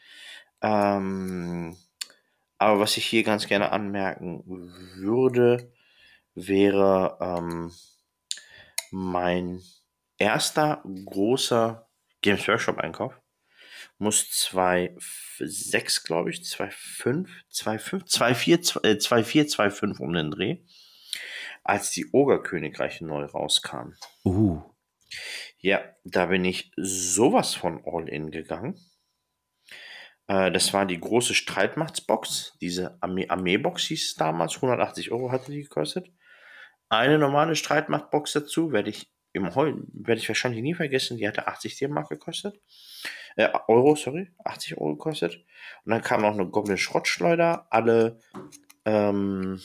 [0.62, 1.76] Ähm,
[2.60, 5.72] aber was ich hier ganz gerne anmerken würde,
[6.34, 7.72] wäre ähm,
[8.90, 9.62] mein
[10.18, 11.88] erster großer
[12.20, 13.18] Games Workshop Einkauf.
[13.96, 20.58] Muss 2,6, glaube ich, 2,5, 2,5, 2,4, äh, 2,4, 2,5 um den Dreh
[21.62, 23.94] als die Ogerkönigreiche neu rauskam.
[24.24, 24.60] Uh,
[25.58, 28.78] Ja, da bin ich sowas von All-In gegangen.
[30.30, 32.56] Äh, das war die große Streitmachtsbox.
[32.60, 34.54] Diese Armee-Box hieß es damals.
[34.56, 36.12] 180 Euro hatte die gekostet.
[36.88, 41.16] Eine normale Streitmachtbox dazu, werde ich im Heu werde ich wahrscheinlich nie vergessen.
[41.16, 42.60] Die hatte 80 D-Mark gekostet.
[43.36, 44.30] Äh, Euro, sorry.
[44.44, 45.44] 80 Euro gekostet.
[45.84, 47.66] Und dann kam noch eine Goblin Schrottschleuder.
[47.70, 48.20] Alle,
[48.84, 49.60] ähm,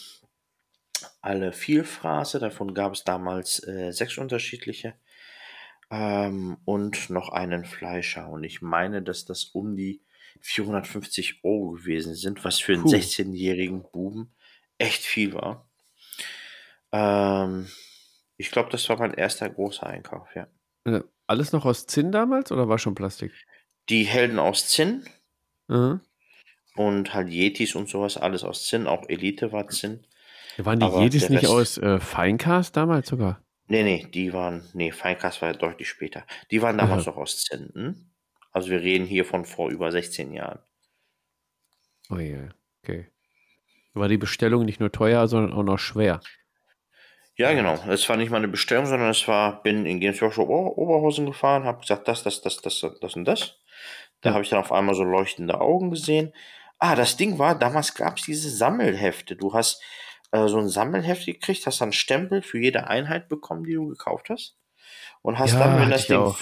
[1.22, 2.40] alle Vielfraße.
[2.40, 4.96] Davon gab es damals äh, sechs unterschiedliche.
[5.92, 8.30] Ähm, und noch einen Fleischer.
[8.30, 10.02] Und ich meine, dass das um die
[10.42, 12.90] 450 Euro gewesen sind, was für einen Puh.
[12.90, 14.34] 16-jährigen Buben
[14.78, 15.70] echt viel war.
[16.92, 17.68] Ähm,
[18.38, 20.48] ich glaube, das war mein erster großer Einkauf, ja.
[20.86, 23.32] Äh, alles noch aus Zinn damals oder war schon Plastik?
[23.90, 25.06] Die Helden aus Zinn.
[25.68, 26.02] Mhm.
[26.76, 28.88] Und halt Yetis und sowas, alles aus Zinn.
[28.88, 30.06] Auch Elite war Zinn.
[30.58, 31.52] Waren die Aber Yetis nicht Rest...
[31.52, 33.42] aus äh, Feincast damals sogar?
[33.68, 36.26] Nee, nee, die waren, nee, Feincast war ja deutlich später.
[36.52, 37.12] Die waren damals Aha.
[37.12, 37.72] noch aus Zinn.
[37.74, 38.12] Hm?
[38.56, 40.60] Also wir reden hier von vor über 16 Jahren.
[42.10, 42.48] Oh je,
[42.82, 43.10] okay.
[43.94, 46.22] War die Bestellung nicht nur teuer, sondern auch noch schwer?
[47.36, 47.78] Ja, genau.
[47.90, 51.66] Es war nicht mal eine Bestellung, sondern es war, bin in Games Workshop Oberhausen gefahren,
[51.66, 53.58] habe gesagt, das, das, das, das, das und das.
[54.22, 54.36] Da ja.
[54.36, 56.32] habe ich dann auf einmal so leuchtende Augen gesehen.
[56.80, 59.36] Ah, das Ding war, damals gab es diese Sammelhefte.
[59.36, 59.84] Du hast
[60.32, 63.88] äh, so ein Sammelheft gekriegt, hast dann einen Stempel für jede Einheit bekommen, die du
[63.88, 64.56] gekauft hast.
[65.22, 66.38] Und hast ja, dann, wenn das Ding auch.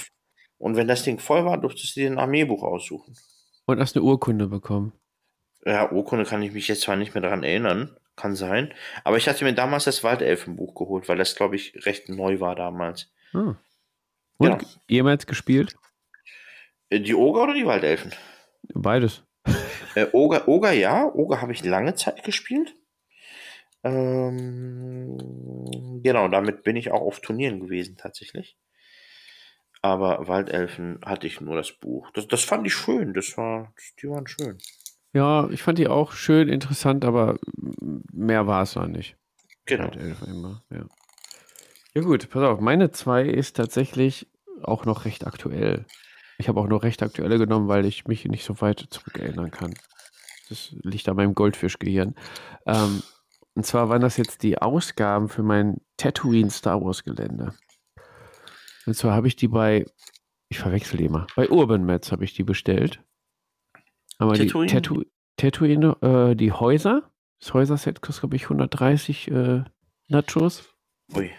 [0.64, 3.18] Und wenn das Ding voll war, durftest du dir ein Armeebuch aussuchen.
[3.65, 4.94] Und hast eine Urkunde bekommen.
[5.65, 8.73] Ja, Urkunde kann ich mich jetzt zwar nicht mehr daran erinnern, kann sein.
[9.03, 12.56] Aber ich hatte mir damals das Waldelfenbuch geholt, weil das, glaube ich, recht neu war
[12.56, 13.11] damals.
[13.31, 13.57] Hm.
[14.38, 14.68] Und ja.
[14.88, 15.76] jemals gespielt?
[16.90, 18.14] Äh, die Oger oder die Waldelfen?
[18.73, 19.22] Beides.
[19.95, 22.76] Äh, Oger, Oger ja, Oger habe ich lange Zeit gespielt.
[23.84, 25.19] Ähm,
[26.02, 28.57] genau, damit bin ich auch auf Turnieren gewesen tatsächlich
[29.84, 32.10] aber Waldelfen hatte ich nur das Buch.
[32.14, 34.57] Das, das fand ich schön, das war, die waren schön.
[35.11, 37.38] Ja, ich fand die auch schön, interessant, aber
[38.11, 39.18] mehr war es noch nicht.
[39.65, 39.91] Genau.
[39.91, 40.85] Immer, ja.
[41.93, 44.27] ja gut, pass auf, meine zwei ist tatsächlich
[44.64, 45.85] auch noch recht aktuell.
[46.38, 49.73] Ich habe auch noch recht aktuelle genommen, weil ich mich nicht so weit zurückerinnern kann.
[50.47, 52.15] Das liegt an meinem Goldfischgehirn.
[52.65, 53.03] Ähm,
[53.53, 57.53] und zwar waren das jetzt die Ausgaben für mein Tatooine Star Wars Gelände.
[58.85, 59.85] Und zwar habe ich die bei,
[60.49, 63.03] ich verwechsel die immer, bei Urban Mats habe ich die bestellt.
[64.18, 64.68] Aber Tatooine?
[64.68, 65.03] die Tattoo,
[65.38, 69.64] Tatooine, äh, die Häuser, das Häuserset kostet, glaube ich, 130 äh,
[70.07, 70.69] Nachos.
[71.15, 71.31] Ui.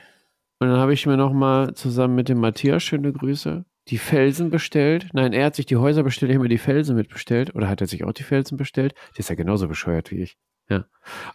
[0.59, 5.09] Und dann habe ich mir nochmal zusammen mit dem Matthias, schöne Grüße, die Felsen bestellt.
[5.13, 7.55] Nein, er hat sich die Häuser bestellt, ich habe mir die Felsen mitbestellt.
[7.55, 8.95] Oder hat er sich auch die Felsen bestellt?
[9.13, 10.37] Der ist ja genauso bescheuert wie ich.
[10.69, 10.87] Ja.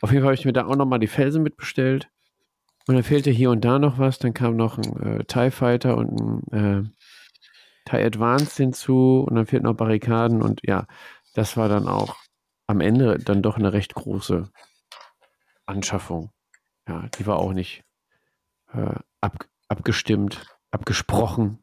[0.02, 2.10] Auf jeden Fall habe ich mir da auch nochmal die Felsen mitbestellt.
[2.88, 4.19] Und dann fehlte hier und da noch was.
[4.19, 9.26] Dann kam noch ein äh, TIE Fighter und ein äh, TIE Advanced hinzu.
[9.27, 10.41] Und dann fehlten noch Barrikaden.
[10.41, 10.88] Und ja,
[11.34, 12.15] das war dann auch
[12.68, 14.49] am Ende dann doch eine recht große
[15.65, 16.31] Anschaffung.
[16.88, 17.84] Ja, die war auch nicht
[18.73, 21.60] äh, ab, abgestimmt, abgesprochen,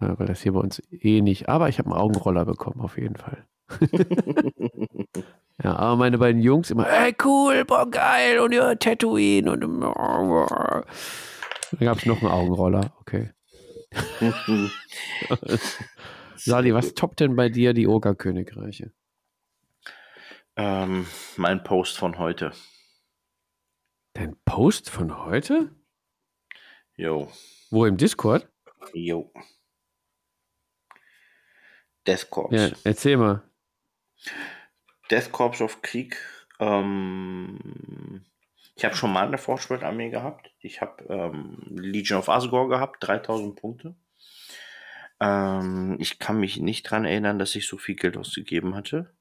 [0.00, 1.48] äh, weil das hier bei uns eh nicht.
[1.48, 3.46] Aber ich habe einen Augenroller bekommen, auf jeden Fall.
[5.62, 9.76] Ja, aber meine beiden Jungs immer, ey, cool, boah, geil, und ja, Tatooine und dann
[11.78, 13.30] gab es noch einen Augenroller, okay.
[16.36, 18.90] Sali, was toppt denn bei dir die Ogerkönigreiche?
[20.56, 21.06] Ähm,
[21.36, 22.52] mein Post von heute.
[24.14, 25.70] Dein Post von heute?
[26.96, 27.30] Jo.
[27.70, 28.48] Wo im Discord?
[28.94, 29.30] Jo.
[32.30, 32.52] Corps.
[32.52, 33.42] Ja, erzähl mal.
[35.10, 36.16] Death Corps of Krieg.
[36.58, 38.24] Ähm,
[38.76, 40.52] ich habe schon mal eine Fortschrittarmee gehabt.
[40.60, 43.94] Ich habe ähm, Legion of Asgore gehabt, 3000 Punkte.
[45.20, 49.14] Ähm, ich kann mich nicht daran erinnern, dass ich so viel Geld ausgegeben hatte.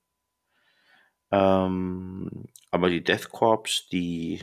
[1.32, 4.42] Ähm, aber die Death Corps, die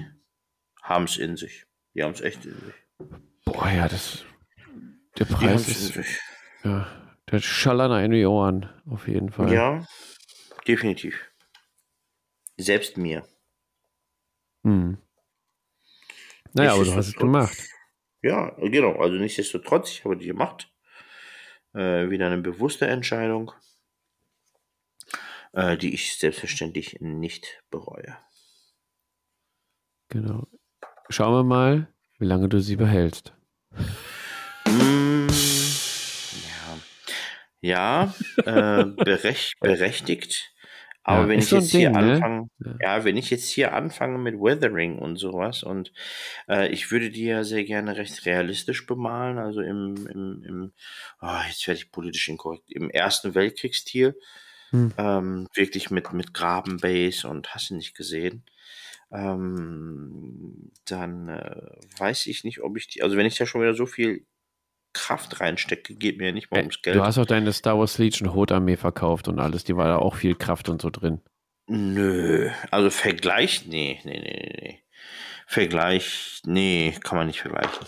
[0.82, 1.66] haben es in sich.
[1.94, 2.74] Die haben es echt in sich.
[3.44, 4.24] Boah, ja, das.
[5.18, 5.98] Der Preis ist.
[6.62, 6.86] Ja,
[7.30, 9.52] der schallert in die Ohren, auf jeden Fall.
[9.52, 9.86] Ja,
[10.66, 11.30] definitiv.
[12.56, 13.26] Selbst mir.
[14.64, 14.98] Hm.
[16.52, 17.56] Naja, aber du hast es gemacht.
[18.22, 18.96] Ja, genau.
[18.96, 20.72] Also nichtsdestotrotz, ich habe die gemacht.
[21.74, 23.52] Äh, wieder eine bewusste Entscheidung,
[25.52, 28.16] äh, die ich selbstverständlich nicht bereue.
[30.08, 30.48] Genau.
[31.10, 31.88] Schauen wir mal,
[32.18, 33.34] wie lange du sie behältst.
[34.66, 35.28] Mm,
[37.60, 38.14] ja,
[38.46, 40.55] ja äh, berech berechtigt
[41.08, 42.12] Aber Ja, wenn ich jetzt hier Ding, ne?
[42.14, 42.74] anfange, Ja.
[42.98, 45.92] ja, wenn ich jetzt hier anfange mit Weathering und sowas und
[46.48, 50.72] äh, ich würde die ja sehr gerne recht realistisch bemalen, also im, im, im
[51.20, 54.16] oh, jetzt werde ich politisch inkorrekt, im Ersten Weltkriegsstil,
[54.70, 54.92] Hm.
[54.98, 58.44] ähm, wirklich mit, mit Grabenbase und hast du nicht gesehen,
[59.12, 61.62] ähm, dann äh,
[61.98, 64.26] weiß ich nicht, ob ich die, also wenn ich da schon wieder so viel
[64.96, 66.96] Kraft reinstecke, geht mir ja nicht mal ums Geld.
[66.96, 69.64] Du hast auch deine Star Wars Legion Rotarmee verkauft und alles.
[69.64, 71.20] Die war da auch viel Kraft und so drin.
[71.68, 74.82] Nö, also Vergleich, nee, nee, nee, nee, nee.
[75.46, 77.86] Vergleich, nee, kann man nicht vergleichen.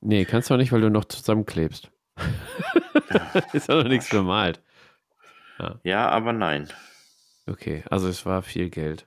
[0.00, 1.90] Nee, kannst du auch nicht, weil du noch zusammenklebst.
[3.52, 4.62] ist ja noch nichts bemalt.
[5.82, 6.68] Ja, aber nein.
[7.46, 9.06] Okay, also es war viel Geld.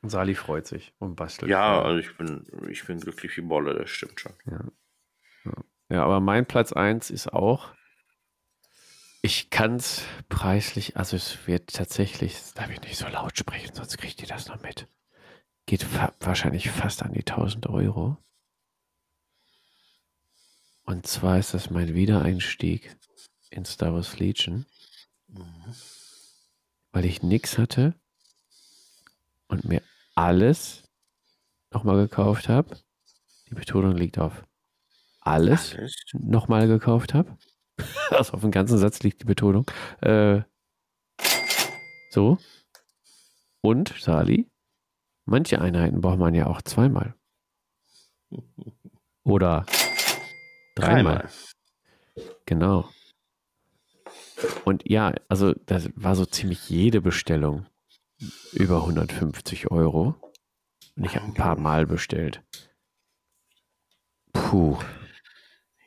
[0.00, 1.50] Und Sali freut sich und bastelt.
[1.50, 4.32] Ja, also ich bin, ich bin glücklich wie Bolle, das stimmt schon.
[4.46, 4.60] Ja,
[5.96, 7.72] aber mein Platz 1 ist auch,
[9.22, 13.98] ich kann es preislich, also es wird tatsächlich, darf ich nicht so laut sprechen, sonst
[13.98, 14.86] kriegt ihr das noch mit.
[15.66, 18.16] Geht fa wahrscheinlich fast an die 1000 Euro.
[20.84, 22.96] Und zwar ist das mein Wiedereinstieg
[23.50, 24.66] in Star Wars Legion,
[26.92, 27.94] weil ich nichts hatte
[29.48, 29.82] und mir
[30.14, 30.84] alles
[31.70, 32.78] nochmal gekauft habe.
[33.50, 34.44] Die Betonung liegt auf
[35.28, 35.96] alles Alles.
[36.12, 37.36] nochmal gekauft habe.
[38.10, 39.70] Also auf dem ganzen Satz liegt die Betonung.
[40.00, 40.42] Äh,
[42.10, 42.38] so.
[43.60, 44.50] Und, Sali,
[45.26, 47.14] manche Einheiten braucht man ja auch zweimal.
[49.24, 49.66] Oder
[50.74, 51.28] dreimal.
[52.46, 52.88] Genau.
[54.64, 57.66] Und ja, also das war so ziemlich jede Bestellung
[58.52, 60.14] über 150 Euro.
[60.96, 62.42] Und ich habe ein paar Mal bestellt.
[64.32, 64.78] Puh.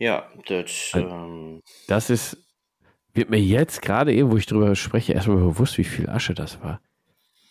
[0.02, 2.36] Ja, das, Also- ähm, Das ist,
[3.14, 6.60] wird mir jetzt gerade eben, wo ich drüber spreche, erstmal bewusst, wie viel Asche das
[6.64, 6.82] war.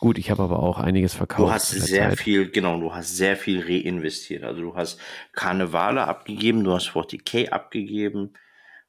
[0.01, 1.48] Gut, ich habe aber auch einiges verkauft.
[1.48, 2.18] du hast sehr Zeit.
[2.18, 4.43] viel, genau, du hast sehr viel reinvestiert.
[4.43, 4.98] Also du hast
[5.32, 8.32] Karnevale abgegeben, du hast 40k abgegeben,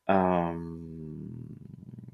[0.08, 1.58] ähm,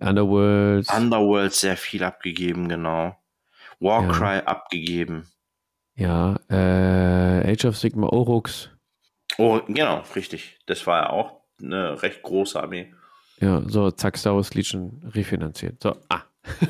[0.01, 0.93] Underworlds.
[0.93, 3.15] Underworld sehr viel abgegeben, genau.
[3.79, 5.27] Warcry abgegeben.
[5.95, 8.69] ja, äh, Age of Sigma Orux.
[9.37, 10.59] Oh, genau, richtig.
[10.65, 12.93] Das war ja auch eine recht große Armee.
[13.39, 15.81] Ja, so, zack, Star Wars Legion refinanziert.
[15.81, 16.21] So, ah.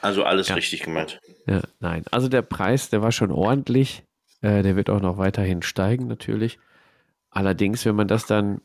[0.00, 0.54] Also alles Ja.
[0.54, 1.20] richtig gemacht.
[1.46, 2.04] Ja, nein.
[2.12, 4.04] Also der Preis, der war schon ordentlich.
[4.42, 6.58] Äh, der wird auch noch weiterhin steigen, natürlich.
[7.30, 8.60] Allerdings, wenn man das dann,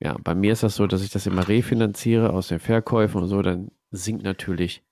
[0.00, 3.28] ja, bei mir ist das so, dass ich das immer refinanziere aus den Verkäufen und
[3.28, 4.82] so, dann sinkt natürlich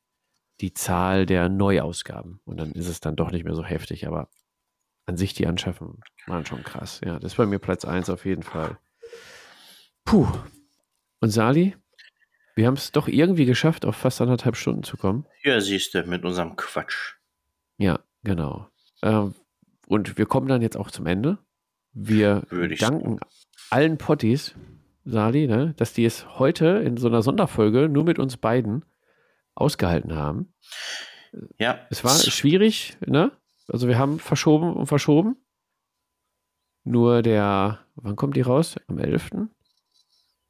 [0.61, 2.41] die Zahl der Neuausgaben.
[2.45, 4.07] Und dann ist es dann doch nicht mehr so heftig.
[4.07, 4.29] Aber
[5.07, 7.01] an sich die Anschaffung waren schon krass.
[7.05, 8.79] Ja, das ist bei mir Platz 1 auf jeden Fall.
[10.05, 10.27] Puh.
[11.21, 11.77] Und Sali,
[12.55, 15.27] wir haben es doch irgendwie geschafft, auf fast anderthalb Stunden zu kommen.
[15.43, 17.15] Ja, siehst du, mit unserem Quatsch.
[17.79, 18.69] Ja, genau.
[19.03, 19.35] Ähm,
[19.87, 21.39] und wir kommen dann jetzt auch zum Ende.
[21.93, 22.43] Wir
[22.79, 23.19] danken
[23.71, 24.55] allen Potties,
[25.05, 28.85] Sali, ne, dass die es heute in so einer Sonderfolge nur mit uns beiden
[29.55, 30.53] ausgehalten haben.
[31.59, 33.33] Ja, Es war schwierig, ne?
[33.69, 35.37] Also wir haben verschoben und verschoben.
[36.85, 38.77] Nur der, wann kommt die raus?
[38.87, 39.31] Am 11.?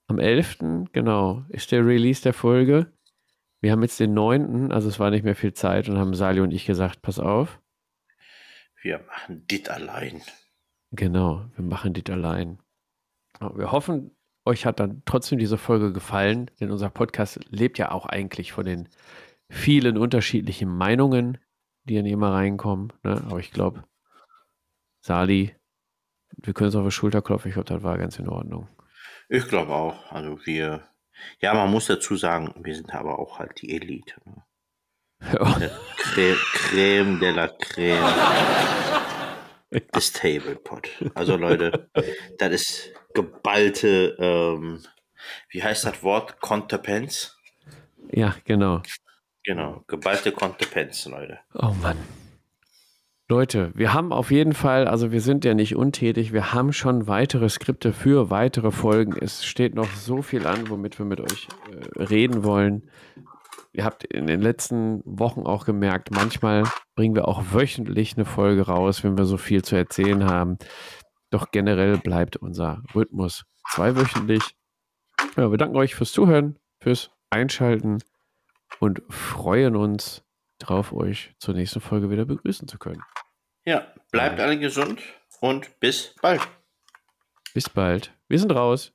[0.09, 0.59] Am 11.,
[0.93, 2.93] genau, ist der Release der Folge.
[3.60, 6.40] Wir haben jetzt den 9., also es war nicht mehr viel Zeit und haben Sali
[6.40, 7.60] und ich gesagt, pass auf,
[8.82, 10.22] wir machen dit allein.
[10.93, 12.60] Genau, wir machen das allein.
[13.40, 18.06] Wir hoffen, euch hat dann trotzdem diese Folge gefallen, denn unser Podcast lebt ja auch
[18.06, 18.88] eigentlich von den
[19.51, 21.38] vielen unterschiedlichen Meinungen,
[21.86, 22.92] die dann immer reinkommen.
[23.02, 23.22] Ne?
[23.26, 23.84] Aber ich glaube,
[25.00, 25.54] Sali,
[26.36, 27.48] wir können uns auf die Schulter klopfen.
[27.48, 28.68] Ich glaube, das war ganz in Ordnung.
[29.28, 30.12] Ich glaube auch.
[30.12, 30.88] Also wir,
[31.40, 34.14] ja, man muss dazu sagen, wir sind aber auch halt die Elite.
[34.24, 34.42] Ne?
[35.30, 38.14] Der Creme, Creme de la Creme
[39.94, 40.88] des Tablepot.
[41.14, 41.88] Also Leute,
[42.38, 44.82] das ist geballte, ähm,
[45.48, 46.40] wie heißt das Wort?
[46.40, 47.36] Kontepenz?
[48.12, 48.82] ja, genau.
[49.47, 51.39] Genau, geballte Kontepenz, Leute.
[51.55, 51.97] Oh Mann.
[53.28, 57.06] Leute, wir haben auf jeden Fall, also wir sind ja nicht untätig, wir haben schon
[57.06, 59.16] weitere Skripte für weitere Folgen.
[59.16, 62.90] Es steht noch so viel an, womit wir mit euch äh, reden wollen.
[63.73, 66.64] Ihr habt in den letzten Wochen auch gemerkt, manchmal
[66.97, 70.59] bringen wir auch wöchentlich eine Folge raus, wenn wir so viel zu erzählen haben.
[71.31, 74.43] Doch generell bleibt unser Rhythmus zweiwöchentlich.
[75.36, 77.98] Ja, wir danken euch fürs Zuhören, fürs Einschalten
[78.80, 80.22] und freuen uns
[80.59, 83.02] drauf, euch zur nächsten Folge wieder begrüßen zu können.
[83.64, 85.01] Ja, bleibt alle gesund
[85.40, 86.40] und bis bald.
[87.52, 88.12] Bis bald.
[88.28, 88.93] Wir sind raus.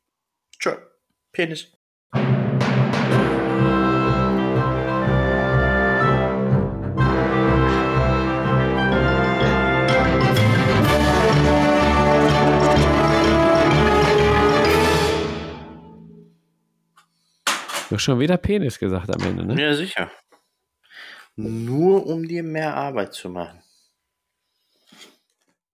[0.60, 0.76] Tschö.
[1.32, 1.72] Penis.
[18.00, 19.62] Schon wieder Penis gesagt am Ende, ne?
[19.62, 20.12] Ja, sicher.
[21.36, 23.62] Nur um dir mehr Arbeit zu machen.